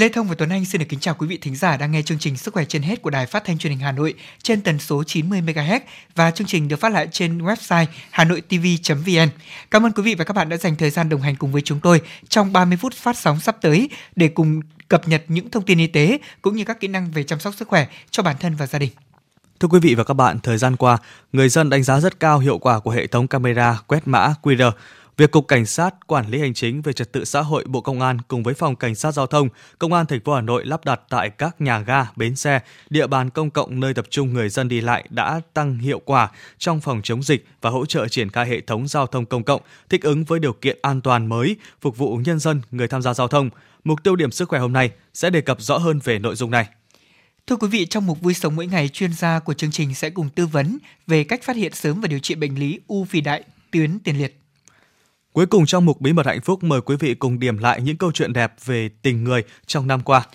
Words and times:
Lê 0.00 0.08
Thông 0.08 0.28
và 0.28 0.34
Tuấn 0.34 0.50
Anh 0.50 0.64
xin 0.64 0.78
được 0.78 0.86
kính 0.88 1.00
chào 1.00 1.14
quý 1.14 1.26
vị 1.26 1.38
thính 1.42 1.56
giả 1.56 1.76
đang 1.76 1.92
nghe 1.92 2.02
chương 2.02 2.18
trình 2.18 2.36
Sức 2.36 2.54
khỏe 2.54 2.64
trên 2.64 2.82
hết 2.82 3.02
của 3.02 3.10
Đài 3.10 3.26
Phát 3.26 3.44
thanh 3.44 3.58
Truyền 3.58 3.70
hình 3.70 3.80
Hà 3.80 3.92
Nội 3.92 4.14
trên 4.42 4.60
tần 4.60 4.78
số 4.78 5.04
90 5.04 5.42
MHz 5.42 5.80
và 6.14 6.30
chương 6.30 6.46
trình 6.46 6.68
được 6.68 6.80
phát 6.80 6.92
lại 6.92 7.08
trên 7.12 7.38
website 7.38 7.86
hanoitv.vn. 8.10 9.28
Cảm 9.70 9.86
ơn 9.86 9.92
quý 9.92 10.02
vị 10.02 10.14
và 10.14 10.24
các 10.24 10.34
bạn 10.34 10.48
đã 10.48 10.56
dành 10.56 10.76
thời 10.76 10.90
gian 10.90 11.08
đồng 11.08 11.20
hành 11.20 11.36
cùng 11.36 11.52
với 11.52 11.62
chúng 11.62 11.80
tôi 11.80 12.00
trong 12.28 12.52
30 12.52 12.78
phút 12.80 12.94
phát 12.94 13.16
sóng 13.16 13.40
sắp 13.40 13.56
tới 13.60 13.90
để 14.16 14.28
cùng 14.28 14.60
cập 14.88 15.08
nhật 15.08 15.24
những 15.28 15.50
thông 15.50 15.64
tin 15.64 15.78
y 15.78 15.86
tế 15.86 16.18
cũng 16.42 16.56
như 16.56 16.64
các 16.64 16.80
kỹ 16.80 16.88
năng 16.88 17.10
về 17.10 17.22
chăm 17.22 17.40
sóc 17.40 17.54
sức 17.54 17.68
khỏe 17.68 17.86
cho 18.10 18.22
bản 18.22 18.36
thân 18.40 18.54
và 18.54 18.66
gia 18.66 18.78
đình. 18.78 18.90
Thưa 19.60 19.68
quý 19.68 19.80
vị 19.80 19.94
và 19.94 20.04
các 20.04 20.14
bạn, 20.14 20.40
thời 20.40 20.58
gian 20.58 20.76
qua, 20.76 20.98
người 21.32 21.48
dân 21.48 21.70
đánh 21.70 21.82
giá 21.82 22.00
rất 22.00 22.20
cao 22.20 22.38
hiệu 22.38 22.58
quả 22.58 22.78
của 22.78 22.90
hệ 22.90 23.06
thống 23.06 23.28
camera 23.28 23.78
quét 23.86 24.08
mã 24.08 24.34
QR 24.42 24.70
Việc 25.20 25.30
Cục 25.30 25.48
Cảnh 25.48 25.66
sát 25.66 26.06
Quản 26.06 26.30
lý 26.30 26.38
Hành 26.38 26.54
chính 26.54 26.82
về 26.82 26.92
Trật 26.92 27.12
tự 27.12 27.24
xã 27.24 27.40
hội 27.40 27.64
Bộ 27.66 27.80
Công 27.80 28.00
an 28.00 28.18
cùng 28.28 28.42
với 28.42 28.54
Phòng 28.54 28.76
Cảnh 28.76 28.94
sát 28.94 29.12
Giao 29.12 29.26
thông, 29.26 29.48
Công 29.78 29.92
an 29.92 30.06
thành 30.06 30.20
phố 30.20 30.34
Hà 30.34 30.40
Nội 30.40 30.66
lắp 30.66 30.84
đặt 30.84 31.00
tại 31.08 31.30
các 31.30 31.60
nhà 31.60 31.78
ga, 31.78 32.06
bến 32.16 32.36
xe, 32.36 32.60
địa 32.90 33.06
bàn 33.06 33.30
công 33.30 33.50
cộng 33.50 33.80
nơi 33.80 33.94
tập 33.94 34.06
trung 34.10 34.32
người 34.32 34.48
dân 34.48 34.68
đi 34.68 34.80
lại 34.80 35.04
đã 35.10 35.40
tăng 35.54 35.78
hiệu 35.78 36.00
quả 36.04 36.30
trong 36.58 36.80
phòng 36.80 37.00
chống 37.04 37.22
dịch 37.22 37.46
và 37.60 37.70
hỗ 37.70 37.86
trợ 37.86 38.08
triển 38.08 38.30
khai 38.30 38.48
hệ 38.48 38.60
thống 38.60 38.88
giao 38.88 39.06
thông 39.06 39.26
công 39.26 39.44
cộng 39.44 39.62
thích 39.88 40.02
ứng 40.02 40.24
với 40.24 40.40
điều 40.40 40.52
kiện 40.52 40.78
an 40.82 41.00
toàn 41.00 41.26
mới, 41.26 41.56
phục 41.80 41.96
vụ 41.96 42.16
nhân 42.16 42.38
dân, 42.38 42.62
người 42.70 42.88
tham 42.88 43.02
gia 43.02 43.14
giao 43.14 43.28
thông. 43.28 43.50
Mục 43.84 44.02
tiêu 44.02 44.16
điểm 44.16 44.30
sức 44.30 44.48
khỏe 44.48 44.60
hôm 44.60 44.72
nay 44.72 44.90
sẽ 45.14 45.30
đề 45.30 45.40
cập 45.40 45.62
rõ 45.62 45.78
hơn 45.78 46.00
về 46.04 46.18
nội 46.18 46.36
dung 46.36 46.50
này. 46.50 46.66
Thưa 47.46 47.56
quý 47.56 47.68
vị, 47.68 47.86
trong 47.86 48.06
mục 48.06 48.20
vui 48.20 48.34
sống 48.34 48.56
mỗi 48.56 48.66
ngày, 48.66 48.88
chuyên 48.88 49.12
gia 49.12 49.38
của 49.38 49.54
chương 49.54 49.70
trình 49.70 49.94
sẽ 49.94 50.10
cùng 50.10 50.28
tư 50.28 50.46
vấn 50.46 50.78
về 51.06 51.24
cách 51.24 51.42
phát 51.42 51.56
hiện 51.56 51.74
sớm 51.74 52.00
và 52.00 52.08
điều 52.08 52.18
trị 52.18 52.34
bệnh 52.34 52.58
lý 52.58 52.80
u 52.86 53.04
phì 53.04 53.20
đại 53.20 53.44
tuyến 53.70 53.98
tiền 53.98 54.18
liệt. 54.18 54.36
Cuối 55.32 55.46
cùng 55.46 55.66
trong 55.66 55.84
mục 55.84 56.00
Bí 56.00 56.12
mật 56.12 56.26
hạnh 56.26 56.40
phúc 56.40 56.62
mời 56.62 56.80
quý 56.80 56.96
vị 56.96 57.14
cùng 57.14 57.38
điểm 57.38 57.58
lại 57.58 57.80
những 57.80 57.96
câu 57.96 58.12
chuyện 58.12 58.32
đẹp 58.32 58.52
về 58.64 58.88
tình 59.02 59.24
người 59.24 59.42
trong 59.66 59.86
năm 59.86 60.00
qua. 60.02 60.26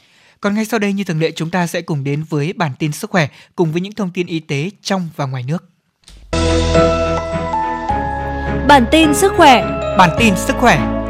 Còn 0.42 0.56
ngay 0.56 0.66
sau 0.66 0.80
đây 0.80 0.94
như 0.94 1.04
thường 1.04 1.20
lệ 1.20 1.32
chúng 1.32 1.50
ta 1.50 1.68
sẽ 1.68 1.82
cùng 1.82 2.04
đến 2.04 2.24
với 2.30 2.54
bản 2.54 2.72
tin 2.80 2.92
sức 2.92 3.10
khỏe 3.10 3.28
cùng 3.56 3.72
với 3.72 3.82
những 3.82 3.94
thông 3.94 4.12
tin 4.14 4.28
y 4.28 4.40
tế 4.40 4.70
trong 4.82 5.10
và 5.16 5.26
ngoài 5.26 5.46
nước. 5.48 5.64
Bản 8.68 8.86
tin 8.92 9.14
sức 9.14 9.34
khỏe. 9.38 9.66
Bản 9.98 10.10
tin 10.20 10.34
sức 10.36 10.56
khỏe. 10.60 11.05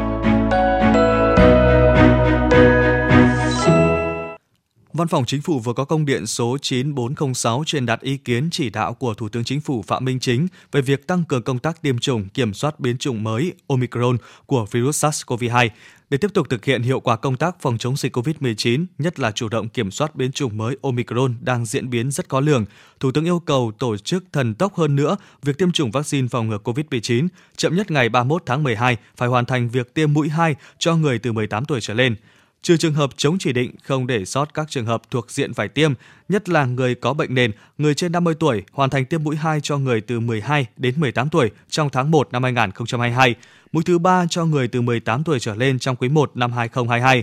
Văn 4.96 5.08
phòng 5.08 5.24
Chính 5.24 5.42
phủ 5.42 5.58
vừa 5.58 5.72
có 5.72 5.84
công 5.84 6.04
điện 6.04 6.26
số 6.26 6.56
9406 6.62 7.64
truyền 7.66 7.86
đạt 7.86 8.00
ý 8.00 8.16
kiến 8.16 8.48
chỉ 8.52 8.70
đạo 8.70 8.94
của 8.94 9.14
Thủ 9.14 9.28
tướng 9.28 9.44
Chính 9.44 9.60
phủ 9.60 9.82
Phạm 9.82 10.04
Minh 10.04 10.20
Chính 10.20 10.46
về 10.72 10.80
việc 10.80 11.06
tăng 11.06 11.24
cường 11.24 11.42
công 11.42 11.58
tác 11.58 11.82
tiêm 11.82 11.98
chủng 11.98 12.28
kiểm 12.28 12.54
soát 12.54 12.80
biến 12.80 12.98
chủng 12.98 13.24
mới 13.24 13.52
Omicron 13.66 14.16
của 14.46 14.66
virus 14.70 15.04
SARS-CoV-2 15.04 15.68
để 16.10 16.18
tiếp 16.18 16.30
tục 16.34 16.46
thực 16.50 16.64
hiện 16.64 16.82
hiệu 16.82 17.00
quả 17.00 17.16
công 17.16 17.36
tác 17.36 17.56
phòng 17.60 17.78
chống 17.78 17.96
dịch 17.96 18.16
COVID-19, 18.16 18.86
nhất 18.98 19.20
là 19.20 19.30
chủ 19.30 19.48
động 19.48 19.68
kiểm 19.68 19.90
soát 19.90 20.16
biến 20.16 20.32
chủng 20.32 20.56
mới 20.56 20.76
Omicron 20.82 21.34
đang 21.40 21.66
diễn 21.66 21.90
biến 21.90 22.10
rất 22.10 22.28
khó 22.28 22.40
lường. 22.40 22.64
Thủ 23.00 23.10
tướng 23.12 23.24
yêu 23.24 23.38
cầu 23.38 23.72
tổ 23.78 23.96
chức 23.96 24.24
thần 24.32 24.54
tốc 24.54 24.74
hơn 24.74 24.96
nữa 24.96 25.16
việc 25.42 25.58
tiêm 25.58 25.72
chủng 25.72 25.90
vaccine 25.90 26.28
phòng 26.28 26.48
ngừa 26.48 26.58
COVID-19, 26.64 27.28
chậm 27.56 27.76
nhất 27.76 27.90
ngày 27.90 28.08
31 28.08 28.42
tháng 28.46 28.62
12 28.62 28.96
phải 29.16 29.28
hoàn 29.28 29.44
thành 29.44 29.68
việc 29.68 29.94
tiêm 29.94 30.12
mũi 30.12 30.28
2 30.28 30.54
cho 30.78 30.96
người 30.96 31.18
từ 31.18 31.32
18 31.32 31.64
tuổi 31.64 31.80
trở 31.80 31.94
lên 31.94 32.16
trừ 32.66 32.76
trường 32.76 32.94
hợp 32.94 33.10
chống 33.16 33.38
chỉ 33.38 33.52
định 33.52 33.70
không 33.82 34.06
để 34.06 34.24
sót 34.24 34.54
các 34.54 34.66
trường 34.70 34.86
hợp 34.86 35.02
thuộc 35.10 35.30
diện 35.30 35.54
phải 35.54 35.68
tiêm, 35.68 35.92
nhất 36.28 36.48
là 36.48 36.64
người 36.64 36.94
có 36.94 37.14
bệnh 37.14 37.34
nền, 37.34 37.52
người 37.78 37.94
trên 37.94 38.12
50 38.12 38.34
tuổi 38.40 38.62
hoàn 38.72 38.90
thành 38.90 39.04
tiêm 39.04 39.24
mũi 39.24 39.36
2 39.36 39.60
cho 39.62 39.78
người 39.78 40.00
từ 40.00 40.20
12 40.20 40.66
đến 40.76 40.94
18 40.96 41.28
tuổi 41.28 41.50
trong 41.68 41.90
tháng 41.90 42.10
1 42.10 42.28
năm 42.32 42.42
2022, 42.42 43.34
mũi 43.72 43.82
thứ 43.86 43.98
3 43.98 44.26
cho 44.30 44.44
người 44.44 44.68
từ 44.68 44.80
18 44.80 45.24
tuổi 45.24 45.40
trở 45.40 45.54
lên 45.54 45.78
trong 45.78 45.96
quý 45.96 46.08
1 46.08 46.30
năm 46.34 46.52
2022, 46.52 47.22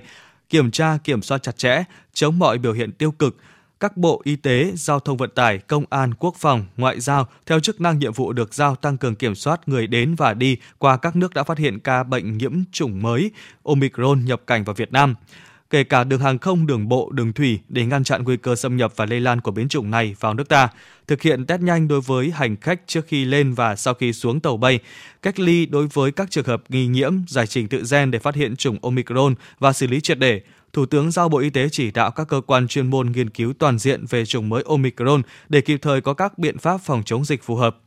kiểm 0.50 0.72
tra 0.72 0.98
kiểm 1.04 1.22
soát 1.22 1.44
chặt 1.44 1.58
chẽ, 1.58 1.84
chống 2.14 2.40
mọi 2.40 2.58
biểu 2.58 2.74
hiện 2.74 2.92
tiêu 2.92 3.12
cực, 3.12 3.38
các 3.84 3.98
bộ 3.98 4.22
y 4.24 4.36
tế, 4.36 4.72
giao 4.76 5.00
thông 5.00 5.18
vận 5.18 5.30
tải, 5.30 5.58
công 5.58 5.86
an, 5.90 6.14
quốc 6.14 6.36
phòng, 6.38 6.66
ngoại 6.78 7.00
giao 7.00 7.28
theo 7.46 7.60
chức 7.60 7.82
năng 7.82 8.00
nhiệm 8.00 8.14
vụ 8.14 8.34
được 8.34 8.54
giao 8.54 8.76
tăng 8.76 8.98
cường 8.98 9.16
kiểm 9.16 9.36
soát 9.36 9.68
người 9.68 9.88
đến 9.88 10.16
và 10.16 10.34
đi 10.34 10.58
qua 10.78 10.98
các 10.98 11.16
nước 11.16 11.34
đã 11.34 11.44
phát 11.44 11.58
hiện 11.58 11.80
ca 11.80 12.04
bệnh 12.04 12.38
nhiễm 12.38 12.54
chủng 12.72 13.02
mới 13.02 13.32
Omicron 13.64 14.26
nhập 14.26 14.42
cảnh 14.48 14.64
vào 14.64 14.74
Việt 14.74 14.92
Nam. 14.92 15.16
Kể 15.70 15.84
cả 15.84 16.04
đường 16.04 16.20
hàng 16.20 16.38
không, 16.38 16.68
đường 16.68 16.90
bộ, 16.90 17.10
đường 17.12 17.34
thủy 17.34 17.60
để 17.70 17.86
ngăn 17.86 18.04
chặn 18.04 18.24
nguy 18.24 18.38
cơ 18.38 18.56
xâm 18.56 18.78
nhập 18.78 18.94
và 18.96 19.06
lây 19.06 19.20
lan 19.20 19.42
của 19.42 19.52
biến 19.52 19.68
chủng 19.68 19.92
này 19.92 20.16
vào 20.20 20.34
nước 20.34 20.50
ta, 20.50 20.70
thực 21.08 21.22
hiện 21.22 21.46
test 21.46 21.62
nhanh 21.62 21.88
đối 21.88 22.02
với 22.02 22.32
hành 22.32 22.56
khách 22.56 22.82
trước 22.88 23.08
khi 23.08 23.26
lên 23.26 23.54
và 23.54 23.76
sau 23.76 23.94
khi 23.94 24.14
xuống 24.14 24.40
tàu 24.40 24.58
bay, 24.58 24.80
cách 25.22 25.40
ly 25.40 25.66
đối 25.66 25.88
với 25.88 26.12
các 26.12 26.32
trường 26.32 26.46
hợp 26.46 26.64
nghi 26.70 26.88
nhiễm, 26.88 27.14
giải 27.28 27.48
trình 27.48 27.68
tự 27.68 27.84
gen 27.92 28.12
để 28.12 28.20
phát 28.20 28.36
hiện 28.36 28.56
chủng 28.56 28.78
Omicron 28.82 29.36
và 29.60 29.74
xử 29.74 29.88
lý 29.88 30.02
triệt 30.02 30.20
để, 30.20 30.42
Thủ 30.74 30.86
tướng 30.86 31.12
giao 31.12 31.30
Bộ 31.30 31.38
Y 31.38 31.50
tế 31.50 31.70
chỉ 31.72 31.92
đạo 31.92 32.12
các 32.12 32.28
cơ 32.28 32.42
quan 32.48 32.68
chuyên 32.68 32.90
môn 32.90 33.12
nghiên 33.12 33.30
cứu 33.30 33.54
toàn 33.60 33.80
diện 33.80 34.06
về 34.10 34.26
chủng 34.26 34.50
mới 34.50 34.64
Omicron 34.68 35.22
để 35.50 35.62
kịp 35.62 35.80
thời 35.82 36.02
có 36.02 36.14
các 36.14 36.38
biện 36.38 36.58
pháp 36.58 36.78
phòng 36.78 37.04
chống 37.06 37.26
dịch 37.26 37.44
phù 37.44 37.56
hợp. 37.56 37.78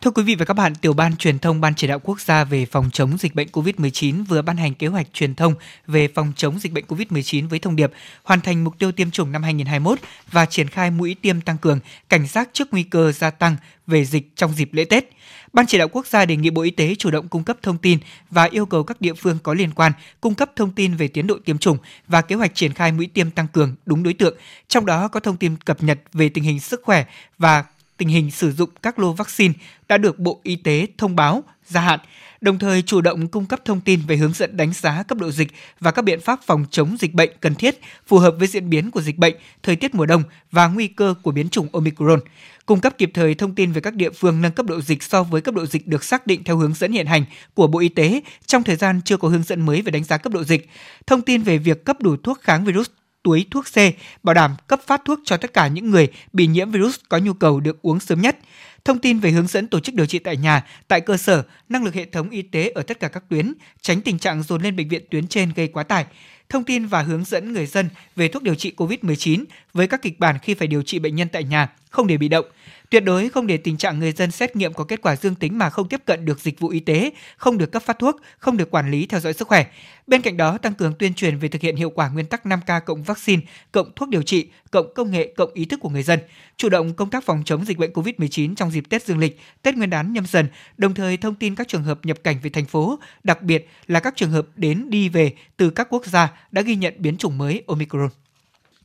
Thưa 0.00 0.10
quý 0.10 0.22
vị 0.22 0.34
và 0.34 0.44
các 0.44 0.54
bạn, 0.54 0.74
Tiểu 0.74 0.92
ban 0.92 1.16
Truyền 1.16 1.38
thông 1.38 1.60
Ban 1.60 1.74
Chỉ 1.74 1.86
đạo 1.86 1.98
Quốc 1.98 2.20
gia 2.20 2.44
về 2.44 2.66
phòng 2.66 2.90
chống 2.92 3.18
dịch 3.18 3.34
bệnh 3.34 3.48
COVID-19 3.48 4.24
vừa 4.24 4.42
ban 4.42 4.56
hành 4.56 4.74
kế 4.74 4.86
hoạch 4.86 5.06
truyền 5.12 5.34
thông 5.34 5.54
về 5.86 6.08
phòng 6.08 6.32
chống 6.36 6.58
dịch 6.58 6.72
bệnh 6.72 6.84
COVID-19 6.88 7.48
với 7.48 7.58
thông 7.58 7.76
điệp 7.76 7.92
hoàn 8.22 8.40
thành 8.40 8.64
mục 8.64 8.78
tiêu 8.78 8.92
tiêm 8.92 9.10
chủng 9.10 9.32
năm 9.32 9.42
2021 9.42 9.98
và 10.32 10.46
triển 10.46 10.68
khai 10.68 10.90
mũi 10.90 11.16
tiêm 11.22 11.40
tăng 11.40 11.58
cường, 11.58 11.80
cảnh 12.08 12.26
giác 12.26 12.48
trước 12.52 12.68
nguy 12.70 12.82
cơ 12.82 13.12
gia 13.12 13.30
tăng 13.30 13.56
về 13.86 14.04
dịch 14.04 14.36
trong 14.36 14.52
dịp 14.52 14.68
lễ 14.72 14.84
Tết. 14.84 15.12
Ban 15.52 15.66
Chỉ 15.66 15.78
đạo 15.78 15.88
Quốc 15.88 16.06
gia 16.06 16.24
đề 16.24 16.36
nghị 16.36 16.50
Bộ 16.50 16.62
Y 16.62 16.70
tế 16.70 16.94
chủ 16.94 17.10
động 17.10 17.28
cung 17.28 17.44
cấp 17.44 17.56
thông 17.62 17.78
tin 17.78 17.98
và 18.30 18.44
yêu 18.44 18.66
cầu 18.66 18.84
các 18.84 19.00
địa 19.00 19.14
phương 19.14 19.38
có 19.42 19.54
liên 19.54 19.70
quan 19.74 19.92
cung 20.20 20.34
cấp 20.34 20.50
thông 20.56 20.70
tin 20.70 20.94
về 20.94 21.08
tiến 21.08 21.26
độ 21.26 21.38
tiêm 21.44 21.58
chủng 21.58 21.78
và 22.08 22.22
kế 22.22 22.36
hoạch 22.36 22.54
triển 22.54 22.72
khai 22.72 22.92
mũi 22.92 23.06
tiêm 23.14 23.30
tăng 23.30 23.48
cường 23.48 23.74
đúng 23.86 24.02
đối 24.02 24.14
tượng, 24.14 24.36
trong 24.68 24.86
đó 24.86 25.08
có 25.08 25.20
thông 25.20 25.36
tin 25.36 25.56
cập 25.56 25.82
nhật 25.82 25.98
về 26.12 26.28
tình 26.28 26.44
hình 26.44 26.60
sức 26.60 26.80
khỏe 26.84 27.04
và 27.38 27.64
tình 27.96 28.08
hình 28.08 28.30
sử 28.30 28.52
dụng 28.52 28.70
các 28.82 28.98
lô 28.98 29.12
vaccine 29.12 29.54
đã 29.88 29.98
được 29.98 30.18
Bộ 30.18 30.40
Y 30.42 30.56
tế 30.56 30.86
thông 30.98 31.16
báo 31.16 31.44
gia 31.66 31.80
hạn, 31.80 32.00
đồng 32.40 32.58
thời 32.58 32.82
chủ 32.82 33.00
động 33.00 33.28
cung 33.28 33.46
cấp 33.46 33.60
thông 33.64 33.80
tin 33.80 34.00
về 34.06 34.16
hướng 34.16 34.32
dẫn 34.32 34.56
đánh 34.56 34.72
giá 34.72 35.02
cấp 35.02 35.18
độ 35.18 35.30
dịch 35.30 35.48
và 35.80 35.90
các 35.90 36.02
biện 36.02 36.20
pháp 36.20 36.40
phòng 36.46 36.64
chống 36.70 36.96
dịch 37.00 37.14
bệnh 37.14 37.30
cần 37.40 37.54
thiết 37.54 37.80
phù 38.06 38.18
hợp 38.18 38.34
với 38.38 38.48
diễn 38.48 38.70
biến 38.70 38.90
của 38.90 39.00
dịch 39.00 39.18
bệnh, 39.18 39.34
thời 39.62 39.76
tiết 39.76 39.94
mùa 39.94 40.06
đông 40.06 40.22
và 40.50 40.66
nguy 40.66 40.88
cơ 40.88 41.14
của 41.22 41.30
biến 41.30 41.48
chủng 41.48 41.68
Omicron. 41.72 42.20
Cung 42.66 42.80
cấp 42.80 42.94
kịp 42.98 43.10
thời 43.14 43.34
thông 43.34 43.54
tin 43.54 43.72
về 43.72 43.80
các 43.80 43.94
địa 43.94 44.10
phương 44.10 44.42
nâng 44.42 44.52
cấp 44.52 44.66
độ 44.66 44.80
dịch 44.80 45.02
so 45.02 45.22
với 45.22 45.40
cấp 45.40 45.54
độ 45.54 45.66
dịch 45.66 45.86
được 45.86 46.04
xác 46.04 46.26
định 46.26 46.44
theo 46.44 46.56
hướng 46.56 46.74
dẫn 46.74 46.92
hiện 46.92 47.06
hành 47.06 47.24
của 47.54 47.66
Bộ 47.66 47.78
Y 47.78 47.88
tế 47.88 48.20
trong 48.46 48.62
thời 48.62 48.76
gian 48.76 49.00
chưa 49.04 49.16
có 49.16 49.28
hướng 49.28 49.42
dẫn 49.42 49.66
mới 49.66 49.82
về 49.82 49.90
đánh 49.90 50.04
giá 50.04 50.16
cấp 50.16 50.32
độ 50.32 50.44
dịch. 50.44 50.68
Thông 51.06 51.22
tin 51.22 51.42
về 51.42 51.58
việc 51.58 51.84
cấp 51.84 51.96
đủ 52.00 52.16
thuốc 52.16 52.40
kháng 52.40 52.64
virus 52.64 52.86
túi 53.22 53.46
thuốc 53.50 53.64
C, 53.64 53.76
bảo 54.22 54.34
đảm 54.34 54.54
cấp 54.66 54.80
phát 54.86 55.02
thuốc 55.04 55.20
cho 55.24 55.36
tất 55.36 55.52
cả 55.52 55.66
những 55.66 55.90
người 55.90 56.08
bị 56.32 56.46
nhiễm 56.46 56.70
virus 56.70 56.98
có 57.08 57.18
nhu 57.18 57.32
cầu 57.32 57.60
được 57.60 57.82
uống 57.82 58.00
sớm 58.00 58.20
nhất. 58.20 58.38
Thông 58.84 58.98
tin 58.98 59.18
về 59.18 59.30
hướng 59.30 59.46
dẫn 59.46 59.66
tổ 59.66 59.80
chức 59.80 59.94
điều 59.94 60.06
trị 60.06 60.18
tại 60.18 60.36
nhà, 60.36 60.64
tại 60.88 61.00
cơ 61.00 61.16
sở, 61.16 61.42
năng 61.68 61.84
lực 61.84 61.94
hệ 61.94 62.04
thống 62.04 62.30
y 62.30 62.42
tế 62.42 62.68
ở 62.68 62.82
tất 62.82 63.00
cả 63.00 63.08
các 63.08 63.24
tuyến, 63.28 63.54
tránh 63.80 64.00
tình 64.00 64.18
trạng 64.18 64.42
dồn 64.42 64.62
lên 64.62 64.76
bệnh 64.76 64.88
viện 64.88 65.02
tuyến 65.10 65.26
trên 65.26 65.52
gây 65.56 65.68
quá 65.68 65.82
tải. 65.82 66.06
Thông 66.48 66.64
tin 66.64 66.86
và 66.86 67.02
hướng 67.02 67.24
dẫn 67.24 67.52
người 67.52 67.66
dân 67.66 67.88
về 68.16 68.28
thuốc 68.28 68.42
điều 68.42 68.54
trị 68.54 68.72
COVID-19 68.76 69.44
với 69.72 69.86
các 69.86 70.02
kịch 70.02 70.20
bản 70.20 70.38
khi 70.42 70.54
phải 70.54 70.68
điều 70.68 70.82
trị 70.82 70.98
bệnh 70.98 71.16
nhân 71.16 71.28
tại 71.32 71.44
nhà, 71.44 71.68
không 71.90 72.06
để 72.06 72.16
bị 72.16 72.28
động. 72.28 72.46
Tuyệt 72.92 73.04
đối 73.04 73.28
không 73.28 73.46
để 73.46 73.56
tình 73.56 73.76
trạng 73.76 73.98
người 73.98 74.12
dân 74.12 74.30
xét 74.30 74.56
nghiệm 74.56 74.72
có 74.72 74.84
kết 74.84 75.02
quả 75.02 75.16
dương 75.16 75.34
tính 75.34 75.58
mà 75.58 75.70
không 75.70 75.88
tiếp 75.88 76.00
cận 76.04 76.24
được 76.24 76.40
dịch 76.40 76.60
vụ 76.60 76.68
y 76.68 76.80
tế, 76.80 77.10
không 77.36 77.58
được 77.58 77.72
cấp 77.72 77.82
phát 77.82 77.98
thuốc, 77.98 78.16
không 78.38 78.56
được 78.56 78.70
quản 78.70 78.90
lý 78.90 79.06
theo 79.06 79.20
dõi 79.20 79.32
sức 79.32 79.48
khỏe. 79.48 79.66
Bên 80.06 80.22
cạnh 80.22 80.36
đó, 80.36 80.58
tăng 80.58 80.74
cường 80.74 80.94
tuyên 80.98 81.14
truyền 81.14 81.38
về 81.38 81.48
thực 81.48 81.62
hiện 81.62 81.76
hiệu 81.76 81.90
quả 81.90 82.08
nguyên 82.08 82.26
tắc 82.26 82.46
5K 82.46 82.80
cộng 82.80 83.02
vaccine, 83.02 83.42
cộng 83.72 83.92
thuốc 83.96 84.08
điều 84.08 84.22
trị, 84.22 84.48
cộng 84.70 84.94
công 84.94 85.10
nghệ, 85.10 85.34
cộng 85.36 85.52
ý 85.54 85.64
thức 85.64 85.80
của 85.80 85.88
người 85.88 86.02
dân, 86.02 86.18
chủ 86.56 86.68
động 86.68 86.94
công 86.94 87.10
tác 87.10 87.24
phòng 87.24 87.42
chống 87.44 87.64
dịch 87.64 87.78
bệnh 87.78 87.92
COVID-19 87.92 88.54
trong 88.54 88.70
dịp 88.70 88.84
Tết 88.88 89.06
Dương 89.06 89.18
lịch, 89.18 89.40
Tết 89.62 89.76
Nguyên 89.76 89.90
đán 89.90 90.12
nhâm 90.12 90.26
dần, 90.26 90.48
đồng 90.76 90.94
thời 90.94 91.16
thông 91.16 91.34
tin 91.34 91.54
các 91.54 91.68
trường 91.68 91.82
hợp 91.82 91.98
nhập 92.02 92.18
cảnh 92.24 92.36
về 92.42 92.50
thành 92.50 92.66
phố, 92.66 92.98
đặc 93.24 93.42
biệt 93.42 93.68
là 93.86 94.00
các 94.00 94.16
trường 94.16 94.30
hợp 94.30 94.46
đến 94.56 94.90
đi 94.90 95.08
về 95.08 95.32
từ 95.56 95.70
các 95.70 95.86
quốc 95.90 96.06
gia 96.06 96.32
đã 96.50 96.62
ghi 96.62 96.76
nhận 96.76 96.94
biến 96.98 97.16
chủng 97.16 97.38
mới 97.38 97.62
Omicron. 97.66 98.08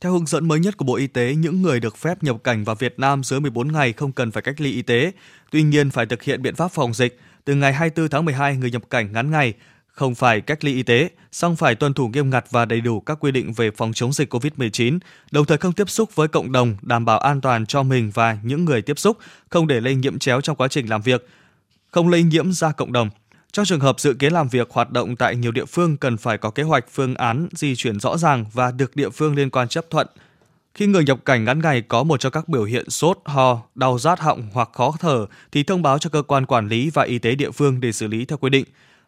Theo 0.00 0.12
hướng 0.12 0.26
dẫn 0.26 0.48
mới 0.48 0.60
nhất 0.60 0.76
của 0.76 0.84
Bộ 0.84 0.96
Y 0.96 1.06
tế, 1.06 1.34
những 1.34 1.62
người 1.62 1.80
được 1.80 1.96
phép 1.96 2.22
nhập 2.22 2.36
cảnh 2.44 2.64
vào 2.64 2.76
Việt 2.76 2.94
Nam 2.98 3.24
dưới 3.24 3.40
14 3.40 3.72
ngày 3.72 3.92
không 3.92 4.12
cần 4.12 4.30
phải 4.30 4.42
cách 4.42 4.60
ly 4.60 4.72
y 4.72 4.82
tế. 4.82 5.12
Tuy 5.50 5.62
nhiên 5.62 5.90
phải 5.90 6.06
thực 6.06 6.22
hiện 6.22 6.42
biện 6.42 6.54
pháp 6.54 6.68
phòng 6.68 6.94
dịch. 6.94 7.18
Từ 7.44 7.54
ngày 7.54 7.72
24 7.72 8.08
tháng 8.08 8.24
12, 8.24 8.56
người 8.56 8.70
nhập 8.70 8.82
cảnh 8.90 9.12
ngắn 9.12 9.30
ngày 9.30 9.54
không 9.98 10.14
phải 10.14 10.40
cách 10.40 10.64
ly 10.64 10.74
y 10.74 10.82
tế, 10.82 11.10
song 11.32 11.56
phải 11.56 11.74
tuân 11.74 11.94
thủ 11.94 12.08
nghiêm 12.08 12.30
ngặt 12.30 12.44
và 12.50 12.64
đầy 12.64 12.80
đủ 12.80 13.00
các 13.00 13.18
quy 13.20 13.30
định 13.30 13.52
về 13.52 13.70
phòng 13.70 13.92
chống 13.92 14.12
dịch 14.12 14.34
COVID-19, 14.34 14.98
đồng 15.30 15.46
thời 15.46 15.58
không 15.58 15.72
tiếp 15.72 15.90
xúc 15.90 16.14
với 16.14 16.28
cộng 16.28 16.52
đồng, 16.52 16.76
đảm 16.82 17.04
bảo 17.04 17.18
an 17.18 17.40
toàn 17.40 17.66
cho 17.66 17.82
mình 17.82 18.10
và 18.14 18.38
những 18.42 18.64
người 18.64 18.82
tiếp 18.82 18.98
xúc, 18.98 19.18
không 19.48 19.66
để 19.66 19.80
lây 19.80 19.94
nhiễm 19.94 20.18
chéo 20.18 20.40
trong 20.40 20.56
quá 20.56 20.68
trình 20.68 20.86
làm 20.86 21.02
việc, 21.02 21.28
không 21.90 22.08
lây 22.08 22.22
nhiễm 22.22 22.52
ra 22.52 22.72
cộng 22.72 22.92
đồng. 22.92 23.10
Trong 23.52 23.64
trường 23.64 23.80
hợp 23.80 24.00
dự 24.00 24.14
kiến 24.14 24.32
làm 24.32 24.48
việc 24.48 24.70
hoạt 24.70 24.90
động 24.90 25.16
tại 25.16 25.36
nhiều 25.36 25.52
địa 25.52 25.64
phương 25.64 25.96
cần 25.96 26.16
phải 26.16 26.38
có 26.38 26.50
kế 26.50 26.62
hoạch 26.62 26.84
phương 26.92 27.14
án 27.14 27.48
di 27.52 27.74
chuyển 27.76 28.00
rõ 28.00 28.18
ràng 28.18 28.44
và 28.52 28.70
được 28.70 28.96
địa 28.96 29.10
phương 29.10 29.34
liên 29.34 29.50
quan 29.50 29.68
chấp 29.68 29.84
thuận. 29.90 30.06
Khi 30.74 30.86
người 30.86 31.04
nhập 31.04 31.18
cảnh 31.24 31.44
ngắn 31.44 31.60
ngày 31.60 31.82
có 31.82 32.02
một 32.02 32.20
trong 32.20 32.32
các 32.32 32.48
biểu 32.48 32.64
hiện 32.64 32.90
sốt, 32.90 33.18
ho, 33.24 33.62
đau 33.74 33.98
rát 33.98 34.20
họng 34.20 34.48
hoặc 34.52 34.70
khó 34.72 34.94
thở 35.00 35.26
thì 35.52 35.62
thông 35.62 35.82
báo 35.82 35.98
cho 35.98 36.10
cơ 36.10 36.22
quan 36.22 36.46
quản 36.46 36.68
lý 36.68 36.90
và 36.90 37.02
y 37.02 37.18
tế 37.18 37.34
địa 37.34 37.50
phương 37.50 37.80
để 37.80 37.92
xử 37.92 38.06
lý 38.06 38.24
theo 38.24 38.38
quy 38.38 38.50
định. 38.50 38.64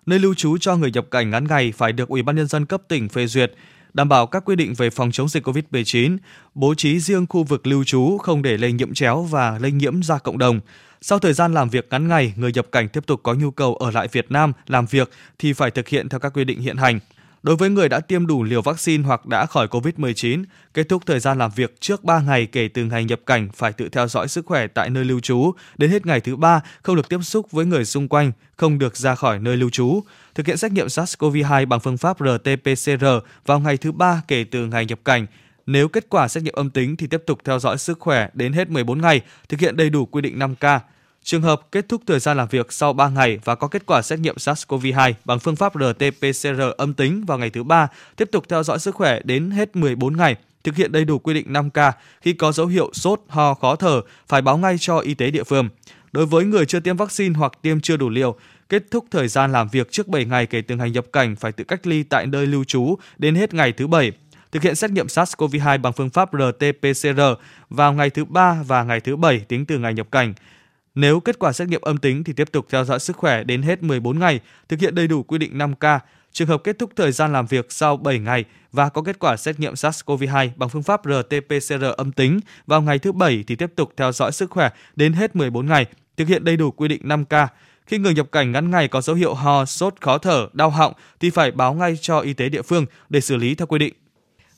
Nơi 0.07 0.19
lưu 0.19 0.35
trú 0.35 0.59
cho 0.59 0.77
người 0.77 0.91
nhập 0.91 1.07
cảnh 1.11 1.31
ngắn 1.31 1.45
ngày 1.49 1.73
phải 1.77 1.93
được 1.93 2.09
Ủy 2.09 2.23
ban 2.23 2.37
nhân 2.37 2.47
dân 2.47 2.67
cấp 2.67 2.83
tỉnh 2.89 3.09
phê 3.09 3.27
duyệt. 3.27 3.53
đảm 3.95 4.09
bảo 4.09 4.27
các 4.27 4.45
quy 4.45 4.57
định 4.57 4.75
về 4.75 4.91
phòng 4.91 5.11
chống 5.13 5.29
dịch 5.29 5.47
COVID-19, 5.49 6.19
bố 6.55 6.75
trí 6.75 7.01
riêng 7.01 7.27
khu 7.27 7.45
vực 7.45 7.67
lưu 7.67 7.85
trú 7.85 8.19
không 8.19 8.43
để 8.43 8.57
lây 8.57 8.73
nhiễm 8.73 8.95
chéo 8.95 9.23
và 9.23 9.59
lây 9.59 9.73
nhiễm 9.73 10.03
ra 10.03 10.19
cộng 10.19 10.39
đồng. 10.39 10.61
Sau 11.03 11.19
thời 11.19 11.33
gian 11.33 11.55
làm 11.55 11.69
việc 11.69 11.87
ngắn 11.91 12.09
ngày, 12.09 12.33
người 12.37 12.53
nhập 12.53 12.67
cảnh 12.73 12.89
tiếp 12.89 13.07
tục 13.07 13.21
có 13.23 13.35
nhu 13.35 13.51
cầu 13.51 13.75
ở 13.75 13.91
lại 13.91 14.09
Việt 14.13 14.31
Nam 14.31 14.53
làm 14.67 14.87
việc 14.87 15.11
thì 15.39 15.53
phải 15.53 15.71
thực 15.71 15.89
hiện 15.89 16.09
theo 16.09 16.21
các 16.21 16.33
quy 16.35 16.45
định 16.45 16.61
hiện 16.61 16.77
hành. 16.77 17.01
Đối 17.43 17.57
với 17.57 17.71
người 17.71 17.89
đã 17.89 18.01
tiêm 18.01 18.27
đủ 18.27 18.43
liều 18.43 18.63
vaccine 18.63 19.05
hoặc 19.05 19.27
đã 19.27 19.47
khỏi 19.47 19.67
COVID-19, 19.67 20.45
kết 20.75 20.89
thúc 20.89 21.03
thời 21.07 21.21
gian 21.21 21.39
làm 21.39 21.51
việc 21.57 21.81
trước 21.81 22.05
3 22.05 22.21
ngày 22.21 22.47
kể 22.47 22.69
từ 22.69 22.85
ngày 22.85 23.05
nhập 23.05 23.21
cảnh 23.27 23.49
phải 23.55 23.73
tự 23.73 23.89
theo 23.89 24.09
dõi 24.09 24.29
sức 24.29 24.47
khỏe 24.47 24.67
tại 24.67 24.91
nơi 24.91 25.05
lưu 25.05 25.21
trú, 25.21 25.53
đến 25.79 25.91
hết 25.91 26.07
ngày 26.07 26.21
thứ 26.21 26.37
3 26.37 26.61
không 26.83 26.97
được 26.97 27.09
tiếp 27.09 27.19
xúc 27.23 27.51
với 27.51 27.67
người 27.67 27.85
xung 27.85 28.09
quanh, 28.09 28.33
không 28.57 28.79
được 28.79 28.97
ra 28.97 29.15
khỏi 29.15 29.39
nơi 29.39 29.57
lưu 29.57 29.71
trú. 29.71 30.01
Thực 30.35 30.47
hiện 30.47 30.57
xét 30.57 30.73
nghiệm 30.73 30.87
SARS-CoV-2 30.87 31.67
bằng 31.67 31.81
phương 31.81 31.97
pháp 31.97 32.21
RT-PCR 32.21 33.21
vào 33.47 33.61
ngày 33.61 33.77
thứ 33.77 33.93
3 33.93 34.23
kể 34.29 34.45
từ 34.45 34.67
ngày 34.67 34.87
nhập 34.87 34.99
cảnh. 35.05 35.27
Nếu 35.67 35.89
kết 35.89 36.07
quả 36.09 36.29
xét 36.29 36.43
nghiệm 36.43 36.55
âm 36.55 36.71
tính 36.71 36.97
thì 36.97 37.07
tiếp 37.07 37.23
tục 37.27 37.39
theo 37.45 37.59
dõi 37.59 37.79
sức 37.79 38.01
khỏe 38.01 38.29
đến 38.35 38.53
hết 38.53 38.71
14 38.71 39.01
ngày, 39.01 39.21
thực 39.49 39.61
hiện 39.61 39.77
đầy 39.77 39.91
đủ 39.91 40.07
quy 40.07 40.21
định 40.23 40.39
5K. 40.39 40.81
Trường 41.23 41.43
hợp 41.43 41.61
kết 41.73 41.89
thúc 41.89 42.03
thời 42.07 42.21
gian 42.21 42.37
làm 42.37 42.49
việc 42.49 42.73
sau 42.73 42.93
3 42.93 43.09
ngày 43.09 43.39
và 43.45 43.55
có 43.55 43.69
kết 43.69 43.87
quả 43.87 44.03
xét 44.03 44.19
nghiệm 44.19 44.37
SARS-CoV-2 44.37 45.13
bằng 45.25 45.39
phương 45.39 45.57
pháp 45.57 45.77
RT-PCR 45.77 46.73
âm 46.73 46.95
tính 46.95 47.25
vào 47.27 47.39
ngày 47.39 47.51
thứ 47.51 47.63
3, 47.63 47.89
tiếp 48.17 48.29
tục 48.33 48.45
theo 48.49 48.63
dõi 48.63 48.79
sức 48.79 48.95
khỏe 48.95 49.21
đến 49.25 49.51
hết 49.51 49.77
14 49.77 50.17
ngày, 50.17 50.37
thực 50.65 50.77
hiện 50.77 50.93
đầy 50.93 51.05
đủ 51.05 51.19
quy 51.19 51.35
định 51.35 51.53
5K. 51.53 51.93
Khi 52.21 52.33
có 52.33 52.53
dấu 52.53 52.67
hiệu 52.67 52.91
sốt, 52.93 53.21
ho, 53.29 53.55
khó 53.55 53.77
thở, 53.77 54.01
phải 54.29 54.43
báo 54.43 54.59
ngay 54.59 54.77
cho 54.79 54.99
y 54.99 55.15
tế 55.15 55.31
địa 55.31 55.45
phương. 55.45 55.69
Đối 56.13 56.27
với 56.27 56.45
người 56.45 56.67
chưa 56.67 56.81
tiêm 56.81 56.97
vaccine 56.97 57.39
hoặc 57.39 57.53
tiêm 57.63 57.81
chưa 57.81 57.97
đủ 57.97 58.09
liều, 58.09 58.37
kết 58.69 58.83
thúc 58.91 59.05
thời 59.11 59.29
gian 59.29 59.53
làm 59.53 59.69
việc 59.69 59.93
trước 59.93 60.09
7 60.09 60.25
ngày 60.25 60.47
kể 60.47 60.61
từ 60.61 60.77
ngày 60.77 60.91
nhập 60.91 61.07
cảnh 61.13 61.37
phải 61.37 61.53
tự 61.53 61.65
cách 61.65 61.87
ly 61.87 62.03
tại 62.03 62.27
nơi 62.27 62.47
lưu 62.47 62.65
trú 62.65 62.99
đến 63.19 63.35
hết 63.35 63.55
ngày 63.55 63.73
thứ 63.73 63.87
7 63.87 64.13
thực 64.53 64.63
hiện 64.63 64.75
xét 64.75 64.91
nghiệm 64.91 65.07
SARS-CoV-2 65.07 65.81
bằng 65.81 65.93
phương 65.93 66.11
pháp 66.11 66.35
RT-PCR 66.35 67.35
vào 67.71 67.93
ngày 67.93 68.11
thứ 68.11 68.25
3 68.25 68.63
và 68.67 68.83
ngày 68.83 69.01
thứ 69.01 69.17
7 69.17 69.41
tính 69.41 69.67
từ 69.67 69.79
ngày 69.79 69.95
nhập 69.95 70.07
cảnh. 70.13 70.35
Nếu 70.95 71.21
kết 71.21 71.39
quả 71.39 71.53
xét 71.53 71.69
nghiệm 71.69 71.81
âm 71.81 71.99
tính 71.99 72.25
thì 72.25 72.33
tiếp 72.33 72.53
tục 72.53 72.67
theo 72.71 72.85
dõi 72.85 73.01
sức 73.01 73.17
khỏe 73.17 73.45
đến 73.45 73.63
hết 73.63 73.83
14 73.83 74.19
ngày, 74.19 74.41
thực 74.69 74.81
hiện 74.81 74.95
đầy 74.95 75.09
đủ 75.09 75.23
quy 75.23 75.39
định 75.39 75.59
5K. 75.59 75.99
Trường 76.33 76.49
hợp 76.49 76.65
kết 76.65 76.79
thúc 76.79 76.91
thời 76.97 77.13
gian 77.13 77.33
làm 77.33 77.47
việc 77.47 77.67
sau 77.69 77.97
7 77.97 78.19
ngày 78.19 78.45
và 78.73 78.89
có 78.89 79.03
kết 79.03 79.19
quả 79.19 79.37
xét 79.37 79.61
nghiệm 79.61 79.75
SARS-CoV-2 79.75 80.49
bằng 80.57 80.69
phương 80.69 80.83
pháp 80.83 81.07
RT-PCR 81.07 81.93
âm 81.93 82.13
tính 82.13 82.41
vào 82.67 82.83
ngày 82.83 82.99
thứ 82.99 83.13
7 83.13 83.45
thì 83.47 83.57
tiếp 83.57 83.73
tục 83.77 83.93
theo 83.97 84.13
dõi 84.13 84.33
sức 84.33 84.51
khỏe 84.51 84.71
đến 84.97 85.13
hết 85.13 85.37
14 85.37 85.67
ngày, 85.67 85.87
thực 86.17 86.29
hiện 86.29 86.45
đầy 86.45 86.57
đủ 86.57 86.71
quy 86.71 86.89
định 86.89 87.01
5K. 87.05 87.47
Khi 87.87 87.99
người 87.99 88.15
nhập 88.15 88.27
cảnh 88.33 88.53
ngắn 88.53 88.71
ngày 88.71 88.89
có 88.89 89.01
dấu 89.01 89.17
hiệu 89.17 89.35
ho, 89.35 89.65
sốt, 89.65 89.95
khó 90.01 90.19
thở, 90.19 90.49
đau 90.53 90.71
họng 90.71 90.93
thì 91.21 91.31
phải 91.31 91.51
báo 91.51 91.75
ngay 91.75 91.99
cho 92.01 92.21
y 92.21 92.33
tế 92.33 92.49
địa 92.49 92.63
phương 92.63 92.87
để 93.09 93.21
xử 93.21 93.37
lý 93.37 93.55
theo 93.55 93.67
quy 93.67 93.79
định. 93.79 93.95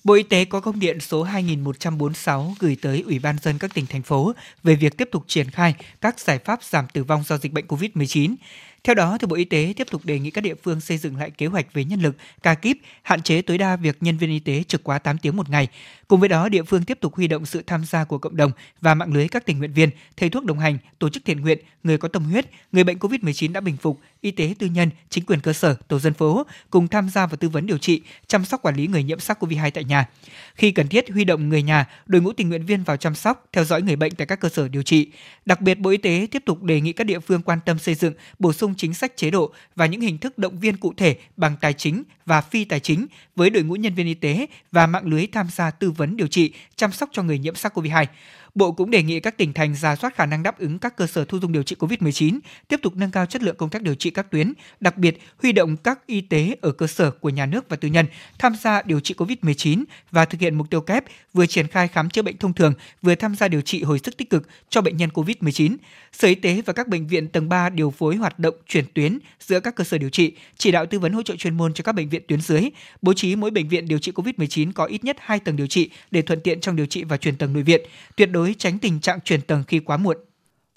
Bộ 0.04 0.14
Y 0.14 0.22
tế 0.22 0.44
có 0.44 0.60
công 0.60 0.80
điện 0.80 1.00
số 1.00 1.22
2146 1.22 2.54
gửi 2.58 2.76
tới 2.82 3.02
Ủy 3.06 3.18
ban 3.18 3.36
dân 3.42 3.58
các 3.58 3.74
tỉnh, 3.74 3.86
thành 3.86 4.02
phố 4.02 4.32
về 4.62 4.74
việc 4.74 4.96
tiếp 4.96 5.08
tục 5.12 5.24
triển 5.26 5.50
khai 5.50 5.74
các 6.00 6.20
giải 6.20 6.38
pháp 6.38 6.62
giảm 6.62 6.86
tử 6.92 7.04
vong 7.04 7.22
do 7.26 7.38
dịch 7.38 7.52
bệnh 7.52 7.66
COVID-19. 7.66 8.34
Theo 8.84 8.94
đó, 8.94 9.18
thì 9.20 9.26
Bộ 9.26 9.36
Y 9.36 9.44
tế 9.44 9.74
tiếp 9.76 9.86
tục 9.90 10.04
đề 10.04 10.18
nghị 10.18 10.30
các 10.30 10.40
địa 10.40 10.54
phương 10.62 10.80
xây 10.80 10.98
dựng 10.98 11.16
lại 11.16 11.30
kế 11.30 11.46
hoạch 11.46 11.72
về 11.72 11.84
nhân 11.84 12.00
lực, 12.00 12.16
ca 12.42 12.54
kíp, 12.54 12.78
hạn 13.02 13.22
chế 13.22 13.42
tối 13.42 13.58
đa 13.58 13.76
việc 13.76 13.96
nhân 14.00 14.18
viên 14.18 14.30
y 14.30 14.38
tế 14.38 14.62
trực 14.68 14.84
quá 14.84 14.98
8 14.98 15.18
tiếng 15.18 15.36
một 15.36 15.50
ngày. 15.50 15.68
Cùng 16.08 16.20
với 16.20 16.28
đó, 16.28 16.48
địa 16.48 16.62
phương 16.62 16.84
tiếp 16.84 16.98
tục 17.00 17.14
huy 17.14 17.28
động 17.28 17.46
sự 17.46 17.62
tham 17.66 17.84
gia 17.84 18.04
của 18.04 18.18
cộng 18.18 18.36
đồng 18.36 18.50
và 18.80 18.94
mạng 18.94 19.12
lưới 19.14 19.28
các 19.28 19.46
tình 19.46 19.58
nguyện 19.58 19.72
viên, 19.72 19.90
thầy 20.16 20.30
thuốc 20.30 20.44
đồng 20.44 20.58
hành, 20.58 20.78
tổ 20.98 21.08
chức 21.08 21.24
thiện 21.24 21.40
nguyện, 21.40 21.58
người 21.82 21.98
có 21.98 22.08
tâm 22.08 22.24
huyết, 22.24 22.46
người 22.72 22.84
bệnh 22.84 22.98
COVID-19 22.98 23.52
đã 23.52 23.60
bình 23.60 23.76
phục, 23.76 24.00
y 24.20 24.30
tế 24.30 24.54
tư 24.58 24.66
nhân, 24.66 24.90
chính 25.10 25.24
quyền 25.24 25.40
cơ 25.40 25.52
sở, 25.52 25.76
tổ 25.88 25.98
dân 25.98 26.14
phố 26.14 26.46
cùng 26.70 26.88
tham 26.88 27.08
gia 27.08 27.26
vào 27.26 27.36
tư 27.36 27.48
vấn 27.48 27.66
điều 27.66 27.78
trị, 27.78 28.02
chăm 28.26 28.44
sóc 28.44 28.62
quản 28.62 28.76
lý 28.76 28.86
người 28.86 29.02
nhiễm 29.02 29.18
SARS-CoV-2 29.18 29.70
tại 29.74 29.84
nhà. 29.84 30.08
Khi 30.54 30.72
cần 30.72 30.88
thiết, 30.88 31.10
huy 31.10 31.24
động 31.24 31.48
người 31.48 31.62
nhà, 31.62 31.86
đội 32.06 32.22
ngũ 32.22 32.32
tình 32.32 32.48
nguyện 32.48 32.66
viên 32.66 32.82
vào 32.82 32.96
chăm 32.96 33.14
sóc, 33.14 33.46
theo 33.52 33.64
dõi 33.64 33.82
người 33.82 33.96
bệnh 33.96 34.14
tại 34.14 34.26
các 34.26 34.40
cơ 34.40 34.48
sở 34.48 34.68
điều 34.68 34.82
trị. 34.82 35.10
Đặc 35.46 35.60
biệt, 35.60 35.78
Bộ 35.78 35.90
Y 35.90 35.96
tế 35.96 36.26
tiếp 36.30 36.42
tục 36.46 36.62
đề 36.62 36.80
nghị 36.80 36.92
các 36.92 37.04
địa 37.04 37.18
phương 37.18 37.42
quan 37.42 37.58
tâm 37.64 37.78
xây 37.78 37.94
dựng, 37.94 38.14
bổ 38.38 38.52
sung 38.52 38.71
chính 38.74 38.94
sách 38.94 39.16
chế 39.16 39.30
độ 39.30 39.52
và 39.76 39.86
những 39.86 40.00
hình 40.00 40.18
thức 40.18 40.38
động 40.38 40.58
viên 40.58 40.76
cụ 40.76 40.92
thể 40.96 41.16
bằng 41.36 41.56
tài 41.60 41.72
chính 41.72 42.02
và 42.26 42.40
phi 42.40 42.64
tài 42.64 42.80
chính 42.80 43.06
với 43.36 43.50
đội 43.50 43.62
ngũ 43.62 43.74
nhân 43.74 43.94
viên 43.94 44.06
y 44.06 44.14
tế 44.14 44.46
và 44.72 44.86
mạng 44.86 45.06
lưới 45.06 45.26
tham 45.26 45.46
gia 45.50 45.70
tư 45.70 45.90
vấn 45.90 46.16
điều 46.16 46.26
trị, 46.26 46.52
chăm 46.76 46.92
sóc 46.92 47.08
cho 47.12 47.22
người 47.22 47.38
nhiễm 47.38 47.54
SARS-CoV-2. 47.54 48.06
Bộ 48.54 48.72
cũng 48.72 48.90
đề 48.90 49.02
nghị 49.02 49.20
các 49.20 49.36
tỉnh 49.36 49.52
thành 49.52 49.74
ra 49.74 49.96
soát 49.96 50.16
khả 50.16 50.26
năng 50.26 50.42
đáp 50.42 50.58
ứng 50.58 50.78
các 50.78 50.96
cơ 50.96 51.06
sở 51.06 51.24
thu 51.24 51.38
dung 51.40 51.52
điều 51.52 51.62
trị 51.62 51.76
COVID-19, 51.78 52.38
tiếp 52.68 52.80
tục 52.82 52.96
nâng 52.96 53.10
cao 53.10 53.26
chất 53.26 53.42
lượng 53.42 53.56
công 53.56 53.70
tác 53.70 53.82
điều 53.82 53.94
trị 53.94 54.10
các 54.10 54.30
tuyến, 54.30 54.52
đặc 54.80 54.98
biệt 54.98 55.18
huy 55.42 55.52
động 55.52 55.76
các 55.76 56.06
y 56.06 56.20
tế 56.20 56.56
ở 56.60 56.72
cơ 56.72 56.86
sở 56.86 57.10
của 57.10 57.28
nhà 57.28 57.46
nước 57.46 57.68
và 57.68 57.76
tư 57.76 57.88
nhân 57.88 58.06
tham 58.38 58.52
gia 58.62 58.82
điều 58.82 59.00
trị 59.00 59.14
COVID-19 59.18 59.84
và 60.10 60.24
thực 60.24 60.40
hiện 60.40 60.54
mục 60.54 60.70
tiêu 60.70 60.80
kép 60.80 61.04
vừa 61.32 61.46
triển 61.46 61.66
khai 61.66 61.88
khám 61.88 62.10
chữa 62.10 62.22
bệnh 62.22 62.36
thông 62.36 62.54
thường, 62.54 62.74
vừa 63.02 63.14
tham 63.14 63.34
gia 63.34 63.48
điều 63.48 63.60
trị 63.60 63.82
hồi 63.82 64.00
sức 64.04 64.16
tích 64.16 64.30
cực 64.30 64.48
cho 64.68 64.80
bệnh 64.80 64.96
nhân 64.96 65.10
COVID-19. 65.14 65.76
Sở 66.12 66.28
Y 66.28 66.34
tế 66.34 66.62
và 66.66 66.72
các 66.72 66.88
bệnh 66.88 67.06
viện 67.06 67.28
tầng 67.28 67.48
3 67.48 67.68
điều 67.68 67.90
phối 67.90 68.16
hoạt 68.16 68.38
động 68.38 68.54
chuyển 68.68 68.84
tuyến 68.94 69.18
giữa 69.40 69.60
các 69.60 69.74
cơ 69.74 69.84
sở 69.84 69.98
điều 69.98 70.10
trị, 70.10 70.32
chỉ 70.56 70.70
đạo 70.70 70.86
tư 70.86 70.98
vấn 70.98 71.12
hỗ 71.12 71.22
trợ 71.22 71.36
chuyên 71.36 71.56
môn 71.56 71.74
cho 71.74 71.82
các 71.82 71.92
bệnh 71.92 72.08
viện 72.08 72.22
tuyến 72.28 72.40
dưới, 72.40 72.70
bố 73.02 73.12
trí 73.12 73.21
mỗi 73.36 73.50
bệnh 73.50 73.68
viện 73.68 73.88
điều 73.88 73.98
trị 73.98 74.12
COVID-19 74.12 74.72
có 74.72 74.84
ít 74.84 75.04
nhất 75.04 75.16
2 75.20 75.40
tầng 75.40 75.56
điều 75.56 75.66
trị 75.66 75.90
để 76.10 76.22
thuận 76.22 76.40
tiện 76.40 76.60
trong 76.60 76.76
điều 76.76 76.86
trị 76.86 77.04
và 77.04 77.16
chuyển 77.16 77.36
tầng 77.36 77.52
nội 77.52 77.62
viện, 77.62 77.80
tuyệt 78.16 78.30
đối 78.32 78.54
tránh 78.58 78.78
tình 78.78 79.00
trạng 79.00 79.20
chuyển 79.20 79.40
tầng 79.40 79.64
khi 79.68 79.78
quá 79.78 79.96
muộn. 79.96 80.16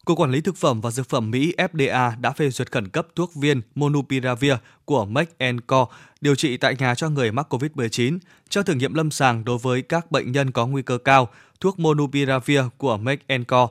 Cục 0.06 0.19
Quản 0.19 0.31
lý 0.31 0.42
Thực 0.42 0.57
phẩm 0.57 0.81
và 0.81 0.92
Dược 0.92 1.09
phẩm 1.09 1.31
Mỹ 1.31 1.53
FDA 1.57 2.21
đã 2.21 2.31
phê 2.31 2.50
duyệt 2.50 2.71
khẩn 2.71 2.89
cấp 2.89 3.07
thuốc 3.15 3.36
viên 3.36 3.62
Monupiravir 3.75 4.53
của 4.86 5.06
Merck 5.06 5.38
Co 5.68 5.88
điều 6.21 6.36
trị 6.36 6.57
tại 6.57 6.75
nhà 6.80 6.95
cho 6.95 7.09
người 7.09 7.31
mắc 7.31 7.53
COVID-19. 7.53 8.19
Cho 8.50 8.63
thử 8.63 8.74
nghiệm 8.74 8.94
lâm 8.94 9.12
sàng 9.12 9.45
đối 9.45 9.57
với 9.57 9.81
các 9.81 10.12
bệnh 10.12 10.31
nhân 10.31 10.51
có 10.51 10.68
nguy 10.68 10.81
cơ 10.81 10.98
cao, 10.98 11.30
thuốc 11.59 11.79
Monupiravir 11.79 12.62
của 12.77 12.98
Merck 12.98 13.24
Co 13.48 13.69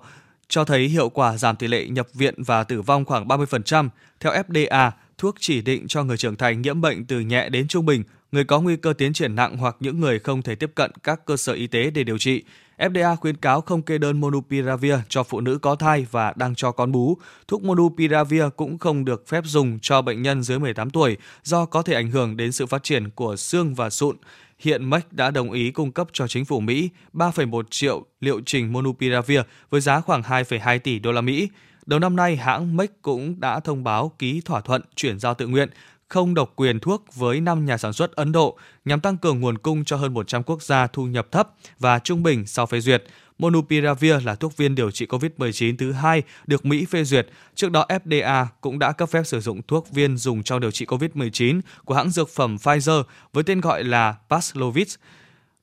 cho 0.48 0.64
thấy 0.64 0.88
hiệu 0.88 1.08
quả 1.08 1.37
giảm 1.37 1.56
tỷ 1.56 1.66
lệ 1.66 1.87
nhập 1.87 2.08
viện 2.14 2.42
và 2.42 2.64
tử 2.64 2.82
vong 2.82 3.04
khoảng 3.04 3.28
30%. 3.28 3.88
Theo 4.20 4.32
FDA, 4.32 4.90
thuốc 5.18 5.34
chỉ 5.40 5.62
định 5.62 5.88
cho 5.88 6.04
người 6.04 6.16
trưởng 6.16 6.37
thành 6.37 6.62
nhiễm 6.62 6.80
bệnh 6.80 7.04
từ 7.04 7.20
nhẹ 7.20 7.48
đến 7.48 7.68
trung 7.68 7.87
bình, 7.87 8.04
người 8.34 8.44
có 8.44 8.60
nguy 8.60 8.76
cơ 8.76 8.92
tiến 8.92 9.12
triển 9.12 9.34
nặng 9.34 9.56
hoặc 9.56 9.76
những 9.80 10.00
người 10.00 10.18
không 10.18 10.42
thể 10.42 10.54
tiếp 10.54 10.70
cận 10.74 10.90
các 11.02 11.26
cơ 11.26 11.36
sở 11.36 11.52
y 11.52 11.66
tế 11.66 11.90
để 11.90 12.04
điều 12.04 12.18
trị. 12.18 12.42
FDA 12.78 13.16
khuyến 13.16 13.36
cáo 13.36 13.60
không 13.60 13.82
kê 13.82 13.98
đơn 13.98 14.20
Monupiravir 14.20 14.94
cho 15.08 15.22
phụ 15.22 15.40
nữ 15.40 15.58
có 15.58 15.74
thai 15.74 16.06
và 16.10 16.32
đang 16.36 16.54
cho 16.54 16.72
con 16.72 16.92
bú. 16.92 17.18
Thuốc 17.48 17.62
Monupiravir 17.62 18.42
cũng 18.56 18.78
không 18.78 19.04
được 19.04 19.28
phép 19.28 19.44
dùng 19.46 19.78
cho 19.82 20.02
bệnh 20.02 20.22
nhân 20.22 20.42
dưới 20.42 20.58
18 20.58 20.90
tuổi 20.90 21.16
do 21.42 21.64
có 21.64 21.82
thể 21.82 21.94
ảnh 21.94 22.10
hưởng 22.10 22.36
đến 22.36 22.52
sự 22.52 22.66
phát 22.66 22.82
triển 22.82 23.10
của 23.10 23.36
xương 23.36 23.74
và 23.74 23.90
sụn. 23.90 24.16
Hiện 24.58 24.90
Merck 24.90 25.12
đã 25.12 25.30
đồng 25.30 25.50
ý 25.52 25.70
cung 25.70 25.92
cấp 25.92 26.08
cho 26.12 26.26
chính 26.26 26.44
phủ 26.44 26.60
Mỹ 26.60 26.90
3,1 27.12 27.62
triệu 27.70 28.04
liệu 28.20 28.40
trình 28.46 28.72
Monupiravir 28.72 29.40
với 29.70 29.80
giá 29.80 30.00
khoảng 30.00 30.22
2,2 30.22 30.78
tỷ 30.78 30.98
đô 30.98 31.12
la 31.12 31.20
Mỹ. 31.20 31.48
Đầu 31.86 31.98
năm 31.98 32.16
nay, 32.16 32.36
hãng 32.36 32.76
Merck 32.76 33.02
cũng 33.02 33.40
đã 33.40 33.60
thông 33.60 33.84
báo 33.84 34.12
ký 34.18 34.40
thỏa 34.44 34.60
thuận 34.60 34.82
chuyển 34.96 35.18
giao 35.18 35.34
tự 35.34 35.46
nguyện 35.46 35.68
không 36.08 36.34
độc 36.34 36.52
quyền 36.56 36.80
thuốc 36.80 37.04
với 37.14 37.40
5 37.40 37.66
nhà 37.66 37.78
sản 37.78 37.92
xuất 37.92 38.12
Ấn 38.12 38.32
Độ 38.32 38.58
nhằm 38.84 39.00
tăng 39.00 39.16
cường 39.16 39.40
nguồn 39.40 39.58
cung 39.58 39.84
cho 39.84 39.96
hơn 39.96 40.14
100 40.14 40.42
quốc 40.42 40.62
gia 40.62 40.87
thu 40.87 41.06
nhập 41.06 41.32
thấp 41.32 41.50
và 41.78 41.99
trung 41.99 42.23
bình 42.23 42.46
sau 42.46 42.66
phê 42.66 42.80
duyệt. 42.80 43.04
Monupiravir 43.38 44.14
là 44.25 44.34
thuốc 44.34 44.56
viên 44.56 44.75
điều 44.75 44.90
trị 44.90 45.06
COVID-19 45.06 45.76
thứ 45.76 45.92
hai 45.92 46.23
được 46.46 46.64
Mỹ 46.64 46.84
phê 46.84 47.04
duyệt. 47.04 47.28
Trước 47.54 47.70
đó, 47.70 47.87
FDA 47.88 48.46
cũng 48.61 48.78
đã 48.78 48.92
cấp 48.92 49.08
phép 49.08 49.23
sử 49.26 49.40
dụng 49.40 49.61
thuốc 49.68 49.90
viên 49.90 50.16
dùng 50.16 50.42
trong 50.42 50.61
điều 50.61 50.70
trị 50.70 50.87
COVID-19 50.87 51.61
của 51.84 51.94
hãng 51.94 52.11
dược 52.11 52.28
phẩm 52.28 52.56
Pfizer 52.56 53.02
với 53.32 53.44
tên 53.44 53.61
gọi 53.61 53.84
là 53.84 54.14
Paxlovid. 54.30 54.94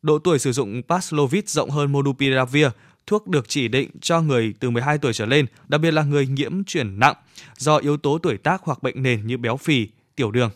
Độ 0.01 0.19
tuổi 0.19 0.39
sử 0.39 0.51
dụng 0.51 0.81
Paxlovid 0.87 1.43
rộng 1.47 1.69
hơn 1.69 1.91
Monupiravir, 1.91 2.67
thuốc 3.07 3.27
được 3.27 3.49
chỉ 3.49 3.67
định 3.67 3.89
cho 4.01 4.21
người 4.21 4.53
từ 4.59 4.69
12 4.69 4.97
tuổi 4.97 5.13
trở 5.13 5.25
lên, 5.25 5.45
đặc 5.67 5.81
biệt 5.81 5.91
là 5.91 6.03
người 6.03 6.27
nhiễm 6.27 6.63
chuyển 6.63 6.99
nặng 6.99 7.15
do 7.57 7.77
yếu 7.77 7.97
tố 7.97 8.17
tuổi 8.17 8.37
tác 8.37 8.61
hoặc 8.63 8.83
bệnh 8.83 9.03
nền 9.03 9.27
như 9.27 9.37
béo 9.37 9.57
phì, 9.57 9.87
tiểu 10.15 10.31
đường. 10.31 10.51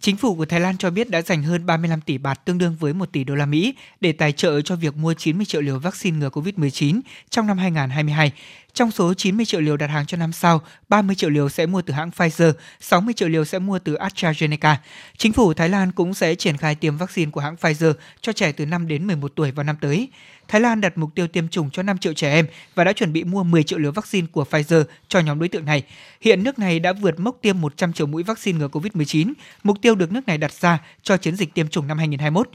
Chính 0.00 0.16
phủ 0.16 0.34
của 0.34 0.46
Thái 0.46 0.60
Lan 0.60 0.78
cho 0.78 0.90
biết 0.90 1.10
đã 1.10 1.22
dành 1.22 1.42
hơn 1.42 1.66
35 1.66 2.00
tỷ 2.00 2.18
bạt 2.18 2.44
tương 2.44 2.58
đương 2.58 2.76
với 2.80 2.94
1 2.94 3.12
tỷ 3.12 3.24
đô 3.24 3.34
la 3.34 3.46
Mỹ 3.46 3.74
để 4.00 4.12
tài 4.12 4.32
trợ 4.32 4.60
cho 4.60 4.76
việc 4.76 4.96
mua 4.96 5.14
90 5.14 5.46
triệu 5.46 5.60
liều 5.60 5.78
vaccine 5.78 6.18
ngừa 6.18 6.28
COVID-19 6.28 7.00
trong 7.30 7.46
năm 7.46 7.58
2022. 7.58 8.32
Trong 8.78 8.90
số 8.90 9.14
90 9.14 9.46
triệu 9.46 9.60
liều 9.60 9.76
đặt 9.76 9.86
hàng 9.86 10.06
cho 10.06 10.16
năm 10.16 10.32
sau, 10.32 10.60
30 10.88 11.16
triệu 11.16 11.30
liều 11.30 11.48
sẽ 11.48 11.66
mua 11.66 11.82
từ 11.82 11.94
hãng 11.94 12.10
Pfizer, 12.10 12.52
60 12.80 13.14
triệu 13.14 13.28
liều 13.28 13.44
sẽ 13.44 13.58
mua 13.58 13.78
từ 13.78 13.94
AstraZeneca. 13.94 14.76
Chính 15.16 15.32
phủ 15.32 15.54
Thái 15.54 15.68
Lan 15.68 15.92
cũng 15.92 16.14
sẽ 16.14 16.34
triển 16.34 16.56
khai 16.56 16.74
tiêm 16.74 16.96
vaccine 16.96 17.30
của 17.30 17.40
hãng 17.40 17.56
Pfizer 17.60 17.92
cho 18.20 18.32
trẻ 18.32 18.52
từ 18.52 18.66
5 18.66 18.88
đến 18.88 19.06
11 19.06 19.32
tuổi 19.34 19.50
vào 19.50 19.64
năm 19.64 19.76
tới. 19.80 20.08
Thái 20.48 20.60
Lan 20.60 20.80
đặt 20.80 20.98
mục 20.98 21.10
tiêu 21.14 21.26
tiêm 21.26 21.48
chủng 21.48 21.70
cho 21.70 21.82
5 21.82 21.98
triệu 21.98 22.12
trẻ 22.12 22.32
em 22.32 22.46
và 22.74 22.84
đã 22.84 22.92
chuẩn 22.92 23.12
bị 23.12 23.24
mua 23.24 23.42
10 23.42 23.62
triệu 23.62 23.78
liều 23.78 23.92
vaccine 23.92 24.26
của 24.32 24.44
Pfizer 24.50 24.84
cho 25.08 25.20
nhóm 25.20 25.38
đối 25.38 25.48
tượng 25.48 25.64
này. 25.64 25.82
Hiện 26.20 26.44
nước 26.44 26.58
này 26.58 26.80
đã 26.80 26.92
vượt 26.92 27.20
mốc 27.20 27.38
tiêm 27.42 27.60
100 27.60 27.92
triệu 27.92 28.06
mũi 28.06 28.22
vaccine 28.22 28.58
ngừa 28.58 28.68
COVID-19, 28.68 29.32
mục 29.62 29.76
tiêu 29.82 29.94
được 29.94 30.12
nước 30.12 30.26
này 30.26 30.38
đặt 30.38 30.52
ra 30.52 30.78
cho 31.02 31.16
chiến 31.16 31.36
dịch 31.36 31.54
tiêm 31.54 31.68
chủng 31.68 31.86
năm 31.86 31.98
2021. 31.98 32.50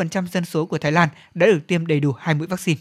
61% 0.00 0.26
dân 0.26 0.44
số 0.44 0.66
của 0.66 0.78
Thái 0.78 0.92
Lan 0.92 1.08
đã 1.34 1.46
được 1.46 1.60
tiêm 1.66 1.86
đầy 1.86 2.00
đủ 2.00 2.12
hai 2.12 2.34
mũi 2.34 2.46
vaccine. 2.46 2.80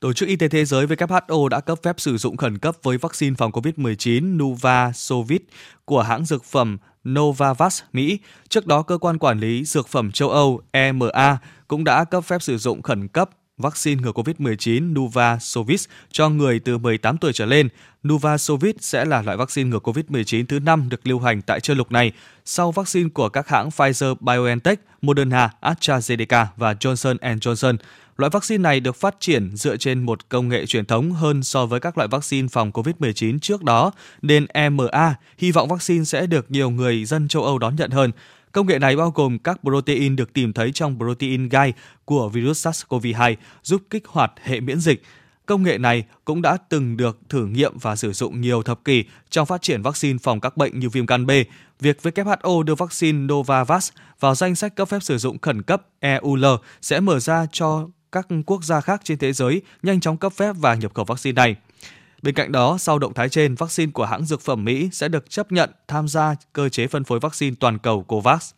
Tổ 0.00 0.12
chức 0.12 0.28
Y 0.28 0.36
tế 0.36 0.48
Thế 0.48 0.64
giới 0.64 0.86
WHO 0.86 1.48
đã 1.48 1.60
cấp 1.60 1.78
phép 1.82 2.00
sử 2.00 2.16
dụng 2.16 2.36
khẩn 2.36 2.58
cấp 2.58 2.76
với 2.82 2.98
vaccine 2.98 3.36
phòng 3.38 3.50
COVID-19 3.50 4.36
Nuvasovid 4.36 5.40
của 5.84 6.02
hãng 6.02 6.24
dược 6.24 6.44
phẩm 6.44 6.78
Novavax 7.08 7.82
Mỹ. 7.92 8.18
Trước 8.48 8.66
đó, 8.66 8.82
cơ 8.82 8.98
quan 8.98 9.18
quản 9.18 9.40
lý 9.40 9.64
dược 9.64 9.88
phẩm 9.88 10.12
châu 10.12 10.30
Âu 10.30 10.60
EMA 10.70 11.38
cũng 11.68 11.84
đã 11.84 12.04
cấp 12.04 12.24
phép 12.24 12.42
sử 12.42 12.58
dụng 12.58 12.82
khẩn 12.82 13.08
cấp 13.08 13.30
vaccine 13.58 14.02
ngừa 14.02 14.12
COVID-19 14.12 14.94
Nuvasovid 14.94 15.84
cho 16.12 16.28
người 16.28 16.58
từ 16.58 16.78
18 16.78 17.18
tuổi 17.18 17.32
trở 17.32 17.46
lên. 17.46 17.68
Nuvasovid 18.08 18.74
sẽ 18.80 19.04
là 19.04 19.22
loại 19.22 19.36
vaccine 19.36 19.70
ngừa 19.70 19.78
COVID-19 19.78 20.44
thứ 20.48 20.58
năm 20.58 20.88
được 20.88 21.06
lưu 21.06 21.20
hành 21.20 21.42
tại 21.42 21.60
châu 21.60 21.76
lục 21.76 21.92
này, 21.92 22.12
sau 22.44 22.72
vaccine 22.72 23.08
của 23.14 23.28
các 23.28 23.48
hãng 23.48 23.68
Pfizer-BioNTech, 23.68 24.76
Moderna, 25.02 25.50
AstraZeneca 25.60 26.46
và 26.56 26.72
Johnson 26.72 27.16
Johnson. 27.18 27.76
Loại 28.16 28.30
vaccine 28.30 28.62
này 28.62 28.80
được 28.80 28.96
phát 28.96 29.16
triển 29.20 29.50
dựa 29.54 29.76
trên 29.76 30.02
một 30.02 30.28
công 30.28 30.48
nghệ 30.48 30.66
truyền 30.66 30.84
thống 30.84 31.12
hơn 31.12 31.42
so 31.42 31.66
với 31.66 31.80
các 31.80 31.98
loại 31.98 32.08
vaccine 32.08 32.48
phòng 32.48 32.70
COVID-19 32.70 33.38
trước 33.38 33.62
đó, 33.62 33.92
nên 34.22 34.46
EMA 34.46 35.14
hy 35.38 35.52
vọng 35.52 35.68
vaccine 35.68 36.04
sẽ 36.04 36.26
được 36.26 36.50
nhiều 36.50 36.70
người 36.70 37.04
dân 37.04 37.28
châu 37.28 37.44
Âu 37.44 37.58
đón 37.58 37.76
nhận 37.76 37.90
hơn. 37.90 38.12
Công 38.52 38.66
nghệ 38.66 38.78
này 38.78 38.96
bao 38.96 39.10
gồm 39.10 39.38
các 39.38 39.60
protein 39.62 40.16
được 40.16 40.32
tìm 40.32 40.52
thấy 40.52 40.72
trong 40.72 40.98
protein 40.98 41.48
gai 41.48 41.72
của 42.04 42.28
virus 42.28 42.66
SARS-CoV-2 42.66 43.34
giúp 43.62 43.82
kích 43.90 44.06
hoạt 44.06 44.32
hệ 44.42 44.60
miễn 44.60 44.80
dịch. 44.80 45.02
Công 45.46 45.62
nghệ 45.62 45.78
này 45.78 46.04
cũng 46.24 46.42
đã 46.42 46.56
từng 46.68 46.96
được 46.96 47.18
thử 47.28 47.46
nghiệm 47.46 47.78
và 47.78 47.96
sử 47.96 48.12
dụng 48.12 48.40
nhiều 48.40 48.62
thập 48.62 48.84
kỷ 48.84 49.04
trong 49.30 49.46
phát 49.46 49.62
triển 49.62 49.82
vaccine 49.82 50.18
phòng 50.22 50.40
các 50.40 50.56
bệnh 50.56 50.78
như 50.78 50.88
viêm 50.88 51.06
gan 51.06 51.26
B. 51.26 51.30
Việc 51.80 51.98
WHO 52.02 52.62
đưa 52.62 52.74
vaccine 52.74 53.18
Novavax 53.18 53.90
vào 54.20 54.34
danh 54.34 54.54
sách 54.54 54.76
cấp 54.76 54.88
phép 54.88 55.02
sử 55.02 55.18
dụng 55.18 55.38
khẩn 55.38 55.62
cấp 55.62 55.82
EUL 56.00 56.44
sẽ 56.82 57.00
mở 57.00 57.20
ra 57.20 57.46
cho 57.52 57.88
các 58.16 58.26
quốc 58.46 58.64
gia 58.64 58.80
khác 58.80 59.00
trên 59.04 59.18
thế 59.18 59.32
giới 59.32 59.62
nhanh 59.82 60.00
chóng 60.00 60.16
cấp 60.16 60.32
phép 60.32 60.52
và 60.58 60.74
nhập 60.74 60.94
khẩu 60.94 61.04
vaccine 61.04 61.34
này. 61.34 61.56
Bên 62.22 62.34
cạnh 62.34 62.52
đó, 62.52 62.78
sau 62.78 62.98
động 62.98 63.14
thái 63.14 63.28
trên, 63.28 63.54
vaccine 63.54 63.92
của 63.92 64.04
hãng 64.04 64.24
dược 64.24 64.40
phẩm 64.40 64.64
Mỹ 64.64 64.88
sẽ 64.92 65.08
được 65.08 65.30
chấp 65.30 65.52
nhận 65.52 65.70
tham 65.88 66.08
gia 66.08 66.34
cơ 66.52 66.68
chế 66.68 66.86
phân 66.86 67.04
phối 67.04 67.20
vaccine 67.20 67.56
toàn 67.60 67.78
cầu 67.78 68.02
COVAX. 68.02 68.50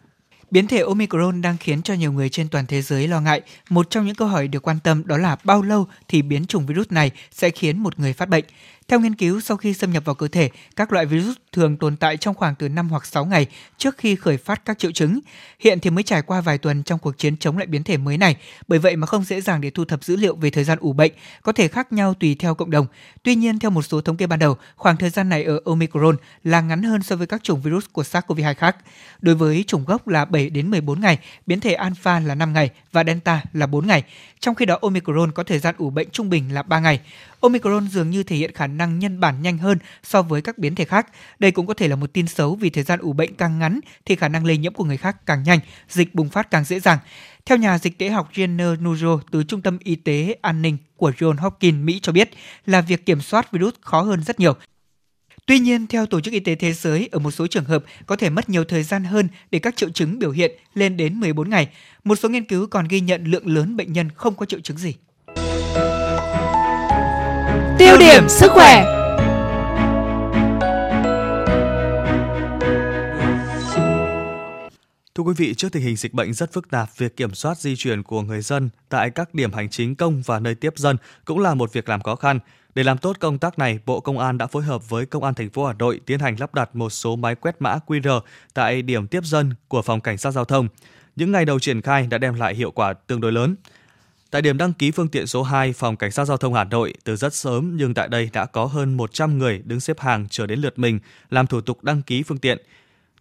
Biến 0.50 0.66
thể 0.66 0.80
Omicron 0.80 1.42
đang 1.42 1.56
khiến 1.56 1.82
cho 1.82 1.94
nhiều 1.94 2.12
người 2.12 2.28
trên 2.28 2.48
toàn 2.48 2.66
thế 2.66 2.82
giới 2.82 3.08
lo 3.08 3.20
ngại. 3.20 3.40
Một 3.70 3.90
trong 3.90 4.06
những 4.06 4.14
câu 4.14 4.28
hỏi 4.28 4.48
được 4.48 4.62
quan 4.62 4.78
tâm 4.84 5.06
đó 5.06 5.16
là 5.16 5.36
bao 5.44 5.62
lâu 5.62 5.86
thì 6.08 6.22
biến 6.22 6.46
chủng 6.46 6.66
virus 6.66 6.86
này 6.90 7.10
sẽ 7.30 7.50
khiến 7.50 7.78
một 7.78 7.98
người 7.98 8.12
phát 8.12 8.28
bệnh. 8.28 8.44
Theo 8.88 9.00
nghiên 9.00 9.14
cứu, 9.14 9.40
sau 9.40 9.56
khi 9.56 9.74
xâm 9.74 9.92
nhập 9.92 10.04
vào 10.04 10.14
cơ 10.14 10.28
thể, 10.28 10.50
các 10.76 10.92
loại 10.92 11.06
virus 11.06 11.36
thường 11.52 11.76
tồn 11.76 11.96
tại 11.96 12.16
trong 12.16 12.34
khoảng 12.34 12.54
từ 12.54 12.68
5 12.68 12.88
hoặc 12.88 13.06
6 13.06 13.24
ngày 13.24 13.46
trước 13.78 13.98
khi 13.98 14.16
khởi 14.16 14.36
phát 14.36 14.64
các 14.64 14.78
triệu 14.78 14.92
chứng. 14.92 15.20
Hiện 15.60 15.80
thì 15.80 15.90
mới 15.90 16.02
trải 16.02 16.22
qua 16.22 16.40
vài 16.40 16.58
tuần 16.58 16.82
trong 16.82 16.98
cuộc 16.98 17.18
chiến 17.18 17.36
chống 17.36 17.58
lại 17.58 17.66
biến 17.66 17.84
thể 17.84 17.96
mới 17.96 18.18
này, 18.18 18.36
bởi 18.68 18.78
vậy 18.78 18.96
mà 18.96 19.06
không 19.06 19.24
dễ 19.24 19.40
dàng 19.40 19.60
để 19.60 19.70
thu 19.70 19.84
thập 19.84 20.04
dữ 20.04 20.16
liệu 20.16 20.36
về 20.36 20.50
thời 20.50 20.64
gian 20.64 20.78
ủ 20.80 20.92
bệnh, 20.92 21.12
có 21.42 21.52
thể 21.52 21.68
khác 21.68 21.92
nhau 21.92 22.14
tùy 22.14 22.36
theo 22.38 22.54
cộng 22.54 22.70
đồng. 22.70 22.86
Tuy 23.22 23.34
nhiên, 23.34 23.58
theo 23.58 23.70
một 23.70 23.82
số 23.82 24.00
thống 24.00 24.16
kê 24.16 24.26
ban 24.26 24.38
đầu, 24.38 24.56
khoảng 24.76 24.96
thời 24.96 25.10
gian 25.10 25.28
này 25.28 25.44
ở 25.44 25.60
Omicron 25.64 26.16
là 26.44 26.60
ngắn 26.60 26.82
hơn 26.82 27.02
so 27.02 27.16
với 27.16 27.26
các 27.26 27.42
chủng 27.42 27.62
virus 27.62 27.86
của 27.92 28.02
SARS-CoV-2 28.02 28.54
khác. 28.54 28.76
Đối 29.20 29.34
với 29.34 29.64
chủng 29.66 29.84
gốc 29.84 30.08
là 30.08 30.24
7 30.24 30.50
đến 30.50 30.70
14 30.70 31.00
ngày, 31.00 31.18
biến 31.46 31.60
thể 31.60 31.74
Alpha 31.74 32.20
là 32.20 32.34
5 32.34 32.52
ngày 32.52 32.70
và 32.92 33.04
Delta 33.04 33.42
là 33.52 33.66
4 33.66 33.86
ngày. 33.86 34.02
Trong 34.40 34.54
khi 34.54 34.66
đó 34.66 34.78
Omicron 34.82 35.32
có 35.32 35.42
thời 35.42 35.58
gian 35.58 35.74
ủ 35.78 35.90
bệnh 35.90 36.10
trung 36.10 36.30
bình 36.30 36.54
là 36.54 36.62
3 36.62 36.78
ngày. 36.78 37.00
Omicron 37.40 37.88
dường 37.88 38.10
như 38.10 38.22
thể 38.22 38.36
hiện 38.36 38.52
khả 38.52 38.66
năng 38.66 38.98
nhân 38.98 39.20
bản 39.20 39.42
nhanh 39.42 39.58
hơn 39.58 39.78
so 40.02 40.22
với 40.22 40.42
các 40.42 40.58
biến 40.58 40.74
thể 40.74 40.84
khác. 40.84 41.06
Đây 41.38 41.50
cũng 41.50 41.66
có 41.66 41.74
thể 41.74 41.88
là 41.88 41.96
một 41.96 42.12
tin 42.12 42.26
xấu 42.26 42.54
vì 42.54 42.70
thời 42.70 42.84
gian 42.84 42.98
ủ 43.00 43.12
bệnh 43.12 43.34
càng 43.34 43.58
ngắn 43.58 43.80
thì 44.04 44.16
khả 44.16 44.28
năng 44.28 44.46
lây 44.46 44.56
nhiễm 44.56 44.74
của 44.74 44.84
người 44.84 44.96
khác 44.96 45.26
càng 45.26 45.42
nhanh, 45.42 45.58
dịch 45.88 46.14
bùng 46.14 46.28
phát 46.28 46.50
càng 46.50 46.64
dễ 46.64 46.80
dàng. 46.80 46.98
Theo 47.46 47.58
nhà 47.58 47.78
dịch 47.78 47.98
tễ 47.98 48.08
học 48.08 48.30
Jenner 48.34 48.76
Nujo 48.82 49.18
từ 49.30 49.42
Trung 49.42 49.62
tâm 49.62 49.78
Y 49.84 49.94
tế 49.94 50.36
An 50.42 50.62
ninh 50.62 50.76
của 50.96 51.10
John 51.10 51.36
Hopkins, 51.36 51.84
Mỹ 51.84 52.00
cho 52.02 52.12
biết 52.12 52.30
là 52.66 52.80
việc 52.80 53.06
kiểm 53.06 53.20
soát 53.20 53.52
virus 53.52 53.74
khó 53.80 54.00
hơn 54.00 54.22
rất 54.22 54.40
nhiều. 54.40 54.54
Tuy 55.46 55.58
nhiên, 55.58 55.86
theo 55.86 56.06
Tổ 56.06 56.20
chức 56.20 56.34
Y 56.34 56.40
tế 56.40 56.54
Thế 56.54 56.72
giới, 56.72 57.08
ở 57.12 57.18
một 57.18 57.30
số 57.30 57.46
trường 57.46 57.64
hợp 57.64 57.84
có 58.06 58.16
thể 58.16 58.30
mất 58.30 58.48
nhiều 58.48 58.64
thời 58.64 58.82
gian 58.82 59.04
hơn 59.04 59.28
để 59.50 59.58
các 59.58 59.76
triệu 59.76 59.90
chứng 59.90 60.18
biểu 60.18 60.30
hiện 60.30 60.52
lên 60.74 60.96
đến 60.96 61.20
14 61.20 61.50
ngày. 61.50 61.68
Một 62.04 62.16
số 62.16 62.28
nghiên 62.28 62.44
cứu 62.44 62.66
còn 62.66 62.88
ghi 62.88 63.00
nhận 63.00 63.24
lượng 63.24 63.46
lớn 63.46 63.76
bệnh 63.76 63.92
nhân 63.92 64.08
không 64.14 64.34
có 64.34 64.46
triệu 64.46 64.60
chứng 64.60 64.78
gì. 64.78 64.94
Tiêu 67.78 67.96
điểm 67.98 68.28
sức 68.28 68.50
khỏe 68.50 68.94
Thưa 75.14 75.24
quý 75.24 75.34
vị, 75.36 75.54
trước 75.54 75.72
tình 75.72 75.82
hình 75.82 75.96
dịch 75.96 76.14
bệnh 76.14 76.34
rất 76.34 76.52
phức 76.52 76.70
tạp, 76.70 76.88
việc 76.96 77.16
kiểm 77.16 77.34
soát 77.34 77.58
di 77.58 77.76
chuyển 77.76 78.02
của 78.02 78.22
người 78.22 78.40
dân 78.40 78.70
tại 78.88 79.10
các 79.10 79.34
điểm 79.34 79.52
hành 79.52 79.68
chính 79.68 79.94
công 79.94 80.22
và 80.26 80.38
nơi 80.38 80.54
tiếp 80.54 80.72
dân 80.76 80.96
cũng 81.24 81.38
là 81.38 81.54
một 81.54 81.72
việc 81.72 81.88
làm 81.88 82.02
khó 82.02 82.16
khăn. 82.16 82.38
Để 82.74 82.82
làm 82.82 82.98
tốt 82.98 83.16
công 83.20 83.38
tác 83.38 83.58
này, 83.58 83.78
Bộ 83.86 84.00
Công 84.00 84.18
an 84.18 84.38
đã 84.38 84.46
phối 84.46 84.62
hợp 84.62 84.88
với 84.88 85.06
Công 85.06 85.24
an 85.24 85.34
thành 85.34 85.50
phố 85.50 85.66
Hà 85.66 85.72
Nội 85.72 86.00
tiến 86.06 86.18
hành 86.18 86.36
lắp 86.38 86.54
đặt 86.54 86.76
một 86.76 86.90
số 86.90 87.16
máy 87.16 87.34
quét 87.34 87.56
mã 87.60 87.78
QR 87.86 88.20
tại 88.54 88.82
điểm 88.82 89.06
tiếp 89.06 89.24
dân 89.24 89.54
của 89.68 89.82
Phòng 89.82 90.00
Cảnh 90.00 90.18
sát 90.18 90.30
Giao 90.30 90.44
thông. 90.44 90.68
Những 91.16 91.32
ngày 91.32 91.44
đầu 91.44 91.58
triển 91.58 91.82
khai 91.82 92.06
đã 92.06 92.18
đem 92.18 92.34
lại 92.34 92.54
hiệu 92.54 92.70
quả 92.70 92.92
tương 92.92 93.20
đối 93.20 93.32
lớn. 93.32 93.56
Tại 94.30 94.42
điểm 94.42 94.58
đăng 94.58 94.72
ký 94.72 94.90
phương 94.90 95.08
tiện 95.08 95.26
số 95.26 95.42
2, 95.42 95.72
Phòng 95.72 95.96
Cảnh 95.96 96.10
sát 96.10 96.24
Giao 96.24 96.36
thông 96.36 96.54
Hà 96.54 96.64
Nội 96.64 96.94
từ 97.04 97.16
rất 97.16 97.34
sớm 97.34 97.76
nhưng 97.76 97.94
tại 97.94 98.08
đây 98.08 98.30
đã 98.32 98.46
có 98.46 98.64
hơn 98.64 98.96
100 98.96 99.38
người 99.38 99.62
đứng 99.64 99.80
xếp 99.80 100.00
hàng 100.00 100.26
chờ 100.30 100.46
đến 100.46 100.60
lượt 100.60 100.78
mình 100.78 100.98
làm 101.30 101.46
thủ 101.46 101.60
tục 101.60 101.84
đăng 101.84 102.02
ký 102.02 102.22
phương 102.22 102.38
tiện. 102.38 102.58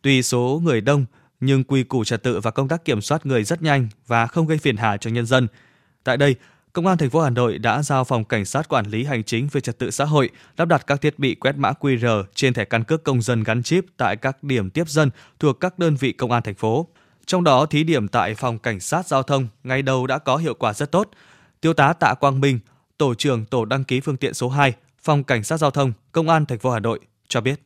Tuy 0.01 0.23
số 0.23 0.61
người 0.63 0.81
đông 0.81 1.05
nhưng 1.39 1.63
quy 1.63 1.83
củ 1.83 2.03
trật 2.03 2.23
tự 2.23 2.39
và 2.39 2.51
công 2.51 2.67
tác 2.67 2.85
kiểm 2.85 3.01
soát 3.01 3.25
người 3.25 3.43
rất 3.43 3.61
nhanh 3.61 3.87
và 4.07 4.27
không 4.27 4.47
gây 4.47 4.57
phiền 4.57 4.77
hà 4.77 4.97
cho 4.97 5.09
nhân 5.09 5.25
dân. 5.25 5.47
Tại 6.03 6.17
đây, 6.17 6.35
Công 6.77 6.87
an 6.87 6.97
thành 6.97 7.09
phố 7.09 7.21
Hà 7.21 7.29
Nội 7.29 7.57
đã 7.57 7.83
giao 7.83 8.03
phòng 8.03 8.23
cảnh 8.23 8.45
sát 8.45 8.69
quản 8.69 8.85
lý 8.85 9.03
hành 9.03 9.23
chính 9.23 9.47
về 9.51 9.61
trật 9.61 9.77
tự 9.77 9.91
xã 9.91 10.05
hội 10.05 10.29
lắp 10.57 10.65
đặt 10.65 10.87
các 10.87 11.01
thiết 11.01 11.19
bị 11.19 11.35
quét 11.35 11.57
mã 11.57 11.71
QR 11.79 12.23
trên 12.35 12.53
thẻ 12.53 12.65
căn 12.65 12.83
cước 12.83 13.03
công 13.03 13.21
dân 13.21 13.43
gắn 13.43 13.63
chip 13.63 13.85
tại 13.97 14.15
các 14.15 14.43
điểm 14.43 14.69
tiếp 14.69 14.89
dân 14.89 15.09
thuộc 15.39 15.59
các 15.59 15.79
đơn 15.79 15.95
vị 15.95 16.11
công 16.11 16.31
an 16.31 16.43
thành 16.43 16.55
phố. 16.55 16.87
Trong 17.27 17.43
đó 17.43 17.65
thí 17.65 17.83
điểm 17.83 18.07
tại 18.07 18.35
phòng 18.35 18.57
cảnh 18.57 18.79
sát 18.79 19.07
giao 19.07 19.23
thông 19.23 19.47
ngày 19.63 19.81
đầu 19.81 20.07
đã 20.07 20.17
có 20.17 20.37
hiệu 20.37 20.53
quả 20.53 20.73
rất 20.73 20.91
tốt. 20.91 21.09
Thiếu 21.61 21.73
tá 21.73 21.93
Tạ 21.93 22.13
Quang 22.13 22.41
Minh, 22.41 22.59
tổ 22.97 23.13
trưởng 23.13 23.45
tổ 23.45 23.65
đăng 23.65 23.83
ký 23.83 23.99
phương 23.99 24.17
tiện 24.17 24.33
số 24.33 24.49
2, 24.49 24.73
phòng 25.03 25.23
cảnh 25.23 25.43
sát 25.43 25.57
giao 25.57 25.71
thông, 25.71 25.93
công 26.11 26.29
an 26.29 26.45
thành 26.45 26.59
phố 26.59 26.69
Hà 26.69 26.79
Nội 26.79 26.99
cho 27.27 27.41
biết. 27.41 27.61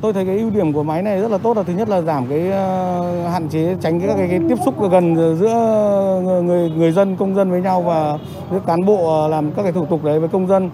Tôi 0.00 0.12
thấy 0.12 0.24
cái 0.24 0.38
ưu 0.38 0.50
điểm 0.50 0.72
của 0.72 0.82
máy 0.82 1.02
này 1.02 1.20
rất 1.20 1.30
là 1.30 1.38
tốt 1.38 1.56
là 1.56 1.62
thứ 1.62 1.72
nhất 1.72 1.88
là 1.88 2.00
giảm 2.00 2.26
cái 2.28 2.40
uh, 2.40 3.32
hạn 3.32 3.48
chế 3.48 3.76
tránh 3.82 4.00
cái, 4.00 4.08
cái, 4.16 4.28
cái 4.30 4.40
tiếp 4.48 4.56
xúc 4.64 4.90
gần 4.90 5.36
giữa 5.40 6.40
người 6.44 6.70
người 6.70 6.92
dân 6.92 7.16
công 7.16 7.34
dân 7.34 7.50
với 7.50 7.62
nhau 7.62 7.82
và 7.82 8.18
giữa 8.50 8.60
cán 8.66 8.84
bộ 8.84 9.22
ờ, 9.22 9.28
làm 9.28 9.52
các 9.52 9.62
cái 9.62 9.72
thủ 9.72 9.86
tục 9.86 10.04
đấy 10.04 10.20
với 10.20 10.28
công 10.28 10.46
dân. 10.46 10.70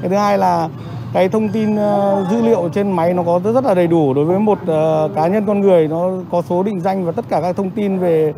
Cái 0.00 0.10
thứ 0.10 0.16
hai 0.16 0.38
là 0.38 0.68
cái 1.16 1.28
thông 1.28 1.48
tin 1.48 1.76
ờ, 1.76 2.26
dữ 2.30 2.42
liệu 2.42 2.68
trên 2.74 2.90
máy 2.92 3.14
nó 3.14 3.22
có 3.22 3.40
rất, 3.44 3.64
là 3.64 3.74
đầy 3.74 3.86
đủ 3.86 4.14
đối 4.14 4.24
với 4.24 4.38
một 4.38 4.58
ờ, 4.66 5.08
cá 5.14 5.26
nhân 5.26 5.46
con 5.46 5.60
người. 5.60 5.88
Nó 5.88 6.10
có 6.30 6.42
số 6.42 6.62
định 6.62 6.80
danh 6.80 7.04
và 7.04 7.12
tất 7.12 7.24
cả 7.28 7.40
các 7.40 7.56
thông 7.56 7.70
tin 7.70 7.98
về 7.98 8.34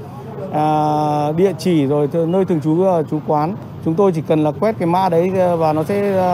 à, 0.53 1.33
địa 1.33 1.53
chỉ 1.59 1.87
rồi 1.87 2.09
nơi 2.13 2.45
thường 2.45 2.61
trú 2.61 2.77
chú 2.77 3.03
trú 3.11 3.19
quán. 3.27 3.57
Chúng 3.85 3.95
tôi 3.95 4.13
chỉ 4.13 4.23
cần 4.29 4.45
là 4.45 4.51
quét 4.61 4.79
cái 4.79 4.87
mã 4.87 5.09
đấy 5.09 5.31
và 5.59 5.73
nó 5.73 5.85
sẽ 5.85 6.25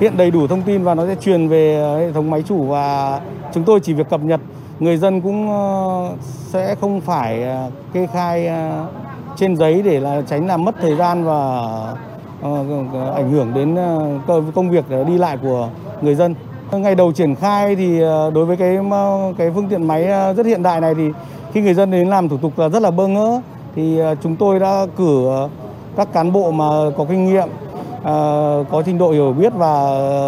hiện 0.00 0.16
đầy 0.16 0.30
đủ 0.30 0.46
thông 0.46 0.62
tin 0.62 0.84
và 0.84 0.94
nó 0.94 1.06
sẽ 1.06 1.14
truyền 1.14 1.48
về 1.48 1.96
hệ 1.98 2.12
thống 2.12 2.30
máy 2.30 2.42
chủ. 2.48 2.64
Và 2.64 3.20
chúng 3.54 3.64
tôi 3.64 3.80
chỉ 3.80 3.92
việc 3.92 4.10
cập 4.10 4.20
nhật. 4.20 4.40
Người 4.80 4.96
dân 4.96 5.20
cũng 5.20 5.48
sẽ 6.26 6.74
không 6.80 7.00
phải 7.00 7.44
kê 7.92 8.06
khai 8.12 8.50
trên 9.36 9.56
giấy 9.56 9.82
để 9.82 10.00
là 10.00 10.22
tránh 10.28 10.46
làm 10.46 10.64
mất 10.64 10.74
thời 10.80 10.96
gian 10.96 11.24
và 11.24 11.68
Ờ, 12.46 12.52
vâng, 12.52 12.68
vâng, 12.68 12.90
vâng. 12.92 13.14
ảnh 13.14 13.30
hưởng 13.30 13.54
đến 13.54 13.74
ờ, 13.74 14.10
công 14.54 14.70
việc 14.70 14.84
ờ, 14.90 15.04
đi 15.04 15.18
lại 15.18 15.38
của 15.42 15.68
người 16.02 16.14
dân. 16.14 16.34
Ngày 16.72 16.94
đầu 16.94 17.12
triển 17.12 17.34
khai 17.34 17.76
thì 17.76 18.00
đối 18.34 18.44
với 18.46 18.56
cái 18.56 18.78
cái 19.38 19.50
phương 19.54 19.68
tiện 19.68 19.86
máy 19.86 20.04
rất 20.36 20.46
hiện 20.46 20.62
đại 20.62 20.80
này 20.80 20.94
thì 20.94 21.10
khi 21.52 21.60
người 21.60 21.74
dân 21.74 21.90
đến 21.90 22.08
làm 22.08 22.28
thủ 22.28 22.36
tục 22.36 22.58
là 22.58 22.68
rất 22.68 22.82
là 22.82 22.90
bơ 22.90 23.08
ngỡ 23.08 23.40
thì 23.74 24.00
chúng 24.22 24.36
tôi 24.36 24.58
đã 24.58 24.86
cử 24.96 25.28
các 25.96 26.12
cán 26.12 26.32
bộ 26.32 26.50
mà 26.50 26.64
có 26.96 27.04
kinh 27.08 27.26
nghiệm 27.26 27.48
có 28.70 28.82
trình 28.86 28.98
độ 28.98 29.10
hiểu 29.10 29.32
biết 29.32 29.52
và 29.56 29.84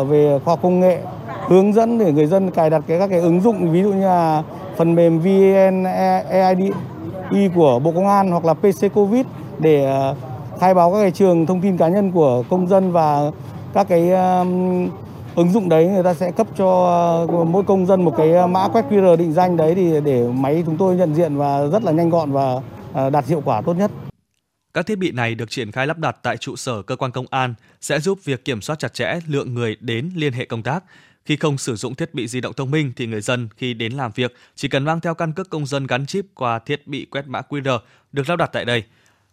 về 0.09 0.39
khoa 0.45 0.53
học 0.53 0.59
công 0.63 0.81
nghệ, 0.81 0.99
hướng 1.47 1.73
dẫn 1.73 1.99
để 1.99 2.13
người 2.13 2.27
dân 2.27 2.51
cài 2.51 2.71
đặt 2.71 2.83
cái, 2.87 2.99
các 2.99 3.11
cái 3.11 3.21
ứng 3.21 3.41
dụng 3.41 3.71
ví 3.71 3.83
dụ 3.83 3.93
như 3.93 4.05
là 4.07 4.43
phần 4.77 4.95
mềm 4.95 5.19
VNeID 5.19 6.73
của 7.55 7.79
Bộ 7.79 7.93
Công 7.93 8.09
an 8.09 8.31
hoặc 8.31 8.45
là 8.45 8.55
PC 8.55 8.95
Covid 8.95 9.27
để 9.59 9.93
khai 10.61 10.75
báo 10.75 10.93
các 10.93 11.01
cái 11.01 11.11
trường 11.11 11.47
thông 11.47 11.61
tin 11.61 11.77
cá 11.77 11.89
nhân 11.89 12.13
của 12.13 12.43
công 12.51 12.69
dân 12.69 12.93
và 12.93 13.31
các 13.75 13.87
cái 13.89 14.11
um, 14.11 14.89
ứng 15.35 15.53
dụng 15.53 15.69
đấy, 15.69 15.87
người 15.87 16.03
ta 16.03 16.15
sẽ 16.15 16.31
cấp 16.31 16.47
cho 16.57 16.67
uh, 17.25 17.47
mỗi 17.47 17.65
công 17.65 17.87
dân 17.87 18.05
một 18.05 18.15
cái 18.17 18.33
uh, 18.45 18.51
mã 18.51 18.69
quét 18.69 18.85
QR 18.91 19.17
định 19.17 19.33
danh 19.33 19.57
đấy 19.57 19.75
thì 19.75 20.01
để 20.05 20.29
máy 20.29 20.63
chúng 20.67 20.77
tôi 20.77 20.97
nhận 20.97 21.15
diện 21.15 21.37
và 21.37 21.67
rất 21.67 21.83
là 21.83 21.93
nhanh 21.93 22.11
gọn 22.11 22.33
và 22.33 22.55
uh, 22.55 23.13
đạt 23.13 23.27
hiệu 23.27 23.43
quả 23.45 23.63
tốt 23.67 23.75
nhất. 23.75 23.91
Các 24.75 24.87
thiết 24.87 24.99
bị 24.99 25.11
này 25.11 25.35
được 25.35 25.51
triển 25.51 25.73
khai 25.73 25.87
lắp 25.87 25.99
đặt 25.99 26.17
tại 26.23 26.37
trụ 26.37 26.57
sở 26.57 26.83
cơ 26.83 26.97
quan 26.97 27.11
công 27.11 27.27
an 27.31 27.55
sẽ 27.81 28.01
giúp 28.01 28.19
việc 28.25 28.45
kiểm 28.45 28.61
soát 28.61 28.79
chặt 28.79 28.95
chẽ 28.95 29.19
lượng 29.27 29.55
người 29.55 29.77
đến 29.81 30.11
liên 30.15 30.33
hệ 30.33 30.45
công 30.45 30.63
tác. 30.63 30.85
Khi 31.25 31.37
không 31.37 31.59
sử 31.59 31.77
dụng 31.77 31.95
thiết 31.95 32.15
bị 32.15 32.27
di 32.27 32.41
động 32.41 32.53
thông 32.57 32.71
minh 32.71 32.93
thì 32.97 33.07
người 33.07 33.21
dân 33.21 33.49
khi 33.57 33.75
đến 33.75 33.93
làm 33.93 34.11
việc 34.15 34.35
chỉ 34.55 34.69
cần 34.69 34.85
mang 34.85 35.01
theo 35.01 35.15
căn 35.15 35.33
cước 35.33 35.51
công 35.51 35.67
dân 35.67 35.87
gắn 35.87 36.07
chip 36.07 36.25
qua 36.35 36.59
thiết 36.59 36.87
bị 36.87 37.07
quét 37.11 37.27
mã 37.27 37.41
QR 37.49 37.79
được 38.13 38.29
lắp 38.29 38.37
đặt 38.37 38.51
tại 38.53 38.65
đây. 38.65 38.85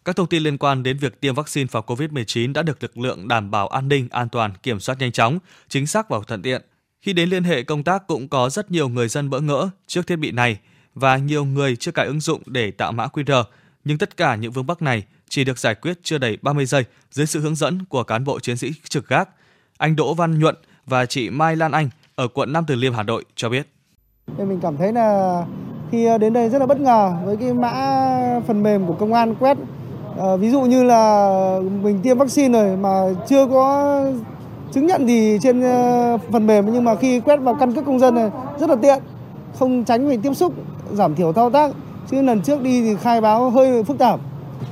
Các 0.06 0.16
thông 0.16 0.28
tin 0.28 0.44
liên 0.44 0.58
quan 0.58 0.84
đến 0.84 0.98
việc 0.98 1.22
tiêm 1.22 1.36
vaccine 1.36 1.68
phòng 1.68 1.86
COVID-19 1.88 2.54
đã 2.54 2.64
được 2.64 2.84
lực 2.84 2.98
lượng 2.98 3.28
đảm 3.28 3.52
bảo 3.52 3.68
an 3.68 3.88
ninh, 3.88 4.08
an 4.12 4.30
toàn, 4.30 4.54
kiểm 4.64 4.80
soát 4.80 5.00
nhanh 5.00 5.12
chóng, 5.12 5.40
chính 5.70 5.88
xác 5.88 6.10
và 6.10 6.20
thuận 6.28 6.42
tiện. 6.42 6.62
Khi 7.02 7.14
đến 7.14 7.30
liên 7.30 7.44
hệ 7.44 7.64
công 7.64 7.84
tác 7.84 8.08
cũng 8.08 8.28
có 8.28 8.50
rất 8.50 8.72
nhiều 8.72 8.90
người 8.90 9.08
dân 9.08 9.30
bỡ 9.30 9.40
ngỡ 9.40 9.70
trước 9.88 10.08
thiết 10.08 10.16
bị 10.16 10.32
này 10.32 10.60
và 10.96 11.18
nhiều 11.18 11.46
người 11.46 11.76
chưa 11.76 11.92
cài 11.92 12.06
ứng 12.06 12.20
dụng 12.20 12.42
để 12.46 12.72
tạo 12.72 12.92
mã 12.92 13.08
QR, 13.08 13.44
nhưng 13.84 13.98
tất 13.98 14.18
cả 14.18 14.36
những 14.36 14.52
vướng 14.52 14.68
mắc 14.68 14.82
này 14.82 15.04
chỉ 15.30 15.44
được 15.44 15.60
giải 15.60 15.76
quyết 15.76 15.98
chưa 16.04 16.18
đầy 16.18 16.38
30 16.42 16.66
giây 16.66 16.86
dưới 17.12 17.26
sự 17.26 17.40
hướng 17.40 17.56
dẫn 17.56 17.86
của 17.86 18.04
cán 18.04 18.24
bộ 18.24 18.40
chiến 18.40 18.58
sĩ 18.58 18.72
trực 18.90 19.08
gác. 19.08 19.30
Anh 19.78 19.96
Đỗ 19.96 20.14
Văn 20.14 20.40
Nhuận 20.40 20.56
và 20.86 21.06
chị 21.06 21.30
Mai 21.30 21.56
Lan 21.56 21.72
Anh 21.72 21.90
ở 22.16 22.28
quận 22.28 22.54
Nam 22.54 22.64
Từ 22.68 22.76
Liêm 22.76 22.94
Hà 22.94 23.04
Nội 23.04 23.26
cho 23.36 23.50
biết. 23.50 23.68
Mình 24.38 24.60
cảm 24.62 24.78
thấy 24.78 24.94
là 24.94 25.42
khi 25.92 26.08
đến 26.22 26.34
đây 26.34 26.50
rất 26.50 26.60
là 26.60 26.66
bất 26.66 26.80
ngờ 26.80 27.14
với 27.26 27.38
cái 27.38 27.54
mã 27.54 27.72
phần 28.48 28.64
mềm 28.64 28.88
của 28.88 28.94
công 28.94 29.14
an 29.14 29.36
quét. 29.36 29.58
À, 30.20 30.36
ví 30.36 30.50
dụ 30.50 30.62
như 30.62 30.84
là 30.84 31.60
mình 31.84 32.00
tiêm 32.04 32.18
vaccine 32.18 32.60
rồi 32.60 32.78
mà 32.78 33.04
chưa 33.28 33.46
có 33.46 34.02
chứng 34.72 34.88
nhận 34.88 35.08
gì 35.08 35.40
trên 35.42 35.62
ờ, 35.62 36.18
phần 36.32 36.48
mềm 36.48 36.74
nhưng 36.74 36.84
mà 36.84 36.96
khi 36.96 37.20
quét 37.20 37.38
vào 37.38 37.56
căn 37.56 37.74
cước 37.74 37.86
công 37.86 38.00
dân 38.00 38.16
này 38.16 38.30
rất 38.60 38.70
là 38.70 38.76
tiện, 38.76 39.00
không 39.60 39.84
tránh 39.84 40.08
phải 40.08 40.18
tiếp 40.18 40.34
xúc, 40.34 40.54
giảm 40.92 41.16
thiểu 41.16 41.34
thao 41.34 41.50
tác. 41.50 41.72
Chứ 42.12 42.22
lần 42.22 42.42
trước 42.42 42.62
đi 42.62 42.82
thì 42.82 42.96
khai 42.96 43.22
báo 43.22 43.50
hơi 43.50 43.84
phức 43.84 43.98
tạp. 43.98 44.20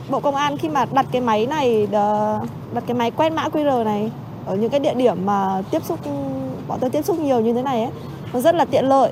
Bộ 0.09 0.19
Công 0.19 0.35
an 0.35 0.57
khi 0.57 0.69
mà 0.69 0.85
đặt 0.93 1.05
cái 1.11 1.21
máy 1.21 1.45
này, 1.45 1.87
ờ, 1.91 2.39
đặt 2.73 2.83
cái 2.87 2.97
máy 2.97 3.11
quét 3.11 3.33
mã 3.33 3.47
QR 3.53 3.83
này 3.83 4.11
ở 4.45 4.55
những 4.55 4.69
cái 4.69 4.79
địa 4.79 4.93
điểm 4.93 5.25
mà 5.25 5.61
tiếp 5.71 5.83
xúc 5.83 5.99
bọn 6.67 6.79
tôi 6.81 6.89
tiếp 6.89 7.05
xúc 7.05 7.19
nhiều 7.19 7.39
như 7.39 7.53
thế 7.53 7.61
này 7.61 7.81
ấy, 7.81 7.91
nó 8.33 8.39
rất 8.39 8.55
là 8.55 8.65
tiện 8.65 8.85
lợi 8.85 9.11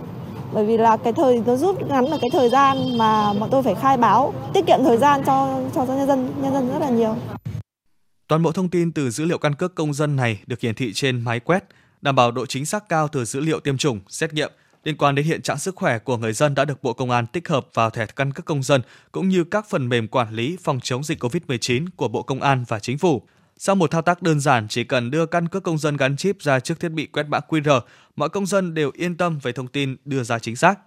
bởi 0.54 0.66
vì 0.66 0.78
là 0.78 0.98
cái 0.98 1.14
thời 1.14 1.44
nó 1.46 1.56
rút 1.56 1.82
ngắn 1.88 2.06
được 2.12 2.18
cái 2.22 2.30
thời 2.34 2.50
gian 2.50 2.98
mà 2.98 3.34
bọn 3.34 3.50
tôi 3.52 3.64
phải 3.64 3.76
khai 3.76 3.98
báo 3.98 4.34
tiết 4.54 4.66
kiệm 4.68 4.80
thời 4.84 4.98
gian 4.98 5.22
cho 5.26 5.62
cho 5.76 5.86
nhân 5.86 6.08
dân 6.08 6.34
nhân 6.42 6.54
dân 6.54 6.70
rất 6.74 6.80
là 6.80 6.90
nhiều. 6.90 7.16
Toàn 8.28 8.44
bộ 8.44 8.52
thông 8.52 8.70
tin 8.70 8.92
từ 8.92 9.10
dữ 9.10 9.26
liệu 9.26 9.38
căn 9.38 9.56
cước 9.56 9.76
công 9.76 9.94
dân 9.94 10.16
này 10.16 10.40
được 10.48 10.60
hiển 10.60 10.76
thị 10.76 10.94
trên 10.94 11.22
máy 11.22 11.40
quét, 11.40 11.64
đảm 12.02 12.16
bảo 12.16 12.32
độ 12.32 12.46
chính 12.46 12.66
xác 12.66 12.90
cao 12.90 13.08
từ 13.08 13.26
dữ 13.26 13.40
liệu 13.40 13.60
tiêm 13.60 13.78
chủng, 13.78 14.00
xét 14.08 14.34
nghiệm 14.34 14.52
liên 14.84 14.98
quan 14.98 15.16
đến 15.16 15.26
hiện 15.26 15.42
trạng 15.42 15.58
sức 15.58 15.76
khỏe 15.76 16.00
của 16.00 16.18
người 16.18 16.34
dân 16.34 16.56
đã 16.56 16.66
được 16.66 16.84
Bộ 16.84 16.94
Công 16.94 17.12
an 17.12 17.26
tích 17.28 17.48
hợp 17.48 17.68
vào 17.74 17.90
thẻ 17.90 18.06
căn 18.06 18.34
cước 18.34 18.46
công 18.46 18.64
dân 18.64 18.82
cũng 19.12 19.30
như 19.30 19.44
các 19.44 19.70
phần 19.70 19.90
mềm 19.90 20.08
quản 20.08 20.34
lý 20.34 20.58
phòng 20.64 20.80
chống 20.84 21.04
dịch 21.04 21.24
COVID-19 21.24 21.86
của 21.96 22.08
Bộ 22.08 22.24
Công 22.24 22.42
an 22.42 22.64
và 22.68 22.80
Chính 22.80 22.98
phủ. 22.98 23.22
Sau 23.64 23.76
một 23.76 23.92
thao 23.92 24.02
tác 24.02 24.22
đơn 24.22 24.40
giản, 24.40 24.68
chỉ 24.68 24.84
cần 24.84 25.12
đưa 25.12 25.26
căn 25.26 25.48
cước 25.48 25.64
công 25.64 25.78
dân 25.78 25.98
gắn 25.98 26.18
chip 26.18 26.42
ra 26.42 26.60
trước 26.60 26.80
thiết 26.80 26.90
bị 26.90 27.06
quét 27.06 27.24
mã 27.24 27.40
QR, 27.48 27.82
mọi 28.16 28.30
công 28.30 28.46
dân 28.46 28.74
đều 28.74 28.92
yên 28.94 29.18
tâm 29.18 29.40
về 29.42 29.52
thông 29.52 29.68
tin 29.68 29.96
đưa 30.06 30.24
ra 30.24 30.40
chính 30.40 30.56
xác. 30.56 30.80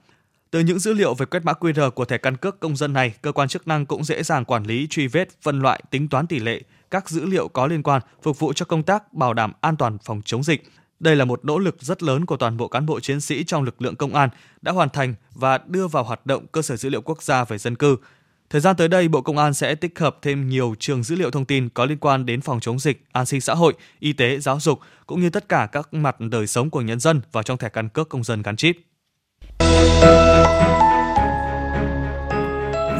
Từ 0.50 0.60
những 0.60 0.78
dữ 0.78 0.94
liệu 0.94 1.14
về 1.14 1.26
quét 1.26 1.44
mã 1.44 1.52
QR 1.52 1.90
của 1.90 2.04
thẻ 2.04 2.18
căn 2.18 2.36
cước 2.36 2.60
công 2.60 2.76
dân 2.76 2.92
này, 2.92 3.14
cơ 3.22 3.32
quan 3.32 3.48
chức 3.48 3.68
năng 3.68 3.86
cũng 3.86 4.04
dễ 4.04 4.22
dàng 4.22 4.44
quản 4.44 4.64
lý, 4.64 4.86
truy 4.90 5.06
vết, 5.06 5.28
phân 5.42 5.60
loại, 5.60 5.82
tính 5.90 6.08
toán 6.08 6.26
tỷ 6.26 6.38
lệ 6.38 6.60
các 6.90 7.08
dữ 7.08 7.24
liệu 7.24 7.48
có 7.48 7.66
liên 7.66 7.82
quan 7.82 8.02
phục 8.22 8.38
vụ 8.38 8.52
cho 8.52 8.66
công 8.66 8.82
tác 8.82 9.12
bảo 9.12 9.34
đảm 9.34 9.52
an 9.60 9.76
toàn 9.76 9.98
phòng 10.04 10.22
chống 10.24 10.42
dịch. 10.42 10.62
Đây 11.00 11.16
là 11.16 11.24
một 11.24 11.44
nỗ 11.44 11.58
lực 11.58 11.76
rất 11.80 12.02
lớn 12.02 12.26
của 12.26 12.36
toàn 12.36 12.56
bộ 12.56 12.68
cán 12.68 12.86
bộ 12.86 13.00
chiến 13.00 13.20
sĩ 13.20 13.44
trong 13.44 13.62
lực 13.62 13.82
lượng 13.82 13.96
công 13.96 14.14
an 14.14 14.28
đã 14.62 14.72
hoàn 14.72 14.88
thành 14.88 15.14
và 15.34 15.58
đưa 15.66 15.88
vào 15.88 16.04
hoạt 16.04 16.26
động 16.26 16.46
cơ 16.46 16.62
sở 16.62 16.76
dữ 16.76 16.88
liệu 16.88 17.00
quốc 17.00 17.22
gia 17.22 17.44
về 17.44 17.58
dân 17.58 17.76
cư. 17.76 17.96
Thời 18.50 18.60
gian 18.60 18.76
tới 18.76 18.88
đây, 18.88 19.08
Bộ 19.08 19.20
Công 19.20 19.38
an 19.38 19.54
sẽ 19.54 19.74
tích 19.74 19.98
hợp 19.98 20.18
thêm 20.22 20.48
nhiều 20.48 20.74
trường 20.78 21.02
dữ 21.02 21.16
liệu 21.16 21.30
thông 21.30 21.44
tin 21.44 21.68
có 21.68 21.84
liên 21.84 21.98
quan 21.98 22.26
đến 22.26 22.40
phòng 22.40 22.60
chống 22.60 22.78
dịch, 22.78 23.04
an 23.12 23.26
sinh 23.26 23.40
xã 23.40 23.54
hội, 23.54 23.74
y 23.98 24.12
tế, 24.12 24.38
giáo 24.38 24.60
dục 24.60 24.78
cũng 25.06 25.20
như 25.20 25.30
tất 25.30 25.48
cả 25.48 25.68
các 25.72 25.94
mặt 25.94 26.20
đời 26.20 26.46
sống 26.46 26.70
của 26.70 26.80
nhân 26.80 27.00
dân 27.00 27.20
vào 27.32 27.42
trong 27.42 27.58
thẻ 27.58 27.68
căn 27.68 27.88
cước 27.88 28.08
công 28.08 28.24
dân 28.24 28.42
gắn 28.42 28.56
chip. 28.56 28.76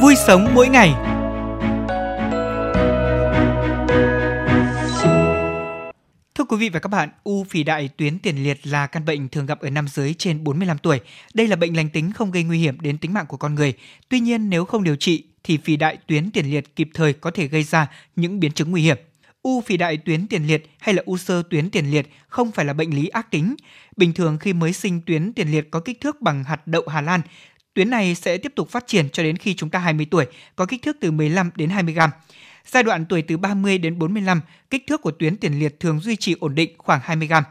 Vui 0.01 0.15
sống 0.27 0.47
mỗi 0.53 0.69
ngày 0.69 0.93
Thưa 6.35 6.43
quý 6.43 6.57
vị 6.57 6.69
và 6.69 6.79
các 6.79 6.89
bạn, 6.89 7.09
u 7.23 7.43
phì 7.43 7.63
đại 7.63 7.89
tuyến 7.97 8.19
tiền 8.19 8.43
liệt 8.43 8.67
là 8.67 8.87
căn 8.87 9.05
bệnh 9.05 9.29
thường 9.29 9.45
gặp 9.45 9.59
ở 9.59 9.69
nam 9.69 9.87
giới 9.87 10.13
trên 10.13 10.43
45 10.43 10.77
tuổi. 10.77 10.99
Đây 11.33 11.47
là 11.47 11.55
bệnh 11.55 11.75
lành 11.75 11.89
tính 11.89 12.11
không 12.15 12.31
gây 12.31 12.43
nguy 12.43 12.59
hiểm 12.59 12.77
đến 12.81 12.97
tính 12.97 13.13
mạng 13.13 13.25
của 13.27 13.37
con 13.37 13.55
người. 13.55 13.73
Tuy 14.09 14.19
nhiên 14.19 14.49
nếu 14.49 14.65
không 14.65 14.83
điều 14.83 14.95
trị 14.95 15.23
thì 15.45 15.57
phì 15.57 15.75
đại 15.75 15.97
tuyến 16.07 16.31
tiền 16.31 16.45
liệt 16.45 16.75
kịp 16.75 16.89
thời 16.93 17.13
có 17.13 17.31
thể 17.31 17.47
gây 17.47 17.63
ra 17.63 17.87
những 18.15 18.39
biến 18.39 18.51
chứng 18.51 18.71
nguy 18.71 18.81
hiểm. 18.81 18.97
U 19.41 19.61
phì 19.61 19.77
đại 19.77 19.97
tuyến 19.97 20.27
tiền 20.27 20.47
liệt 20.47 20.69
hay 20.79 20.95
là 20.95 21.03
u 21.05 21.17
sơ 21.17 21.43
tuyến 21.49 21.69
tiền 21.69 21.91
liệt 21.91 22.07
không 22.27 22.51
phải 22.51 22.65
là 22.65 22.73
bệnh 22.73 22.95
lý 22.95 23.07
ác 23.07 23.31
tính. 23.31 23.55
Bình 23.97 24.13
thường 24.13 24.37
khi 24.37 24.53
mới 24.53 24.73
sinh 24.73 25.01
tuyến 25.05 25.33
tiền 25.33 25.51
liệt 25.51 25.71
có 25.71 25.79
kích 25.79 26.01
thước 26.01 26.21
bằng 26.21 26.43
hạt 26.43 26.67
đậu 26.67 26.83
Hà 26.87 27.01
Lan, 27.01 27.21
tuyến 27.73 27.89
này 27.89 28.15
sẽ 28.15 28.37
tiếp 28.37 28.51
tục 28.55 28.69
phát 28.69 28.87
triển 28.87 29.09
cho 29.09 29.23
đến 29.23 29.37
khi 29.37 29.53
chúng 29.55 29.69
ta 29.69 29.79
20 29.79 30.07
tuổi, 30.11 30.25
có 30.55 30.65
kích 30.65 30.81
thước 30.81 30.97
từ 31.01 31.11
15 31.11 31.49
đến 31.55 31.69
20 31.69 31.93
gram. 31.93 32.09
Giai 32.65 32.83
đoạn 32.83 33.05
tuổi 33.05 33.21
từ 33.21 33.37
30 33.37 33.77
đến 33.77 33.99
45, 33.99 34.41
kích 34.69 34.83
thước 34.87 35.01
của 35.01 35.11
tuyến 35.11 35.37
tiền 35.37 35.59
liệt 35.59 35.79
thường 35.79 35.99
duy 35.99 36.15
trì 36.15 36.35
ổn 36.39 36.55
định 36.55 36.75
khoảng 36.77 36.99
20 37.03 37.27
gram. 37.27 37.43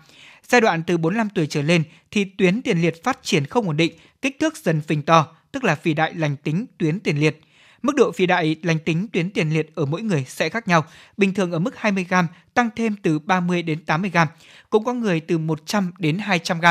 Giai 0.49 0.61
đoạn 0.61 0.83
từ 0.87 0.99
45 0.99 1.29
tuổi 1.35 1.47
trở 1.47 1.63
lên 1.63 1.83
thì 2.11 2.25
tuyến 2.25 2.63
tiền 2.63 2.79
liệt 2.79 3.05
phát 3.05 3.19
triển 3.23 3.47
không 3.47 3.67
ổn 3.67 3.77
định, 3.77 3.93
kích 4.23 4.37
thước 4.41 4.57
dần 4.57 4.81
phình 4.81 5.03
to, 5.03 5.37
tức 5.53 5.65
là 5.65 5.75
phì 5.75 5.95
đại 5.95 6.15
lành 6.15 6.37
tính 6.37 6.67
tuyến 6.79 7.01
tiền 7.01 7.19
liệt. 7.19 7.41
Mức 7.85 7.95
độ 7.97 8.13
phi 8.13 8.27
đại 8.27 8.57
lành 8.63 8.79
tính 8.79 9.07
tuyến 9.13 9.31
tiền 9.31 9.51
liệt 9.51 9.75
ở 9.75 9.85
mỗi 9.85 10.03
người 10.03 10.25
sẽ 10.29 10.49
khác 10.49 10.69
nhau, 10.69 10.85
bình 11.17 11.35
thường 11.35 11.53
ở 11.53 11.59
mức 11.59 11.77
20 11.77 12.07
g, 12.11 12.15
tăng 12.55 12.71
thêm 12.77 12.97
từ 13.03 13.19
30 13.19 13.63
đến 13.63 13.85
80 13.85 14.11
g, 14.15 14.19
cũng 14.71 14.85
có 14.85 14.93
người 14.93 15.21
từ 15.21 15.39
100 15.39 15.93
đến 15.99 16.19
200 16.19 16.61
g. 16.61 16.67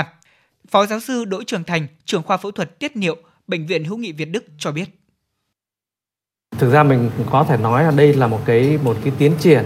Phó 0.70 0.86
giáo 0.86 1.00
sư 1.00 1.26
Đỗ 1.26 1.44
Trường 1.44 1.64
Thành, 1.64 1.88
trưởng 2.06 2.24
khoa 2.24 2.38
phẫu 2.38 2.52
thuật 2.52 2.80
tiết 2.80 2.98
niệu, 2.98 3.18
Bệnh 3.48 3.66
viện 3.66 3.84
Hữu 3.84 3.98
nghị 3.98 4.12
Việt 4.12 4.26
Đức 4.26 4.46
cho 4.58 4.72
biết. 4.72 4.86
Thực 6.58 6.72
ra 6.72 6.84
mình 6.84 7.10
có 7.32 7.44
thể 7.44 7.58
nói 7.58 7.84
là 7.84 7.92
đây 7.92 8.14
là 8.14 8.28
một 8.28 8.40
cái 8.46 8.80
một 8.84 8.98
cái 9.04 9.14
tiến 9.18 9.34
triển 9.40 9.66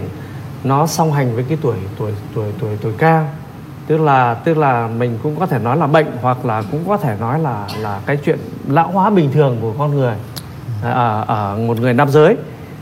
nó 0.64 0.86
song 0.86 1.12
hành 1.12 1.34
với 1.34 1.44
cái 1.48 1.58
tuổi 1.62 1.76
tuổi 1.98 2.12
tuổi 2.34 2.52
tuổi 2.60 2.78
tuổi 2.80 2.92
cao 2.98 3.34
tức 3.86 3.98
là 3.98 4.34
tức 4.34 4.56
là 4.56 4.88
mình 4.88 5.18
cũng 5.22 5.38
có 5.38 5.46
thể 5.46 5.58
nói 5.58 5.76
là 5.76 5.86
bệnh 5.86 6.06
hoặc 6.22 6.44
là 6.44 6.62
cũng 6.70 6.84
có 6.88 6.96
thể 6.96 7.16
nói 7.20 7.40
là 7.40 7.68
là 7.78 8.00
cái 8.06 8.18
chuyện 8.24 8.38
lão 8.68 8.90
hóa 8.90 9.10
bình 9.10 9.30
thường 9.32 9.58
của 9.60 9.74
con 9.78 9.94
người 9.94 10.16
ở, 10.82 11.24
ở 11.26 11.58
một 11.66 11.80
người 11.80 11.94
nam 11.94 12.08
giới. 12.08 12.36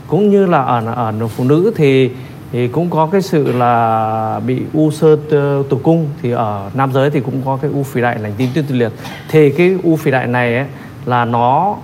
Cũng 0.07 0.29
như 0.29 0.45
là 0.45 0.61
ở 0.61 0.93
ở 0.95 1.27
phụ 1.27 1.43
nữ 1.43 1.73
thì 1.75 2.11
thì 2.51 2.67
cũng 2.67 2.89
có 2.89 3.09
cái 3.11 3.21
sự 3.21 3.51
là 3.51 4.39
bị 4.47 4.61
u 4.73 4.91
sơ 4.91 5.15
tử 5.29 5.77
cung. 5.83 6.09
Thì 6.21 6.31
ở 6.31 6.69
nam 6.73 6.93
giới 6.93 7.09
thì 7.09 7.19
cũng 7.19 7.41
có 7.45 7.57
cái 7.61 7.71
u 7.71 7.83
phì 7.83 8.01
đại 8.01 8.19
lành 8.19 8.33
tính 8.37 8.49
tuyến 8.53 8.65
liệt. 8.69 8.91
Thì 9.29 9.49
cái 9.49 9.75
u 9.83 9.95
phì 9.95 10.11
đại 10.11 10.27
này 10.27 10.55
ấy, 10.55 10.65
là 11.05 11.25
nó 11.25 11.75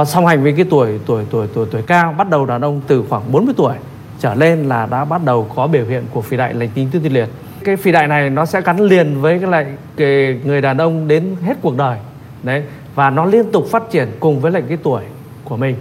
uh, 0.00 0.08
song 0.08 0.26
hành 0.26 0.42
với 0.42 0.52
cái 0.52 0.64
tuổi 0.70 1.00
tuổi 1.06 1.24
tuổi 1.30 1.46
tuổi 1.54 1.66
tuổi 1.70 1.82
cao. 1.82 2.14
Bắt 2.18 2.30
đầu 2.30 2.46
đàn 2.46 2.60
ông 2.60 2.80
từ 2.86 3.04
khoảng 3.08 3.32
40 3.32 3.54
tuổi 3.56 3.74
trở 4.20 4.34
lên 4.34 4.68
là 4.68 4.86
đã 4.86 5.04
bắt 5.04 5.24
đầu 5.24 5.48
có 5.54 5.66
biểu 5.66 5.84
hiện 5.84 6.04
của 6.12 6.20
phì 6.20 6.36
đại 6.36 6.54
lành 6.54 6.68
tính 6.74 6.88
tuyến 6.92 7.02
liệt. 7.02 7.28
Cái 7.64 7.76
phì 7.76 7.92
đại 7.92 8.08
này 8.08 8.30
nó 8.30 8.46
sẽ 8.46 8.60
gắn 8.60 8.80
liền 8.80 9.20
với 9.20 9.38
cái 9.38 9.50
lại 9.50 9.66
cái 9.96 10.40
người 10.44 10.60
đàn 10.60 10.78
ông 10.78 11.08
đến 11.08 11.36
hết 11.42 11.54
cuộc 11.62 11.76
đời. 11.76 11.98
Đấy 12.42 12.62
và 12.94 13.10
nó 13.10 13.24
liên 13.24 13.52
tục 13.52 13.66
phát 13.70 13.90
triển 13.90 14.08
cùng 14.20 14.40
với 14.40 14.52
lại 14.52 14.62
cái 14.68 14.78
tuổi 14.82 15.02
của 15.44 15.56
mình. 15.56 15.76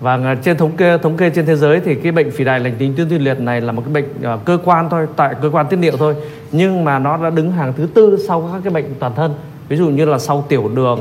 Và 0.00 0.36
trên 0.42 0.56
thống 0.56 0.76
kê 0.76 0.98
thống 0.98 1.16
kê 1.16 1.30
trên 1.30 1.46
thế 1.46 1.56
giới 1.56 1.80
thì 1.80 1.94
cái 1.94 2.12
bệnh 2.12 2.30
phì 2.30 2.44
đại 2.44 2.60
lành 2.60 2.74
tính 2.78 2.94
tuyến 2.96 3.08
tiền 3.08 3.24
liệt 3.24 3.40
này 3.40 3.60
là 3.60 3.72
một 3.72 3.82
cái 3.84 3.94
bệnh 3.94 4.34
uh, 4.34 4.44
cơ 4.44 4.58
quan 4.64 4.90
thôi 4.90 5.06
tại 5.16 5.34
cơ 5.42 5.50
quan 5.50 5.66
tiết 5.66 5.76
niệu 5.76 5.96
thôi 5.96 6.14
nhưng 6.52 6.84
mà 6.84 6.98
nó 6.98 7.16
đã 7.16 7.30
đứng 7.30 7.52
hàng 7.52 7.72
thứ 7.76 7.88
tư 7.94 8.18
sau 8.28 8.50
các 8.52 8.60
cái 8.64 8.72
bệnh 8.72 8.94
toàn 8.98 9.14
thân. 9.14 9.34
Ví 9.68 9.76
dụ 9.76 9.88
như 9.88 10.04
là 10.04 10.18
sau 10.18 10.44
tiểu 10.48 10.70
đường 10.74 11.00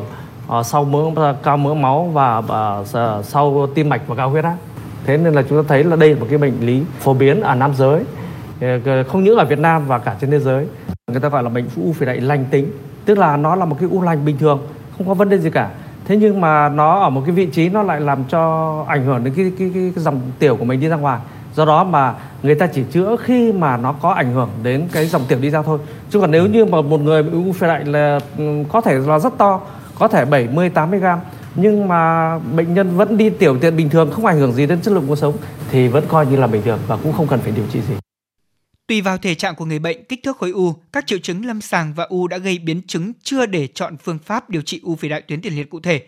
uh, 0.59 0.65
sau 0.65 0.83
mỡ 0.83 0.99
ờ, 1.15 1.35
cao 1.43 1.57
mỡ 1.57 1.73
máu 1.73 2.09
và 2.13 2.37
uh, 2.37 3.25
sau 3.25 3.67
tim 3.75 3.89
mạch 3.89 4.01
và 4.07 4.15
cao 4.15 4.29
huyết 4.29 4.43
áp. 4.43 4.55
Thế 5.05 5.17
nên 5.17 5.33
là 5.33 5.43
chúng 5.49 5.63
ta 5.63 5.67
thấy 5.67 5.83
là 5.83 5.95
đây 5.95 6.09
là 6.09 6.19
một 6.19 6.27
cái 6.29 6.37
bệnh 6.37 6.53
lý 6.61 6.83
phổ 6.99 7.13
biến 7.13 7.41
ở 7.41 7.55
nam 7.55 7.73
giới 7.77 8.03
không 9.07 9.23
những 9.23 9.37
ở 9.37 9.45
Việt 9.45 9.59
Nam 9.59 9.87
và 9.87 9.99
cả 9.99 10.15
trên 10.21 10.31
thế 10.31 10.39
giới. 10.39 10.65
Người 11.11 11.19
ta 11.19 11.29
gọi 11.29 11.43
là 11.43 11.49
bệnh 11.49 11.65
u 11.75 11.93
phì 11.93 12.05
đại 12.05 12.21
lành 12.21 12.45
tính 12.51 12.71
tức 13.05 13.17
là 13.17 13.37
nó 13.37 13.55
là 13.55 13.65
một 13.65 13.77
cái 13.79 13.89
u 13.91 14.01
lành 14.01 14.25
bình 14.25 14.37
thường 14.37 14.59
không 14.97 15.07
có 15.07 15.13
vấn 15.13 15.29
đề 15.29 15.37
gì 15.37 15.49
cả 15.49 15.69
thế 16.09 16.17
nhưng 16.17 16.41
mà 16.41 16.69
nó 16.69 16.99
ở 16.99 17.09
một 17.09 17.21
cái 17.25 17.35
vị 17.35 17.45
trí 17.45 17.69
nó 17.69 17.83
lại 17.83 18.01
làm 18.01 18.23
cho 18.29 18.85
ảnh 18.87 19.05
hưởng 19.05 19.23
đến 19.23 19.33
cái 19.33 19.51
cái, 19.59 19.71
cái, 19.73 19.91
cái 19.95 20.03
dòng 20.03 20.21
tiểu 20.39 20.55
của 20.55 20.65
mình 20.65 20.79
đi 20.79 20.87
ra 20.87 20.95
ngoài. 20.95 21.19
Do 21.55 21.65
đó 21.65 21.83
mà 21.83 22.13
người 22.43 22.55
ta 22.55 22.67
chỉ 22.67 22.83
chữa 22.91 23.15
khi 23.23 23.51
mà 23.51 23.77
nó 23.77 23.93
có 24.01 24.09
ảnh 24.09 24.33
hưởng 24.33 24.49
đến 24.63 24.87
cái 24.91 25.05
dòng 25.05 25.21
tiểu 25.27 25.39
đi 25.41 25.49
ra 25.49 25.61
thôi. 25.61 25.79
Chứ 26.09 26.19
còn 26.19 26.31
nếu 26.31 26.47
như 26.47 26.65
mà 26.65 26.81
một 26.81 27.01
người 27.01 27.23
bị 27.23 27.31
u 27.31 27.51
phì 27.53 27.67
đại 27.67 27.85
là 27.85 28.19
ừ, 28.37 28.43
có 28.69 28.81
thể 28.81 28.93
là 28.93 29.19
rất 29.19 29.37
to 29.37 29.61
có 29.99 30.07
thể 30.07 30.25
70 30.25 30.69
80 30.69 30.99
gram. 30.99 31.19
Nhưng 31.55 31.87
mà 31.87 32.37
bệnh 32.39 32.73
nhân 32.73 32.97
vẫn 32.97 33.17
đi 33.17 33.29
tiểu 33.29 33.57
tiện 33.61 33.77
bình 33.77 33.89
thường 33.89 34.11
không 34.11 34.25
ảnh 34.25 34.39
hưởng 34.39 34.53
gì 34.53 34.65
đến 34.65 34.81
chất 34.81 34.93
lượng 34.93 35.05
cuộc 35.07 35.15
sống 35.15 35.33
thì 35.71 35.87
vẫn 35.87 36.03
coi 36.07 36.25
như 36.25 36.35
là 36.35 36.47
bình 36.47 36.61
thường 36.65 36.79
và 36.87 36.97
cũng 37.03 37.13
không 37.13 37.27
cần 37.27 37.39
phải 37.39 37.51
điều 37.51 37.65
trị 37.71 37.81
gì. 37.81 38.08
Tùy 38.89 39.01
vào 39.01 39.17
thể 39.17 39.35
trạng 39.35 39.55
của 39.55 39.65
người 39.65 39.79
bệnh, 39.79 40.03
kích 40.03 40.23
thước 40.23 40.37
khối 40.37 40.51
u, 40.51 40.73
các 40.93 41.07
triệu 41.07 41.19
chứng 41.19 41.45
lâm 41.45 41.61
sàng 41.61 41.93
và 41.93 42.03
u 42.03 42.27
đã 42.27 42.37
gây 42.37 42.59
biến 42.59 42.81
chứng 42.87 43.13
chưa 43.23 43.45
để 43.45 43.67
chọn 43.67 43.97
phương 43.97 44.19
pháp 44.19 44.49
điều 44.49 44.61
trị 44.61 44.79
u 44.83 44.95
phì 44.95 45.09
đại 45.09 45.21
tuyến 45.21 45.41
tiền 45.41 45.55
liệt 45.55 45.69
cụ 45.69 45.79
thể. 45.79 46.03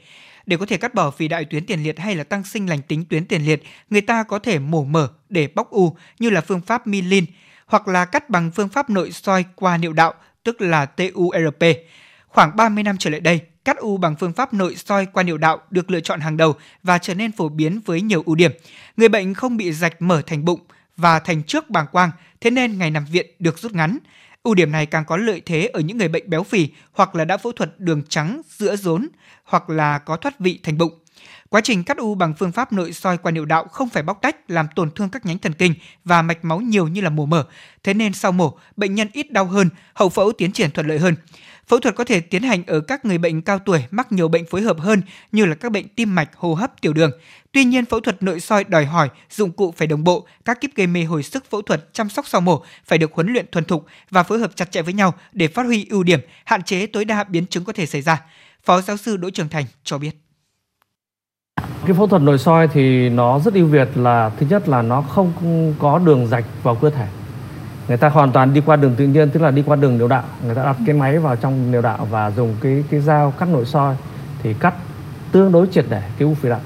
Để 0.46 0.58
có 0.58 0.66
thể 0.66 0.78
cắt 0.78 0.94
bỏ 0.94 1.12
phì 1.12 1.28
đại 1.28 1.46
tuyến 1.46 1.66
tiền 1.66 1.84
liệt 1.84 2.00
hay 2.00 2.16
là 2.16 2.24
tăng 2.24 2.44
sinh 2.44 2.70
lành 2.70 2.82
tính 2.82 3.06
tuyến 3.06 3.26
tiền 3.26 3.46
liệt, 3.46 3.64
người 3.90 4.02
ta 4.02 4.24
có 4.24 4.40
thể 4.40 4.60
mổ 4.60 4.84
mở 4.84 5.10
để 5.30 5.48
bóc 5.56 5.70
u 5.70 5.96
như 6.20 6.30
là 6.30 6.42
phương 6.42 6.62
pháp 6.62 6.88
Milin 6.88 7.26
hoặc 7.66 7.88
là 7.88 8.06
cắt 8.06 8.30
bằng 8.30 8.52
phương 8.52 8.70
pháp 8.70 8.90
nội 8.90 9.12
soi 9.12 9.46
qua 9.56 9.78
niệu 9.78 9.94
đạo, 9.94 10.14
tức 10.44 10.62
là 10.62 10.86
TURP. 10.86 11.64
Khoảng 12.28 12.56
30 12.56 12.84
năm 12.84 12.96
trở 13.00 13.10
lại 13.10 13.20
đây, 13.20 13.40
cắt 13.66 13.78
u 13.78 13.98
bằng 13.98 14.16
phương 14.20 14.34
pháp 14.34 14.54
nội 14.54 14.76
soi 14.76 15.06
qua 15.06 15.24
niệu 15.24 15.38
đạo 15.38 15.62
được 15.70 15.92
lựa 15.92 16.00
chọn 16.00 16.20
hàng 16.20 16.38
đầu 16.38 16.56
và 16.84 16.98
trở 16.98 17.14
nên 17.14 17.32
phổ 17.32 17.50
biến 17.50 17.80
với 17.86 18.02
nhiều 18.02 18.24
ưu 18.26 18.36
điểm. 18.36 18.52
Người 18.98 19.10
bệnh 19.10 19.34
không 19.34 19.58
bị 19.58 19.72
rạch 19.72 20.02
mở 20.02 20.22
thành 20.28 20.46
bụng 20.46 20.60
và 20.98 21.20
thành 21.20 21.44
trước 21.44 21.70
bàng 21.70 21.86
quang, 21.92 22.12
thế 22.42 22.50
nên 22.52 22.78
ngày 22.78 22.92
nằm 22.92 23.06
viện 23.06 23.26
được 23.40 23.60
rút 23.60 23.72
ngắn. 23.72 23.98
Ưu 24.44 24.56
điểm 24.56 24.72
này 24.72 24.86
càng 24.86 25.06
có 25.06 25.18
lợi 25.18 25.42
thế 25.46 25.66
ở 25.66 25.80
những 25.80 25.98
người 25.98 26.08
bệnh 26.08 26.30
béo 26.30 26.44
phì 26.44 26.70
hoặc 26.92 27.16
là 27.16 27.26
đã 27.26 27.38
phẫu 27.38 27.52
thuật 27.52 27.80
đường 27.80 28.04
trắng 28.10 28.42
giữa 28.50 28.76
rốn 28.76 29.08
hoặc 29.44 29.70
là 29.70 29.98
có 29.98 30.18
thoát 30.18 30.40
vị 30.40 30.60
thành 30.64 30.78
bụng. 30.78 30.94
Quá 31.50 31.62
trình 31.62 31.84
cắt 31.84 31.98
u 31.98 32.16
bằng 32.16 32.34
phương 32.34 32.52
pháp 32.52 32.74
nội 32.74 32.94
soi 32.94 33.18
qua 33.18 33.32
niệu 33.32 33.46
đạo 33.46 33.66
không 33.72 33.90
phải 33.90 34.04
bóc 34.04 34.20
tách 34.22 34.52
làm 34.52 34.68
tổn 34.76 34.92
thương 34.92 35.10
các 35.10 35.26
nhánh 35.26 35.38
thần 35.38 35.54
kinh 35.54 35.74
và 36.04 36.22
mạch 36.22 36.46
máu 36.46 36.62
nhiều 36.62 36.88
như 36.88 37.02
là 37.02 37.10
mổ 37.10 37.26
mở. 37.26 37.46
Thế 37.84 37.94
nên 37.94 38.14
sau 38.14 38.32
mổ, 38.32 38.58
bệnh 38.78 38.96
nhân 38.96 39.08
ít 39.14 39.32
đau 39.32 39.46
hơn, 39.46 39.70
hậu 39.94 40.10
phẫu 40.10 40.32
tiến 40.32 40.52
triển 40.52 40.72
thuận 40.72 40.88
lợi 40.88 41.00
hơn. 41.00 41.16
Phẫu 41.72 41.80
thuật 41.80 41.96
có 41.96 42.04
thể 42.04 42.20
tiến 42.20 42.44
hành 42.44 42.64
ở 42.68 42.80
các 42.80 43.06
người 43.06 43.18
bệnh 43.18 43.42
cao 43.42 43.60
tuổi 43.60 43.84
mắc 43.92 44.12
nhiều 44.12 44.28
bệnh 44.28 44.46
phối 44.46 44.62
hợp 44.62 44.80
hơn 44.80 45.02
như 45.32 45.46
là 45.46 45.56
các 45.56 45.72
bệnh 45.72 45.88
tim 45.88 46.16
mạch, 46.16 46.30
hô 46.36 46.54
hấp, 46.54 46.82
tiểu 46.82 46.94
đường. 46.94 47.12
Tuy 47.52 47.64
nhiên, 47.64 47.86
phẫu 47.86 48.00
thuật 48.00 48.24
nội 48.24 48.40
soi 48.40 48.64
đòi 48.64 48.86
hỏi 48.86 49.10
dụng 49.30 49.52
cụ 49.52 49.74
phải 49.78 49.88
đồng 49.88 50.04
bộ, 50.04 50.28
các 50.46 50.62
kíp 50.62 50.72
gây 50.76 50.88
mê 50.88 51.04
hồi 51.04 51.24
sức 51.24 51.46
phẫu 51.50 51.62
thuật 51.62 51.94
chăm 51.94 52.10
sóc 52.10 52.28
sau 52.28 52.42
mổ 52.42 52.64
phải 52.86 52.98
được 52.98 53.14
huấn 53.14 53.34
luyện 53.34 53.46
thuần 53.52 53.66
thục 53.66 53.86
và 54.10 54.24
phối 54.24 54.40
hợp 54.40 54.52
chặt 54.56 54.72
chẽ 54.72 54.82
với 54.82 54.94
nhau 54.94 55.14
để 55.32 55.48
phát 55.48 55.66
huy 55.66 55.86
ưu 55.90 56.04
điểm, 56.04 56.20
hạn 56.46 56.64
chế 56.64 56.88
tối 56.88 57.06
đa 57.06 57.24
biến 57.24 57.46
chứng 57.46 57.64
có 57.64 57.74
thể 57.74 57.86
xảy 57.86 58.02
ra. 58.02 58.22
Phó 58.64 58.82
giáo 58.82 58.98
sư 58.98 59.18
Đỗ 59.18 59.30
Trường 59.30 59.50
Thành 59.50 59.66
cho 59.84 59.98
biết. 59.98 60.12
Cái 61.86 61.94
phẫu 61.98 62.08
thuật 62.08 62.22
nội 62.22 62.38
soi 62.38 62.68
thì 62.68 63.10
nó 63.10 63.40
rất 63.40 63.54
ưu 63.54 63.68
việt 63.68 63.88
là 63.96 64.32
thứ 64.40 64.46
nhất 64.50 64.70
là 64.70 64.82
nó 64.82 65.02
không 65.02 65.34
có 65.80 66.00
đường 66.00 66.28
rạch 66.28 66.46
vào 66.64 66.76
cơ 66.76 66.90
thể. 66.90 67.08
Người 67.92 67.98
ta 67.98 68.10
hoàn 68.10 68.32
toàn 68.32 68.54
đi 68.54 68.62
qua 68.66 68.76
đường 68.76 68.96
tự 68.96 69.06
nhiên 69.06 69.30
tức 69.30 69.42
là 69.42 69.52
đi 69.52 69.62
qua 69.62 69.76
đường 69.76 69.98
niệu 69.98 70.08
đạo. 70.08 70.24
Người 70.46 70.56
ta 70.56 70.64
đặt 70.64 70.76
cái 70.86 70.96
máy 70.96 71.20
vào 71.20 71.36
trong 71.36 71.72
niệu 71.72 71.82
đạo 71.82 72.08
và 72.10 72.32
dùng 72.32 72.56
cái 72.62 72.84
cái 72.92 73.00
dao 73.00 73.34
cắt 73.40 73.50
nội 73.50 73.66
soi 73.66 73.96
thì 74.44 74.54
cắt 74.54 74.74
tương 75.32 75.52
đối 75.52 75.68
triệt 75.68 75.86
để 75.90 76.02
cái 76.18 76.28
u 76.28 76.34
phì 76.34 76.50
đại. 76.50 76.60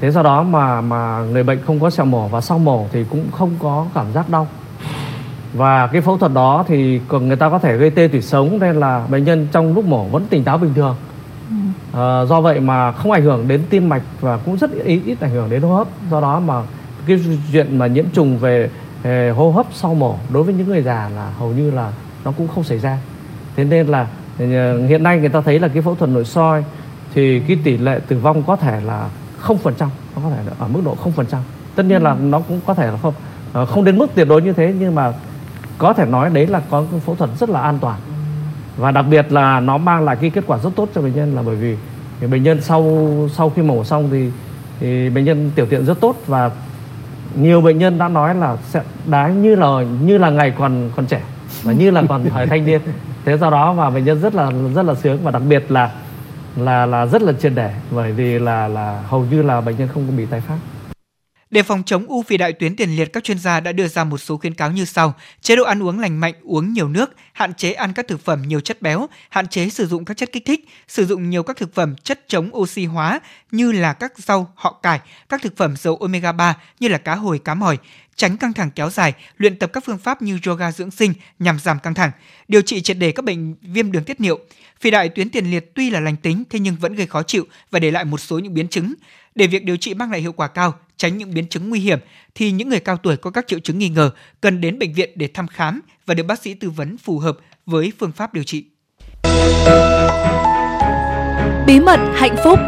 Thế 0.00 0.10
do 0.10 0.22
đó 0.22 0.42
mà 0.42 0.80
mà 0.80 1.18
người 1.18 1.42
bệnh 1.42 1.58
không 1.66 1.80
có 1.80 1.90
sẹo 1.90 2.06
mổ 2.06 2.28
và 2.28 2.40
sau 2.40 2.58
mổ 2.58 2.86
thì 2.92 3.04
cũng 3.10 3.24
không 3.32 3.50
có 3.58 3.86
cảm 3.94 4.12
giác 4.12 4.28
đau. 4.28 4.46
Và 5.54 5.86
cái 5.86 6.00
phẫu 6.00 6.18
thuật 6.18 6.32
đó 6.34 6.64
thì 6.68 7.00
còn 7.08 7.28
người 7.28 7.36
ta 7.36 7.48
có 7.48 7.58
thể 7.58 7.76
gây 7.76 7.90
tê 7.90 8.08
tủy 8.08 8.22
sống 8.22 8.58
nên 8.58 8.76
là 8.76 9.06
bệnh 9.10 9.24
nhân 9.24 9.48
trong 9.52 9.74
lúc 9.74 9.84
mổ 9.84 10.04
vẫn 10.04 10.26
tỉnh 10.30 10.44
táo 10.44 10.58
bình 10.58 10.74
thường 10.74 10.96
À, 11.92 12.24
do 12.24 12.40
vậy 12.40 12.60
mà 12.60 12.92
không 12.92 13.12
ảnh 13.12 13.22
hưởng 13.22 13.48
đến 13.48 13.62
tim 13.70 13.88
mạch 13.88 14.02
và 14.20 14.36
cũng 14.36 14.56
rất 14.56 14.70
ít, 14.84 15.00
ít 15.06 15.20
ảnh 15.20 15.30
hưởng 15.30 15.50
đến 15.50 15.62
hô 15.62 15.76
hấp. 15.76 15.88
Do 16.10 16.20
đó 16.20 16.40
mà 16.40 16.62
cái 17.06 17.20
chuyện 17.52 17.78
mà 17.78 17.86
nhiễm 17.86 18.04
trùng 18.12 18.38
về, 18.38 18.58
về 18.58 18.70
hô 19.36 19.50
hấp 19.50 19.66
sau 19.72 19.94
mổ 19.94 20.16
đối 20.32 20.42
với 20.42 20.54
những 20.54 20.68
người 20.68 20.82
già 20.82 21.10
là 21.14 21.30
hầu 21.38 21.50
như 21.50 21.70
là 21.70 21.92
nó 22.24 22.32
cũng 22.32 22.48
không 22.48 22.64
xảy 22.64 22.78
ra. 22.78 22.98
Thế 23.56 23.64
nên 23.64 23.86
là 23.86 24.06
ờ, 24.38 24.86
hiện 24.86 25.02
nay 25.02 25.18
người 25.18 25.28
ta 25.28 25.40
thấy 25.40 25.58
là 25.58 25.68
cái 25.68 25.82
phẫu 25.82 25.94
thuật 25.94 26.10
nội 26.10 26.24
soi 26.24 26.64
thì 27.14 27.40
cái 27.40 27.58
tỷ 27.64 27.76
lệ 27.76 28.00
tử 28.08 28.18
vong 28.18 28.42
có 28.42 28.56
thể 28.56 28.80
là 28.80 29.08
không 29.38 29.58
phần 29.58 29.74
trăm 29.78 29.88
nó 30.16 30.22
có 30.24 30.30
thể 30.30 30.42
là 30.46 30.52
ở 30.58 30.68
mức 30.68 30.80
độ 30.84 30.94
không 30.94 31.12
phần 31.12 31.26
trăm. 31.26 31.40
Tất 31.74 31.82
nhiên 31.82 32.02
là 32.02 32.14
nó 32.14 32.40
cũng 32.40 32.60
có 32.66 32.74
thể 32.74 32.86
là 32.86 32.96
không 33.02 33.14
ờ, 33.52 33.66
không 33.66 33.84
đến 33.84 33.98
mức 33.98 34.10
tuyệt 34.14 34.28
đối 34.28 34.42
như 34.42 34.52
thế 34.52 34.74
nhưng 34.78 34.94
mà 34.94 35.12
có 35.78 35.92
thể 35.92 36.06
nói 36.06 36.30
đấy 36.30 36.46
là 36.46 36.62
có 36.70 36.84
phẫu 37.06 37.14
thuật 37.14 37.30
rất 37.40 37.50
là 37.50 37.60
an 37.60 37.78
toàn. 37.80 38.00
Và 38.76 38.90
đặc 38.90 39.04
biệt 39.10 39.32
là 39.32 39.60
nó 39.60 39.78
mang 39.78 40.04
lại 40.04 40.16
cái 40.20 40.30
kết 40.30 40.44
quả 40.46 40.58
rất 40.58 40.70
tốt 40.76 40.88
cho 40.94 41.02
bệnh 41.02 41.14
nhân 41.14 41.34
là 41.34 41.42
bởi 41.42 41.56
vì 41.56 41.76
bệnh 42.26 42.42
nhân 42.42 42.60
sau 42.60 43.08
sau 43.32 43.50
khi 43.50 43.62
mổ 43.62 43.84
xong 43.84 44.08
thì 44.10 44.30
thì 44.80 45.10
bệnh 45.10 45.24
nhân 45.24 45.50
tiểu 45.54 45.66
tiện 45.66 45.84
rất 45.84 46.00
tốt 46.00 46.16
và 46.26 46.50
nhiều 47.34 47.60
bệnh 47.60 47.78
nhân 47.78 47.98
đã 47.98 48.08
nói 48.08 48.34
là 48.34 48.56
sẽ 48.68 48.82
đá 49.06 49.28
như 49.28 49.54
là 49.54 49.68
như 50.02 50.18
là 50.18 50.30
ngày 50.30 50.52
còn 50.58 50.90
còn 50.96 51.06
trẻ 51.06 51.20
và 51.62 51.72
như 51.72 51.90
là 51.90 52.02
còn 52.08 52.30
thời 52.30 52.46
thanh 52.46 52.66
niên. 52.66 52.80
Thế 53.24 53.36
do 53.38 53.50
đó 53.50 53.72
mà 53.72 53.90
bệnh 53.90 54.04
nhân 54.04 54.20
rất 54.20 54.34
là 54.34 54.50
rất 54.74 54.86
là 54.86 54.94
sướng 54.94 55.18
và 55.22 55.30
đặc 55.30 55.42
biệt 55.48 55.70
là 55.70 55.90
là 56.56 56.86
là 56.86 57.06
rất 57.06 57.22
là 57.22 57.32
triệt 57.32 57.52
để 57.54 57.70
bởi 57.90 58.12
vì 58.12 58.38
là 58.38 58.68
là 58.68 59.02
hầu 59.08 59.24
như 59.30 59.42
là 59.42 59.60
bệnh 59.60 59.76
nhân 59.76 59.88
không 59.94 60.06
có 60.06 60.12
bị 60.16 60.26
tái 60.26 60.40
phát 60.40 60.58
để 61.56 61.62
phòng 61.62 61.82
chống 61.86 62.06
u 62.06 62.22
phì 62.22 62.36
đại 62.36 62.52
tuyến 62.52 62.76
tiền 62.76 62.96
liệt, 62.96 63.12
các 63.12 63.24
chuyên 63.24 63.38
gia 63.38 63.60
đã 63.60 63.72
đưa 63.72 63.88
ra 63.88 64.04
một 64.04 64.18
số 64.18 64.36
khuyến 64.36 64.54
cáo 64.54 64.72
như 64.72 64.84
sau: 64.84 65.14
chế 65.40 65.56
độ 65.56 65.64
ăn 65.64 65.82
uống 65.82 65.98
lành 65.98 66.20
mạnh, 66.20 66.34
uống 66.42 66.72
nhiều 66.72 66.88
nước, 66.88 67.10
hạn 67.32 67.54
chế 67.54 67.72
ăn 67.72 67.92
các 67.92 68.08
thực 68.08 68.24
phẩm 68.24 68.42
nhiều 68.42 68.60
chất 68.60 68.82
béo, 68.82 69.06
hạn 69.28 69.48
chế 69.48 69.68
sử 69.68 69.86
dụng 69.86 70.04
các 70.04 70.16
chất 70.16 70.32
kích 70.32 70.44
thích, 70.46 70.68
sử 70.88 71.06
dụng 71.06 71.30
nhiều 71.30 71.42
các 71.42 71.56
thực 71.56 71.74
phẩm 71.74 71.96
chất 71.96 72.20
chống 72.28 72.50
oxy 72.56 72.84
hóa 72.84 73.20
như 73.50 73.72
là 73.72 73.92
các 73.92 74.12
rau, 74.18 74.52
họ 74.54 74.80
cải, 74.82 75.00
các 75.28 75.42
thực 75.42 75.56
phẩm 75.56 75.76
dầu 75.76 75.96
omega 75.96 76.32
3 76.32 76.56
như 76.80 76.88
là 76.88 76.98
cá 76.98 77.14
hồi, 77.14 77.38
cá 77.38 77.54
mòi, 77.54 77.78
tránh 78.16 78.36
căng 78.36 78.52
thẳng 78.52 78.70
kéo 78.70 78.90
dài, 78.90 79.12
luyện 79.36 79.58
tập 79.58 79.70
các 79.72 79.84
phương 79.84 79.98
pháp 79.98 80.22
như 80.22 80.38
yoga 80.46 80.72
dưỡng 80.72 80.90
sinh 80.90 81.12
nhằm 81.38 81.58
giảm 81.58 81.78
căng 81.78 81.94
thẳng, 81.94 82.10
điều 82.48 82.62
trị 82.62 82.80
triệt 82.80 82.98
đề 82.98 83.12
các 83.12 83.24
bệnh 83.24 83.54
viêm 83.60 83.92
đường 83.92 84.04
tiết 84.04 84.20
niệu. 84.20 84.38
Phì 84.80 84.90
đại 84.90 85.08
tuyến 85.08 85.30
tiền 85.30 85.50
liệt 85.50 85.74
tuy 85.74 85.90
là 85.90 86.00
lành 86.00 86.16
tính 86.16 86.44
thế 86.50 86.58
nhưng 86.58 86.76
vẫn 86.76 86.94
gây 86.94 87.06
khó 87.06 87.22
chịu 87.22 87.46
và 87.70 87.78
để 87.78 87.90
lại 87.90 88.04
một 88.04 88.20
số 88.20 88.38
những 88.38 88.54
biến 88.54 88.68
chứng. 88.68 88.94
Để 89.34 89.46
việc 89.46 89.64
điều 89.64 89.76
trị 89.76 89.94
mang 89.94 90.10
lại 90.10 90.20
hiệu 90.20 90.32
quả 90.32 90.48
cao, 90.48 90.74
tránh 90.96 91.18
những 91.18 91.34
biến 91.34 91.48
chứng 91.48 91.68
nguy 91.68 91.80
hiểm 91.80 91.98
thì 92.34 92.50
những 92.50 92.68
người 92.68 92.80
cao 92.80 92.96
tuổi 92.96 93.16
có 93.16 93.30
các 93.30 93.46
triệu 93.46 93.58
chứng 93.58 93.78
nghi 93.78 93.88
ngờ 93.88 94.10
cần 94.40 94.60
đến 94.60 94.78
bệnh 94.78 94.92
viện 94.92 95.10
để 95.14 95.28
thăm 95.34 95.48
khám 95.48 95.80
và 96.06 96.14
được 96.14 96.26
bác 96.26 96.42
sĩ 96.42 96.54
tư 96.54 96.70
vấn 96.70 96.98
phù 96.98 97.18
hợp 97.18 97.38
với 97.66 97.92
phương 97.98 98.12
pháp 98.12 98.34
điều 98.34 98.44
trị. 98.44 98.64
Bí 101.66 101.80
mật 101.80 102.00
hạnh 102.14 102.36
phúc 102.44 102.58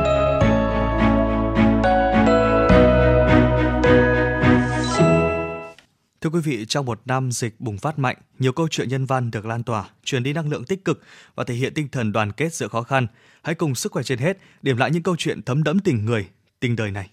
Thưa 6.20 6.30
quý 6.30 6.40
vị, 6.40 6.64
trong 6.68 6.86
một 6.86 7.00
năm 7.04 7.32
dịch 7.32 7.60
bùng 7.60 7.78
phát 7.78 7.98
mạnh, 7.98 8.16
nhiều 8.38 8.52
câu 8.52 8.68
chuyện 8.68 8.88
nhân 8.88 9.06
văn 9.06 9.30
được 9.30 9.46
lan 9.46 9.62
tỏa, 9.62 9.88
truyền 10.04 10.22
đi 10.22 10.32
năng 10.32 10.48
lượng 10.48 10.64
tích 10.64 10.84
cực 10.84 11.02
và 11.34 11.44
thể 11.44 11.54
hiện 11.54 11.74
tinh 11.74 11.88
thần 11.88 12.12
đoàn 12.12 12.32
kết 12.32 12.54
giữa 12.54 12.68
khó 12.68 12.82
khăn. 12.82 13.06
Hãy 13.42 13.54
cùng 13.54 13.74
sức 13.74 13.92
khỏe 13.92 14.02
trên 14.02 14.18
hết 14.18 14.38
điểm 14.62 14.76
lại 14.76 14.90
những 14.90 15.02
câu 15.02 15.16
chuyện 15.16 15.42
thấm 15.42 15.62
đẫm 15.62 15.78
tình 15.78 16.04
người, 16.04 16.28
tình 16.60 16.76
đời 16.76 16.90
này. 16.90 17.10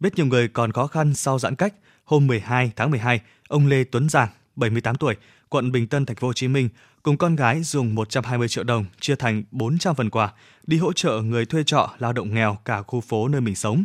Biết 0.00 0.16
nhiều 0.16 0.26
người 0.26 0.48
còn 0.48 0.72
khó 0.72 0.86
khăn 0.86 1.14
sau 1.14 1.38
giãn 1.38 1.56
cách, 1.56 1.74
hôm 2.04 2.26
12 2.26 2.72
tháng 2.76 2.90
12, 2.90 3.20
ông 3.48 3.66
Lê 3.66 3.84
Tuấn 3.84 4.08
Giang, 4.08 4.28
78 4.56 4.96
tuổi, 4.96 5.16
quận 5.48 5.72
Bình 5.72 5.86
Tân, 5.86 6.06
thành 6.06 6.16
phố 6.16 6.26
Hồ 6.26 6.32
Chí 6.32 6.48
Minh, 6.48 6.68
cùng 7.02 7.16
con 7.16 7.36
gái 7.36 7.62
dùng 7.62 7.94
120 7.94 8.48
triệu 8.48 8.64
đồng 8.64 8.84
chia 9.00 9.16
thành 9.16 9.42
400 9.50 9.94
phần 9.94 10.10
quà 10.10 10.32
đi 10.66 10.78
hỗ 10.78 10.92
trợ 10.92 11.22
người 11.22 11.46
thuê 11.46 11.62
trọ 11.64 11.94
lao 11.98 12.12
động 12.12 12.34
nghèo 12.34 12.58
cả 12.64 12.82
khu 12.82 13.00
phố 13.00 13.28
nơi 13.28 13.40
mình 13.40 13.54
sống. 13.54 13.84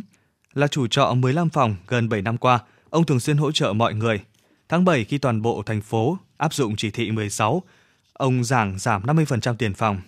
Là 0.54 0.66
chủ 0.66 0.86
trọ 0.86 1.14
15 1.14 1.50
phòng 1.50 1.76
gần 1.88 2.08
7 2.08 2.22
năm 2.22 2.36
qua, 2.36 2.58
ông 2.90 3.04
thường 3.04 3.20
xuyên 3.20 3.36
hỗ 3.36 3.52
trợ 3.52 3.72
mọi 3.72 3.94
người. 3.94 4.20
Tháng 4.70 4.84
7 4.84 5.04
khi 5.04 5.18
toàn 5.18 5.42
bộ 5.42 5.62
thành 5.66 5.80
phố 5.80 6.18
áp 6.36 6.54
dụng 6.54 6.76
chỉ 6.76 6.90
thị 6.90 7.10
16, 7.10 7.62
ông 8.12 8.44
giảng 8.44 8.78
giảm 8.78 9.02
50% 9.02 9.54
tiền 9.54 9.74
phòng. 9.74 10.00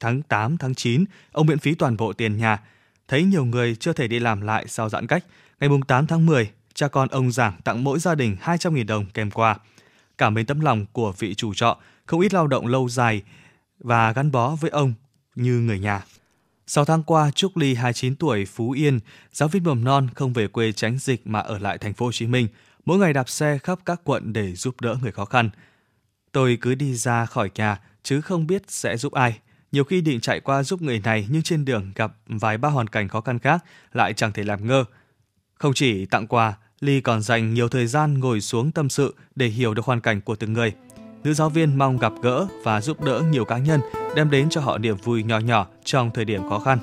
Tháng 0.00 0.22
8, 0.22 0.58
tháng 0.58 0.74
9, 0.74 1.04
ông 1.32 1.46
miễn 1.46 1.58
phí 1.58 1.74
toàn 1.74 1.96
bộ 1.96 2.12
tiền 2.12 2.36
nhà. 2.36 2.62
Thấy 3.08 3.22
nhiều 3.22 3.44
người 3.44 3.76
chưa 3.76 3.92
thể 3.92 4.08
đi 4.08 4.18
làm 4.18 4.40
lại 4.40 4.64
sau 4.68 4.88
giãn 4.88 5.06
cách, 5.06 5.24
Ngày 5.60 5.70
8 5.88 6.06
tháng 6.06 6.26
10, 6.26 6.50
cha 6.74 6.88
con 6.88 7.08
ông 7.08 7.32
Giảng 7.32 7.52
tặng 7.64 7.84
mỗi 7.84 7.98
gia 7.98 8.14
đình 8.14 8.36
200.000 8.42 8.86
đồng 8.86 9.06
kèm 9.14 9.30
quà. 9.30 9.56
Cảm 10.18 10.38
ơn 10.38 10.46
tấm 10.46 10.60
lòng 10.60 10.86
của 10.92 11.12
vị 11.18 11.34
chủ 11.34 11.54
trọ, 11.54 11.78
không 12.06 12.20
ít 12.20 12.34
lao 12.34 12.46
động 12.46 12.66
lâu 12.66 12.88
dài 12.88 13.22
và 13.78 14.12
gắn 14.12 14.30
bó 14.30 14.54
với 14.54 14.70
ông 14.70 14.94
như 15.34 15.52
người 15.52 15.78
nhà. 15.78 16.04
6 16.66 16.84
tháng 16.84 17.02
qua, 17.02 17.30
Trúc 17.30 17.56
Ly 17.56 17.74
29 17.74 18.16
tuổi, 18.16 18.44
Phú 18.44 18.70
Yên, 18.70 19.00
giáo 19.32 19.48
viên 19.48 19.64
mầm 19.64 19.84
non 19.84 20.08
không 20.14 20.32
về 20.32 20.48
quê 20.48 20.72
tránh 20.72 20.98
dịch 20.98 21.26
mà 21.26 21.40
ở 21.40 21.58
lại 21.58 21.78
thành 21.78 21.94
phố 21.94 22.06
Hồ 22.06 22.12
Chí 22.12 22.26
Minh, 22.26 22.48
mỗi 22.86 22.98
ngày 22.98 23.12
đạp 23.12 23.28
xe 23.28 23.58
khắp 23.58 23.78
các 23.84 24.00
quận 24.04 24.32
để 24.32 24.52
giúp 24.52 24.80
đỡ 24.80 24.96
người 25.02 25.12
khó 25.12 25.24
khăn. 25.24 25.50
Tôi 26.32 26.58
cứ 26.60 26.74
đi 26.74 26.94
ra 26.94 27.26
khỏi 27.26 27.50
nhà 27.54 27.80
chứ 28.02 28.20
không 28.20 28.46
biết 28.46 28.62
sẽ 28.68 28.96
giúp 28.96 29.12
ai. 29.12 29.38
Nhiều 29.72 29.84
khi 29.84 30.00
định 30.00 30.20
chạy 30.20 30.40
qua 30.40 30.62
giúp 30.62 30.82
người 30.82 31.00
này 31.00 31.26
nhưng 31.30 31.42
trên 31.42 31.64
đường 31.64 31.92
gặp 31.94 32.12
vài 32.26 32.58
ba 32.58 32.68
hoàn 32.68 32.86
cảnh 32.86 33.08
khó 33.08 33.20
khăn 33.20 33.38
khác 33.38 33.64
lại 33.92 34.12
chẳng 34.12 34.32
thể 34.32 34.44
làm 34.44 34.66
ngơ. 34.66 34.84
Không 35.54 35.72
chỉ 35.74 36.06
tặng 36.06 36.26
quà, 36.26 36.54
Ly 36.80 37.00
còn 37.00 37.22
dành 37.22 37.54
nhiều 37.54 37.68
thời 37.68 37.86
gian 37.86 38.18
ngồi 38.18 38.40
xuống 38.40 38.72
tâm 38.72 38.88
sự 38.88 39.14
để 39.34 39.46
hiểu 39.46 39.74
được 39.74 39.84
hoàn 39.84 40.00
cảnh 40.00 40.20
của 40.20 40.36
từng 40.36 40.52
người. 40.52 40.72
Nữ 41.24 41.34
giáo 41.34 41.50
viên 41.50 41.78
mong 41.78 41.98
gặp 41.98 42.12
gỡ 42.22 42.46
và 42.64 42.80
giúp 42.80 43.04
đỡ 43.04 43.22
nhiều 43.30 43.44
cá 43.44 43.58
nhân, 43.58 43.80
đem 44.16 44.30
đến 44.30 44.48
cho 44.50 44.60
họ 44.60 44.78
niềm 44.78 44.96
vui 44.96 45.22
nhỏ 45.22 45.38
nhỏ 45.38 45.66
trong 45.84 46.10
thời 46.14 46.24
điểm 46.24 46.48
khó 46.48 46.58
khăn. 46.58 46.78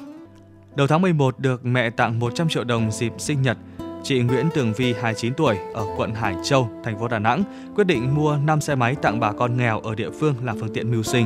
Đầu 0.76 0.88
tháng 0.88 1.02
11 1.02 1.40
được 1.40 1.66
mẹ 1.66 1.90
tặng 1.90 2.20
100 2.20 2.50
triệu 2.50 2.64
đồng 2.64 2.92
dịp 2.92 3.14
sinh 3.18 3.42
nhật, 3.42 3.58
chị 4.04 4.20
Nguyễn 4.20 4.50
Tường 4.54 4.74
Vi 4.74 4.94
29 4.94 5.34
tuổi 5.34 5.58
ở 5.74 5.86
quận 5.98 6.14
Hải 6.14 6.36
Châu, 6.44 6.70
thành 6.84 7.00
phố 7.00 7.08
Đà 7.08 7.20
Nẵng 7.20 7.44
quyết 7.76 7.88
định 7.88 8.16
mua 8.16 8.38
5 8.38 8.62
xe 8.62 8.76
máy 8.76 8.96
tặng 8.96 9.20
bà 9.20 9.32
con 9.32 9.58
nghèo 9.58 9.80
ở 9.80 9.96
địa 9.96 10.10
phương 10.10 10.36
làm 10.44 10.60
phương 10.60 10.74
tiện 10.74 10.92
mưu 10.92 11.04
sinh. 11.04 11.26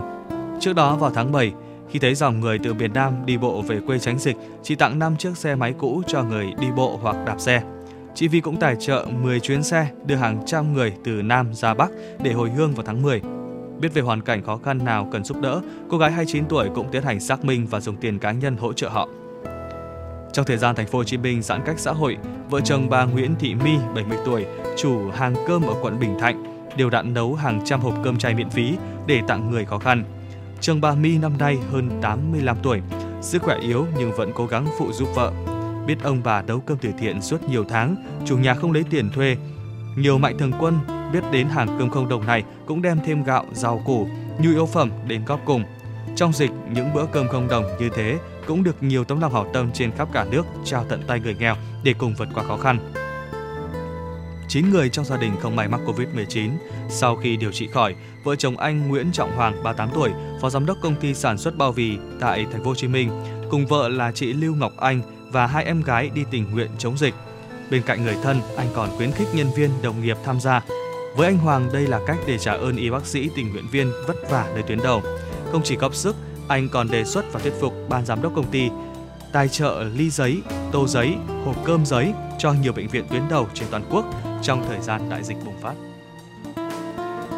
Trước 0.59 0.73
đó 0.73 0.95
vào 0.95 1.11
tháng 1.11 1.31
7, 1.31 1.53
khi 1.89 1.99
thấy 1.99 2.15
dòng 2.15 2.39
người 2.39 2.59
từ 2.59 2.73
miền 2.73 2.93
Nam 2.93 3.13
đi 3.25 3.37
bộ 3.37 3.61
về 3.61 3.79
quê 3.87 3.99
tránh 3.99 4.19
dịch, 4.19 4.35
chị 4.63 4.75
tặng 4.75 4.99
5 4.99 5.17
chiếc 5.17 5.37
xe 5.37 5.55
máy 5.55 5.73
cũ 5.79 6.01
cho 6.07 6.23
người 6.23 6.53
đi 6.59 6.67
bộ 6.75 6.99
hoặc 7.01 7.15
đạp 7.25 7.39
xe. 7.39 7.61
Chị 8.15 8.27
Vi 8.27 8.41
cũng 8.41 8.57
tài 8.59 8.75
trợ 8.79 9.05
10 9.23 9.39
chuyến 9.39 9.63
xe 9.63 9.87
đưa 10.05 10.15
hàng 10.15 10.43
trăm 10.45 10.73
người 10.73 10.93
từ 11.03 11.11
Nam 11.11 11.53
ra 11.53 11.73
Bắc 11.73 11.91
để 12.23 12.33
hồi 12.33 12.49
hương 12.49 12.73
vào 12.73 12.85
tháng 12.85 13.01
10. 13.01 13.21
Biết 13.79 13.93
về 13.93 14.01
hoàn 14.01 14.21
cảnh 14.21 14.43
khó 14.43 14.57
khăn 14.57 14.85
nào 14.85 15.09
cần 15.11 15.23
giúp 15.23 15.41
đỡ, 15.41 15.61
cô 15.89 15.97
gái 15.97 16.11
29 16.11 16.45
tuổi 16.45 16.69
cũng 16.75 16.87
tiến 16.91 17.03
hành 17.03 17.19
xác 17.19 17.45
minh 17.45 17.67
và 17.69 17.79
dùng 17.79 17.95
tiền 17.95 18.19
cá 18.19 18.31
nhân 18.31 18.57
hỗ 18.57 18.73
trợ 18.73 18.89
họ. 18.89 19.09
Trong 20.37 20.45
thời 20.45 20.57
gian 20.57 20.75
thành 20.75 20.87
phố 20.87 20.97
Hồ 20.97 21.03
Chí 21.03 21.17
Minh 21.17 21.41
giãn 21.41 21.61
cách 21.65 21.79
xã 21.79 21.91
hội, 21.91 22.17
vợ 22.49 22.61
chồng 22.61 22.89
bà 22.89 23.05
Nguyễn 23.05 23.35
Thị 23.39 23.55
My, 23.55 23.77
70 23.95 24.17
tuổi, 24.25 24.45
chủ 24.77 25.09
hàng 25.11 25.35
cơm 25.47 25.63
ở 25.63 25.73
quận 25.81 25.99
Bình 25.99 26.19
Thạnh, 26.19 26.67
đều 26.77 26.89
đặn 26.89 27.13
nấu 27.13 27.33
hàng 27.33 27.61
trăm 27.65 27.79
hộp 27.79 27.93
cơm 28.03 28.17
chay 28.17 28.35
miễn 28.35 28.49
phí 28.49 28.73
để 29.07 29.21
tặng 29.27 29.51
người 29.51 29.65
khó 29.65 29.79
khăn. 29.79 30.03
Chồng 30.61 30.81
bà 30.81 30.93
My 30.93 31.17
năm 31.17 31.37
nay 31.37 31.57
hơn 31.71 31.89
85 32.01 32.57
tuổi, 32.63 32.81
sức 33.21 33.41
khỏe 33.41 33.57
yếu 33.59 33.85
nhưng 33.97 34.11
vẫn 34.11 34.31
cố 34.35 34.45
gắng 34.45 34.67
phụ 34.79 34.91
giúp 34.93 35.07
vợ. 35.15 35.31
Biết 35.87 36.03
ông 36.03 36.21
bà 36.23 36.41
nấu 36.41 36.59
cơm 36.59 36.77
từ 36.77 36.89
thiện 36.99 37.21
suốt 37.21 37.43
nhiều 37.49 37.65
tháng, 37.69 37.95
chủ 38.25 38.37
nhà 38.37 38.53
không 38.53 38.71
lấy 38.71 38.83
tiền 38.89 39.09
thuê. 39.09 39.37
nhiều 39.97 40.17
mạnh 40.17 40.37
thường 40.39 40.53
quân 40.59 40.79
biết 41.13 41.23
đến 41.31 41.47
hàng 41.47 41.75
cơm 41.79 41.89
không 41.89 42.09
đồng 42.09 42.25
này 42.25 42.43
cũng 42.65 42.81
đem 42.81 42.99
thêm 43.05 43.23
gạo, 43.23 43.45
rau 43.53 43.81
củ, 43.85 44.07
nhu 44.39 44.49
yếu 44.49 44.65
phẩm 44.65 44.91
đến 45.07 45.25
góp 45.25 45.39
cùng. 45.45 45.63
Trong 46.15 46.33
dịch, 46.33 46.51
những 46.71 46.93
bữa 46.93 47.05
cơm 47.05 47.27
không 47.27 47.47
đồng 47.47 47.63
như 47.79 47.89
thế 47.95 48.17
cũng 48.47 48.63
được 48.63 48.83
nhiều 48.83 49.03
tấm 49.03 49.19
lòng 49.19 49.33
hảo 49.33 49.49
tâm 49.53 49.71
trên 49.73 49.91
khắp 49.91 50.07
cả 50.13 50.25
nước 50.31 50.45
trao 50.65 50.85
tận 50.89 51.01
tay 51.07 51.19
người 51.19 51.35
nghèo 51.39 51.55
để 51.83 51.93
cùng 51.97 52.15
vượt 52.15 52.27
qua 52.33 52.43
khó 52.43 52.57
khăn. 52.57 52.93
9 54.47 54.69
người 54.69 54.89
trong 54.89 55.05
gia 55.05 55.17
đình 55.17 55.31
không 55.41 55.55
may 55.55 55.67
mắc 55.67 55.81
Covid-19. 55.85 56.49
Sau 56.89 57.15
khi 57.15 57.37
điều 57.37 57.51
trị 57.51 57.67
khỏi, 57.67 57.95
vợ 58.23 58.35
chồng 58.35 58.57
anh 58.57 58.87
Nguyễn 58.87 59.11
Trọng 59.11 59.35
Hoàng, 59.35 59.63
38 59.63 59.89
tuổi, 59.95 60.11
phó 60.41 60.49
giám 60.49 60.65
đốc 60.65 60.77
công 60.81 60.95
ty 60.95 61.13
sản 61.13 61.37
xuất 61.37 61.57
bao 61.57 61.71
bì 61.71 61.97
tại 62.19 62.45
thành 62.51 62.63
phố 62.63 62.69
Hồ 62.69 62.75
Chí 62.75 62.87
Minh, 62.87 63.09
cùng 63.51 63.67
vợ 63.67 63.89
là 63.89 64.11
chị 64.11 64.33
Lưu 64.33 64.55
Ngọc 64.55 64.73
Anh 64.77 65.01
và 65.31 65.47
hai 65.47 65.65
em 65.65 65.81
gái 65.81 66.09
đi 66.09 66.23
tình 66.31 66.51
nguyện 66.51 66.69
chống 66.77 66.97
dịch. 66.97 67.13
Bên 67.71 67.81
cạnh 67.85 68.03
người 68.03 68.15
thân, 68.23 68.41
anh 68.57 68.67
còn 68.75 68.89
khuyến 68.97 69.11
khích 69.11 69.27
nhân 69.33 69.47
viên, 69.55 69.69
đồng 69.81 70.01
nghiệp 70.01 70.17
tham 70.25 70.39
gia. 70.39 70.61
Với 71.15 71.27
anh 71.27 71.37
Hoàng, 71.37 71.69
đây 71.73 71.87
là 71.87 71.99
cách 72.07 72.17
để 72.27 72.37
trả 72.37 72.53
ơn 72.53 72.75
y 72.75 72.89
bác 72.89 73.05
sĩ 73.05 73.29
tình 73.35 73.51
nguyện 73.51 73.67
viên 73.71 73.91
vất 74.07 74.15
vả 74.29 74.51
nơi 74.53 74.63
tuyến 74.63 74.79
đầu. 74.83 75.01
Không 75.51 75.61
chỉ 75.63 75.75
góp 75.75 75.95
sức, 75.95 76.15
anh 76.47 76.69
còn 76.69 76.91
đề 76.91 77.03
xuất 77.03 77.25
và 77.31 77.39
thuyết 77.39 77.53
phục 77.59 77.73
ban 77.89 78.05
giám 78.05 78.21
đốc 78.21 78.35
công 78.35 78.51
ty 78.51 78.69
tài 79.31 79.49
trợ 79.49 79.83
ly 79.95 80.09
giấy, 80.09 80.41
tô 80.71 80.87
giấy, 80.87 81.15
hộp 81.45 81.55
cơm 81.65 81.85
giấy 81.85 82.13
cho 82.39 82.53
nhiều 82.53 82.73
bệnh 82.73 82.87
viện 82.87 83.05
tuyến 83.09 83.21
đầu 83.29 83.47
trên 83.53 83.67
toàn 83.71 83.83
quốc 83.91 84.05
trong 84.41 84.65
thời 84.67 84.81
gian 84.81 85.09
đại 85.09 85.23
dịch 85.23 85.37
bùng 85.45 85.61
phát. 85.61 85.73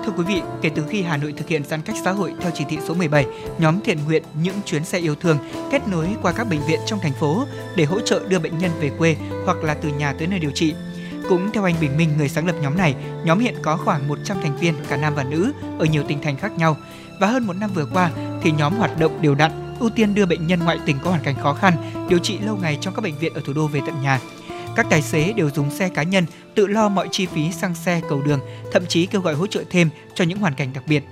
Thưa 0.06 0.12
quý 0.18 0.24
vị, 0.24 0.42
kể 0.62 0.70
từ 0.76 0.84
khi 0.90 1.02
Hà 1.02 1.18
Nội 1.18 1.34
thực 1.38 1.48
hiện 1.48 1.64
giãn 1.64 1.82
cách 1.82 1.96
xã 2.04 2.12
hội 2.12 2.34
theo 2.40 2.52
chỉ 2.56 2.66
thị 2.70 2.78
số 2.88 2.94
17, 2.94 3.26
nhóm 3.60 3.82
thiện 3.82 3.98
nguyện 4.06 4.24
những 4.42 4.56
chuyến 4.66 4.86
xe 4.86 5.00
yêu 5.00 5.16
thương 5.16 5.38
kết 5.72 5.88
nối 5.88 6.08
qua 6.22 6.32
các 6.32 6.50
bệnh 6.50 6.62
viện 6.68 6.80
trong 6.86 7.00
thành 7.00 7.14
phố 7.20 7.46
để 7.76 7.86
hỗ 7.86 8.00
trợ 8.00 8.22
đưa 8.28 8.40
bệnh 8.40 8.58
nhân 8.58 8.72
về 8.80 8.92
quê 8.98 9.16
hoặc 9.46 9.58
là 9.58 9.74
từ 9.74 9.90
nhà 9.90 10.14
tới 10.14 10.28
nơi 10.28 10.40
điều 10.40 10.52
trị. 10.52 10.74
Cũng 11.30 11.50
theo 11.54 11.64
anh 11.64 11.76
Bình 11.82 11.98
Minh, 11.98 12.10
người 12.18 12.30
sáng 12.30 12.48
lập 12.48 12.56
nhóm 12.62 12.78
này, 12.78 12.96
nhóm 13.24 13.40
hiện 13.40 13.56
có 13.62 13.78
khoảng 13.78 14.08
100 14.08 14.38
thành 14.42 14.58
viên 14.58 14.74
cả 14.90 14.98
nam 14.98 15.16
và 15.16 15.24
nữ 15.24 15.52
ở 15.80 15.86
nhiều 15.86 16.04
tỉnh 16.08 16.22
thành 16.22 16.38
khác 16.38 16.52
nhau. 16.58 16.78
Và 17.20 17.28
hơn 17.28 17.48
một 17.48 17.54
năm 17.54 17.70
vừa 17.76 17.86
qua 17.94 18.12
thì 18.42 18.52
nhóm 18.52 18.76
hoạt 18.76 19.00
động 19.00 19.22
đều 19.22 19.36
đặn, 19.36 19.52
ưu 19.80 19.90
tiên 19.90 20.16
đưa 20.16 20.26
bệnh 20.26 20.48
nhân 20.48 20.60
ngoại 20.60 20.80
tỉnh 20.86 20.98
có 21.04 21.10
hoàn 21.10 21.24
cảnh 21.24 21.36
khó 21.42 21.54
khăn 21.54 21.74
điều 22.10 22.20
trị 22.20 22.38
lâu 22.38 22.58
ngày 22.58 22.78
trong 22.82 22.94
các 22.94 23.02
bệnh 23.02 23.18
viện 23.18 23.34
ở 23.34 23.42
thủ 23.46 23.54
đô 23.54 23.68
về 23.68 23.80
tận 23.86 24.02
nhà. 24.02 24.20
Các 24.76 24.86
tài 24.90 25.02
xế 25.02 25.34
đều 25.34 25.50
dùng 25.50 25.72
xe 25.72 25.90
cá 25.90 26.04
nhân 26.04 26.26
tự 26.56 26.68
lo 26.68 26.90
mọi 26.90 27.08
chi 27.12 27.26
phí 27.26 27.52
xăng 27.52 27.76
xe 27.76 28.02
cầu 28.10 28.22
đường, 28.22 28.40
thậm 28.72 28.86
chí 28.86 29.06
kêu 29.06 29.22
gọi 29.22 29.34
hỗ 29.34 29.48
trợ 29.48 29.64
thêm 29.70 29.90
cho 30.14 30.26
những 30.26 30.40
hoàn 30.40 30.54
cảnh 30.54 30.74
đặc 30.74 30.84
biệt. 30.88 31.04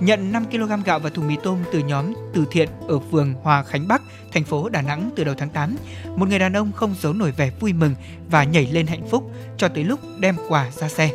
Nhận 0.00 0.32
5 0.32 0.44
kg 0.44 0.82
gạo 0.84 0.98
và 0.98 1.10
thùng 1.10 1.26
mì 1.26 1.36
tôm 1.42 1.58
từ 1.72 1.78
nhóm 1.78 2.12
từ 2.34 2.44
thiện 2.50 2.68
ở 2.88 2.98
phường 3.10 3.34
Hòa 3.42 3.62
Khánh 3.62 3.88
Bắc, 3.88 4.02
thành 4.32 4.44
phố 4.44 4.68
Đà 4.68 4.82
Nẵng 4.82 5.10
từ 5.16 5.24
đầu 5.24 5.34
tháng 5.38 5.48
8, 5.48 5.76
một 6.16 6.28
người 6.28 6.38
đàn 6.38 6.56
ông 6.56 6.72
không 6.72 6.94
giấu 7.00 7.12
nổi 7.12 7.32
vẻ 7.32 7.50
vui 7.60 7.72
mừng 7.72 7.94
và 8.30 8.44
nhảy 8.44 8.66
lên 8.66 8.86
hạnh 8.86 9.08
phúc 9.10 9.30
cho 9.56 9.68
tới 9.68 9.84
lúc 9.84 10.00
đem 10.18 10.36
quà 10.48 10.70
ra 10.70 10.88
xe. 10.88 11.10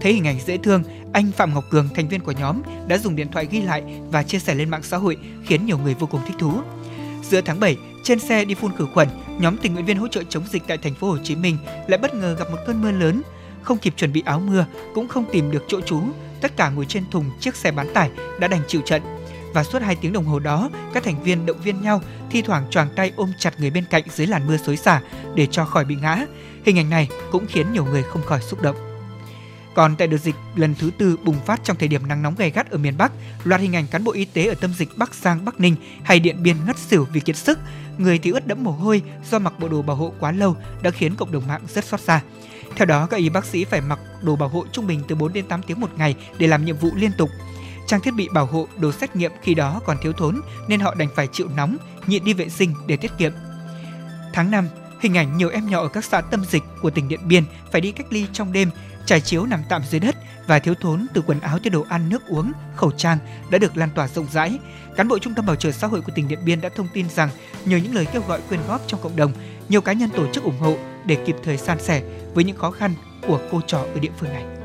Thấy 0.00 0.12
hình 0.12 0.26
ảnh 0.26 0.38
dễ 0.46 0.56
thương, 0.56 0.82
anh 1.12 1.32
Phạm 1.32 1.54
Ngọc 1.54 1.64
Cường, 1.70 1.88
thành 1.94 2.08
viên 2.08 2.20
của 2.20 2.32
nhóm, 2.32 2.62
đã 2.86 2.98
dùng 2.98 3.16
điện 3.16 3.28
thoại 3.32 3.48
ghi 3.50 3.60
lại 3.60 3.82
và 4.10 4.22
chia 4.22 4.38
sẻ 4.38 4.54
lên 4.54 4.70
mạng 4.70 4.82
xã 4.82 4.96
hội 4.96 5.16
khiến 5.44 5.66
nhiều 5.66 5.78
người 5.78 5.94
vô 5.94 6.06
cùng 6.06 6.20
thích 6.26 6.36
thú. 6.38 6.52
Giữa 7.22 7.40
tháng 7.40 7.60
7, 7.60 7.76
trên 8.04 8.18
xe 8.18 8.44
đi 8.44 8.54
phun 8.54 8.72
khử 8.76 8.86
khuẩn, 8.94 9.08
nhóm 9.38 9.56
tình 9.56 9.74
nguyện 9.74 9.84
viên 9.84 9.96
hỗ 9.96 10.08
trợ 10.08 10.22
chống 10.28 10.44
dịch 10.50 10.62
tại 10.68 10.78
thành 10.78 10.94
phố 10.94 11.10
Hồ 11.10 11.18
Chí 11.24 11.36
Minh 11.36 11.56
lại 11.86 11.98
bất 11.98 12.14
ngờ 12.14 12.36
gặp 12.38 12.50
một 12.50 12.58
cơn 12.66 12.82
mưa 12.82 12.92
lớn. 12.92 13.22
Không 13.62 13.78
kịp 13.78 13.94
chuẩn 13.96 14.12
bị 14.12 14.22
áo 14.26 14.40
mưa, 14.40 14.66
cũng 14.94 15.08
không 15.08 15.24
tìm 15.32 15.50
được 15.50 15.64
chỗ 15.68 15.80
trú, 15.80 16.00
tất 16.40 16.56
cả 16.56 16.70
ngồi 16.70 16.84
trên 16.84 17.04
thùng 17.10 17.30
chiếc 17.40 17.56
xe 17.56 17.70
bán 17.70 17.94
tải 17.94 18.10
đã 18.40 18.48
đành 18.48 18.62
chịu 18.68 18.80
trận. 18.84 19.02
Và 19.54 19.64
suốt 19.64 19.82
2 19.82 19.96
tiếng 19.96 20.12
đồng 20.12 20.24
hồ 20.24 20.38
đó, 20.38 20.70
các 20.94 21.04
thành 21.04 21.22
viên 21.22 21.46
động 21.46 21.60
viên 21.64 21.82
nhau, 21.82 22.02
thi 22.30 22.42
thoảng 22.42 22.66
choàng 22.70 22.88
tay 22.96 23.12
ôm 23.16 23.32
chặt 23.38 23.60
người 23.60 23.70
bên 23.70 23.84
cạnh 23.90 24.02
dưới 24.10 24.26
làn 24.26 24.46
mưa 24.46 24.56
xối 24.56 24.76
xả 24.76 25.00
để 25.34 25.46
cho 25.50 25.64
khỏi 25.64 25.84
bị 25.84 25.94
ngã. 25.94 26.26
Hình 26.64 26.78
ảnh 26.78 26.90
này 26.90 27.08
cũng 27.32 27.46
khiến 27.46 27.72
nhiều 27.72 27.84
người 27.84 28.02
không 28.02 28.22
khỏi 28.22 28.40
xúc 28.42 28.62
động. 28.62 28.87
Còn 29.74 29.96
tại 29.96 30.08
đợt 30.08 30.16
dịch 30.16 30.34
lần 30.56 30.74
thứ 30.74 30.90
tư 30.98 31.16
bùng 31.24 31.40
phát 31.46 31.60
trong 31.64 31.76
thời 31.76 31.88
điểm 31.88 32.08
nắng 32.08 32.22
nóng 32.22 32.34
gay 32.34 32.50
gắt 32.50 32.70
ở 32.70 32.78
miền 32.78 32.98
Bắc, 32.98 33.12
loạt 33.44 33.60
hình 33.60 33.76
ảnh 33.76 33.86
cán 33.86 34.04
bộ 34.04 34.12
y 34.12 34.24
tế 34.24 34.46
ở 34.46 34.54
tâm 34.54 34.74
dịch 34.74 34.88
Bắc 34.96 35.14
Giang, 35.14 35.44
Bắc 35.44 35.60
Ninh 35.60 35.76
hay 36.02 36.20
Điện 36.20 36.42
Biên 36.42 36.56
ngất 36.66 36.78
xỉu 36.78 37.06
vì 37.12 37.20
kiệt 37.20 37.36
sức, 37.36 37.58
người 37.98 38.18
thì 38.18 38.30
ướt 38.30 38.46
đẫm 38.46 38.64
mồ 38.64 38.70
hôi 38.70 39.02
do 39.30 39.38
mặc 39.38 39.52
bộ 39.58 39.68
đồ 39.68 39.82
bảo 39.82 39.96
hộ 39.96 40.12
quá 40.20 40.32
lâu 40.32 40.56
đã 40.82 40.90
khiến 40.90 41.14
cộng 41.14 41.32
đồng 41.32 41.46
mạng 41.46 41.60
rất 41.68 41.84
xót 41.84 42.00
xa. 42.00 42.20
Theo 42.76 42.86
đó, 42.86 43.06
các 43.06 43.16
y 43.16 43.28
bác 43.28 43.44
sĩ 43.44 43.64
phải 43.64 43.80
mặc 43.80 43.98
đồ 44.22 44.36
bảo 44.36 44.48
hộ 44.48 44.64
trung 44.72 44.86
bình 44.86 45.02
từ 45.08 45.14
4 45.14 45.32
đến 45.32 45.46
8 45.46 45.62
tiếng 45.62 45.80
một 45.80 45.90
ngày 45.98 46.14
để 46.38 46.46
làm 46.46 46.64
nhiệm 46.64 46.76
vụ 46.76 46.90
liên 46.94 47.10
tục. 47.18 47.30
Trang 47.86 48.00
thiết 48.00 48.14
bị 48.14 48.28
bảo 48.32 48.46
hộ, 48.46 48.68
đồ 48.78 48.92
xét 48.92 49.16
nghiệm 49.16 49.32
khi 49.42 49.54
đó 49.54 49.80
còn 49.86 49.96
thiếu 50.02 50.12
thốn 50.12 50.40
nên 50.68 50.80
họ 50.80 50.94
đành 50.94 51.08
phải 51.14 51.28
chịu 51.32 51.48
nóng, 51.56 51.76
nhịn 52.06 52.24
đi 52.24 52.32
vệ 52.32 52.48
sinh 52.48 52.74
để 52.86 52.96
tiết 52.96 53.10
kiệm. 53.18 53.32
Tháng 54.32 54.50
5, 54.50 54.68
hình 55.00 55.16
ảnh 55.16 55.36
nhiều 55.36 55.48
em 55.48 55.70
nhỏ 55.70 55.80
ở 55.80 55.88
các 55.88 56.04
xã 56.04 56.20
tâm 56.20 56.44
dịch 56.44 56.62
của 56.82 56.90
tỉnh 56.90 57.08
Điện 57.08 57.20
Biên 57.28 57.44
phải 57.72 57.80
đi 57.80 57.92
cách 57.92 58.06
ly 58.10 58.26
trong 58.32 58.52
đêm 58.52 58.70
trải 59.08 59.20
chiếu 59.20 59.46
nằm 59.46 59.62
tạm 59.68 59.82
dưới 59.90 60.00
đất 60.00 60.16
và 60.46 60.58
thiếu 60.58 60.74
thốn 60.80 61.06
từ 61.14 61.22
quần 61.22 61.40
áo 61.40 61.58
tới 61.58 61.70
đồ 61.70 61.84
ăn 61.88 62.08
nước 62.08 62.26
uống, 62.26 62.52
khẩu 62.76 62.90
trang 62.90 63.18
đã 63.50 63.58
được 63.58 63.76
lan 63.76 63.88
tỏa 63.94 64.08
rộng 64.08 64.26
rãi. 64.32 64.58
Cán 64.96 65.08
bộ 65.08 65.18
Trung 65.18 65.34
tâm 65.34 65.46
Bảo 65.46 65.56
trợ 65.56 65.70
xã 65.70 65.86
hội 65.86 66.00
của 66.00 66.12
tỉnh 66.14 66.28
Điện 66.28 66.38
Biên 66.44 66.60
đã 66.60 66.68
thông 66.68 66.88
tin 66.92 67.08
rằng 67.08 67.28
nhờ 67.64 67.76
những 67.76 67.94
lời 67.94 68.06
kêu 68.12 68.22
gọi 68.28 68.40
quyên 68.48 68.60
góp 68.68 68.80
trong 68.86 69.00
cộng 69.02 69.16
đồng, 69.16 69.32
nhiều 69.68 69.80
cá 69.80 69.92
nhân 69.92 70.10
tổ 70.10 70.32
chức 70.32 70.44
ủng 70.44 70.58
hộ 70.58 70.76
để 71.06 71.16
kịp 71.26 71.36
thời 71.44 71.56
san 71.56 71.80
sẻ 71.80 72.02
với 72.34 72.44
những 72.44 72.56
khó 72.56 72.70
khăn 72.70 72.94
của 73.28 73.40
cô 73.50 73.60
trò 73.66 73.78
ở 73.78 74.00
địa 74.00 74.10
phương 74.18 74.32
này. 74.32 74.57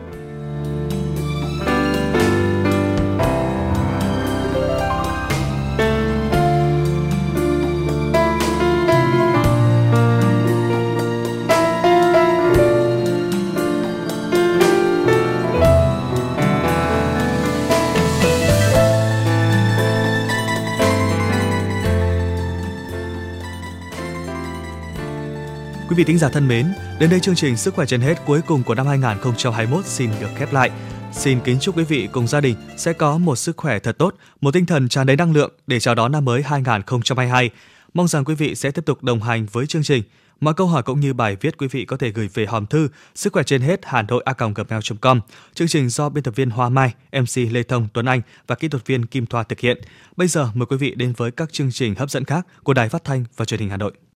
Quý 25.94 25.98
vị 25.98 26.04
thính 26.04 26.18
giả 26.18 26.30
thân 26.30 26.48
mến, 26.48 26.74
đến 27.00 27.10
đây 27.10 27.20
chương 27.20 27.36
trình 27.36 27.58
Sức 27.58 27.74
khỏe 27.74 27.86
trên 27.86 28.02
hết 28.02 28.16
cuối 28.26 28.42
cùng 28.48 28.64
của 28.64 28.76
năm 28.76 28.88
2021 28.88 29.86
xin 29.86 30.10
được 30.22 30.28
khép 30.36 30.54
lại. 30.54 30.72
Xin 31.12 31.40
kính 31.40 31.60
chúc 31.60 31.78
quý 31.78 31.84
vị 31.84 32.10
cùng 32.12 32.28
gia 32.28 32.42
đình 32.42 32.56
sẽ 32.78 32.94
có 32.94 33.18
một 33.18 33.36
sức 33.36 33.58
khỏe 33.58 33.80
thật 33.80 33.98
tốt, 33.98 34.16
một 34.42 34.54
tinh 34.54 34.66
thần 34.66 34.90
tràn 34.90 35.08
đầy 35.08 35.16
năng 35.16 35.34
lượng 35.34 35.52
để 35.68 35.80
chào 35.80 35.96
đón 35.96 36.12
năm 36.12 36.26
mới 36.26 36.44
2022. 36.44 37.50
Mong 37.94 38.08
rằng 38.08 38.26
quý 38.26 38.36
vị 38.36 38.56
sẽ 38.56 38.72
tiếp 38.72 38.86
tục 38.86 39.04
đồng 39.04 39.22
hành 39.22 39.46
với 39.52 39.68
chương 39.68 39.84
trình. 39.84 40.04
Mọi 40.40 40.54
câu 40.54 40.68
hỏi 40.68 40.84
cũng 40.84 41.00
như 41.00 41.14
bài 41.14 41.38
viết 41.42 41.58
quý 41.58 41.68
vị 41.68 41.86
có 41.86 41.98
thể 41.98 42.10
gửi 42.10 42.30
về 42.34 42.46
hòm 42.46 42.66
thư 42.66 42.88
sức 43.16 43.34
khỏe 43.34 43.44
trên 43.44 43.62
hết 43.62 43.80
hà 43.84 44.02
nội 44.02 44.24
a 44.26 44.34
gmail.com. 44.38 45.20
Chương 45.54 45.68
trình 45.68 45.90
do 45.90 46.10
biên 46.10 46.24
tập 46.24 46.36
viên 46.36 46.50
Hoa 46.50 46.70
Mai, 46.70 46.94
MC 47.12 47.52
Lê 47.52 47.64
Thông, 47.64 47.88
Tuấn 47.94 48.06
Anh 48.06 48.22
và 48.48 48.56
kỹ 48.56 48.68
thuật 48.68 48.88
viên 48.88 49.06
Kim 49.06 49.26
Thoa 49.26 49.44
thực 49.44 49.60
hiện. 49.60 49.82
Bây 50.16 50.28
giờ 50.28 50.50
mời 50.54 50.66
quý 50.66 50.78
vị 50.78 50.94
đến 50.96 51.14
với 51.18 51.32
các 51.32 51.54
chương 51.54 51.72
trình 51.72 51.96
hấp 51.96 52.12
dẫn 52.12 52.26
khác 52.26 52.48
của 52.64 52.74
Đài 52.74 52.90
Phát 52.90 53.04
thanh 53.04 53.26
và 53.38 53.46
Truyền 53.46 53.60
hình 53.60 53.70
Hà 53.70 53.78
Nội. 53.78 53.94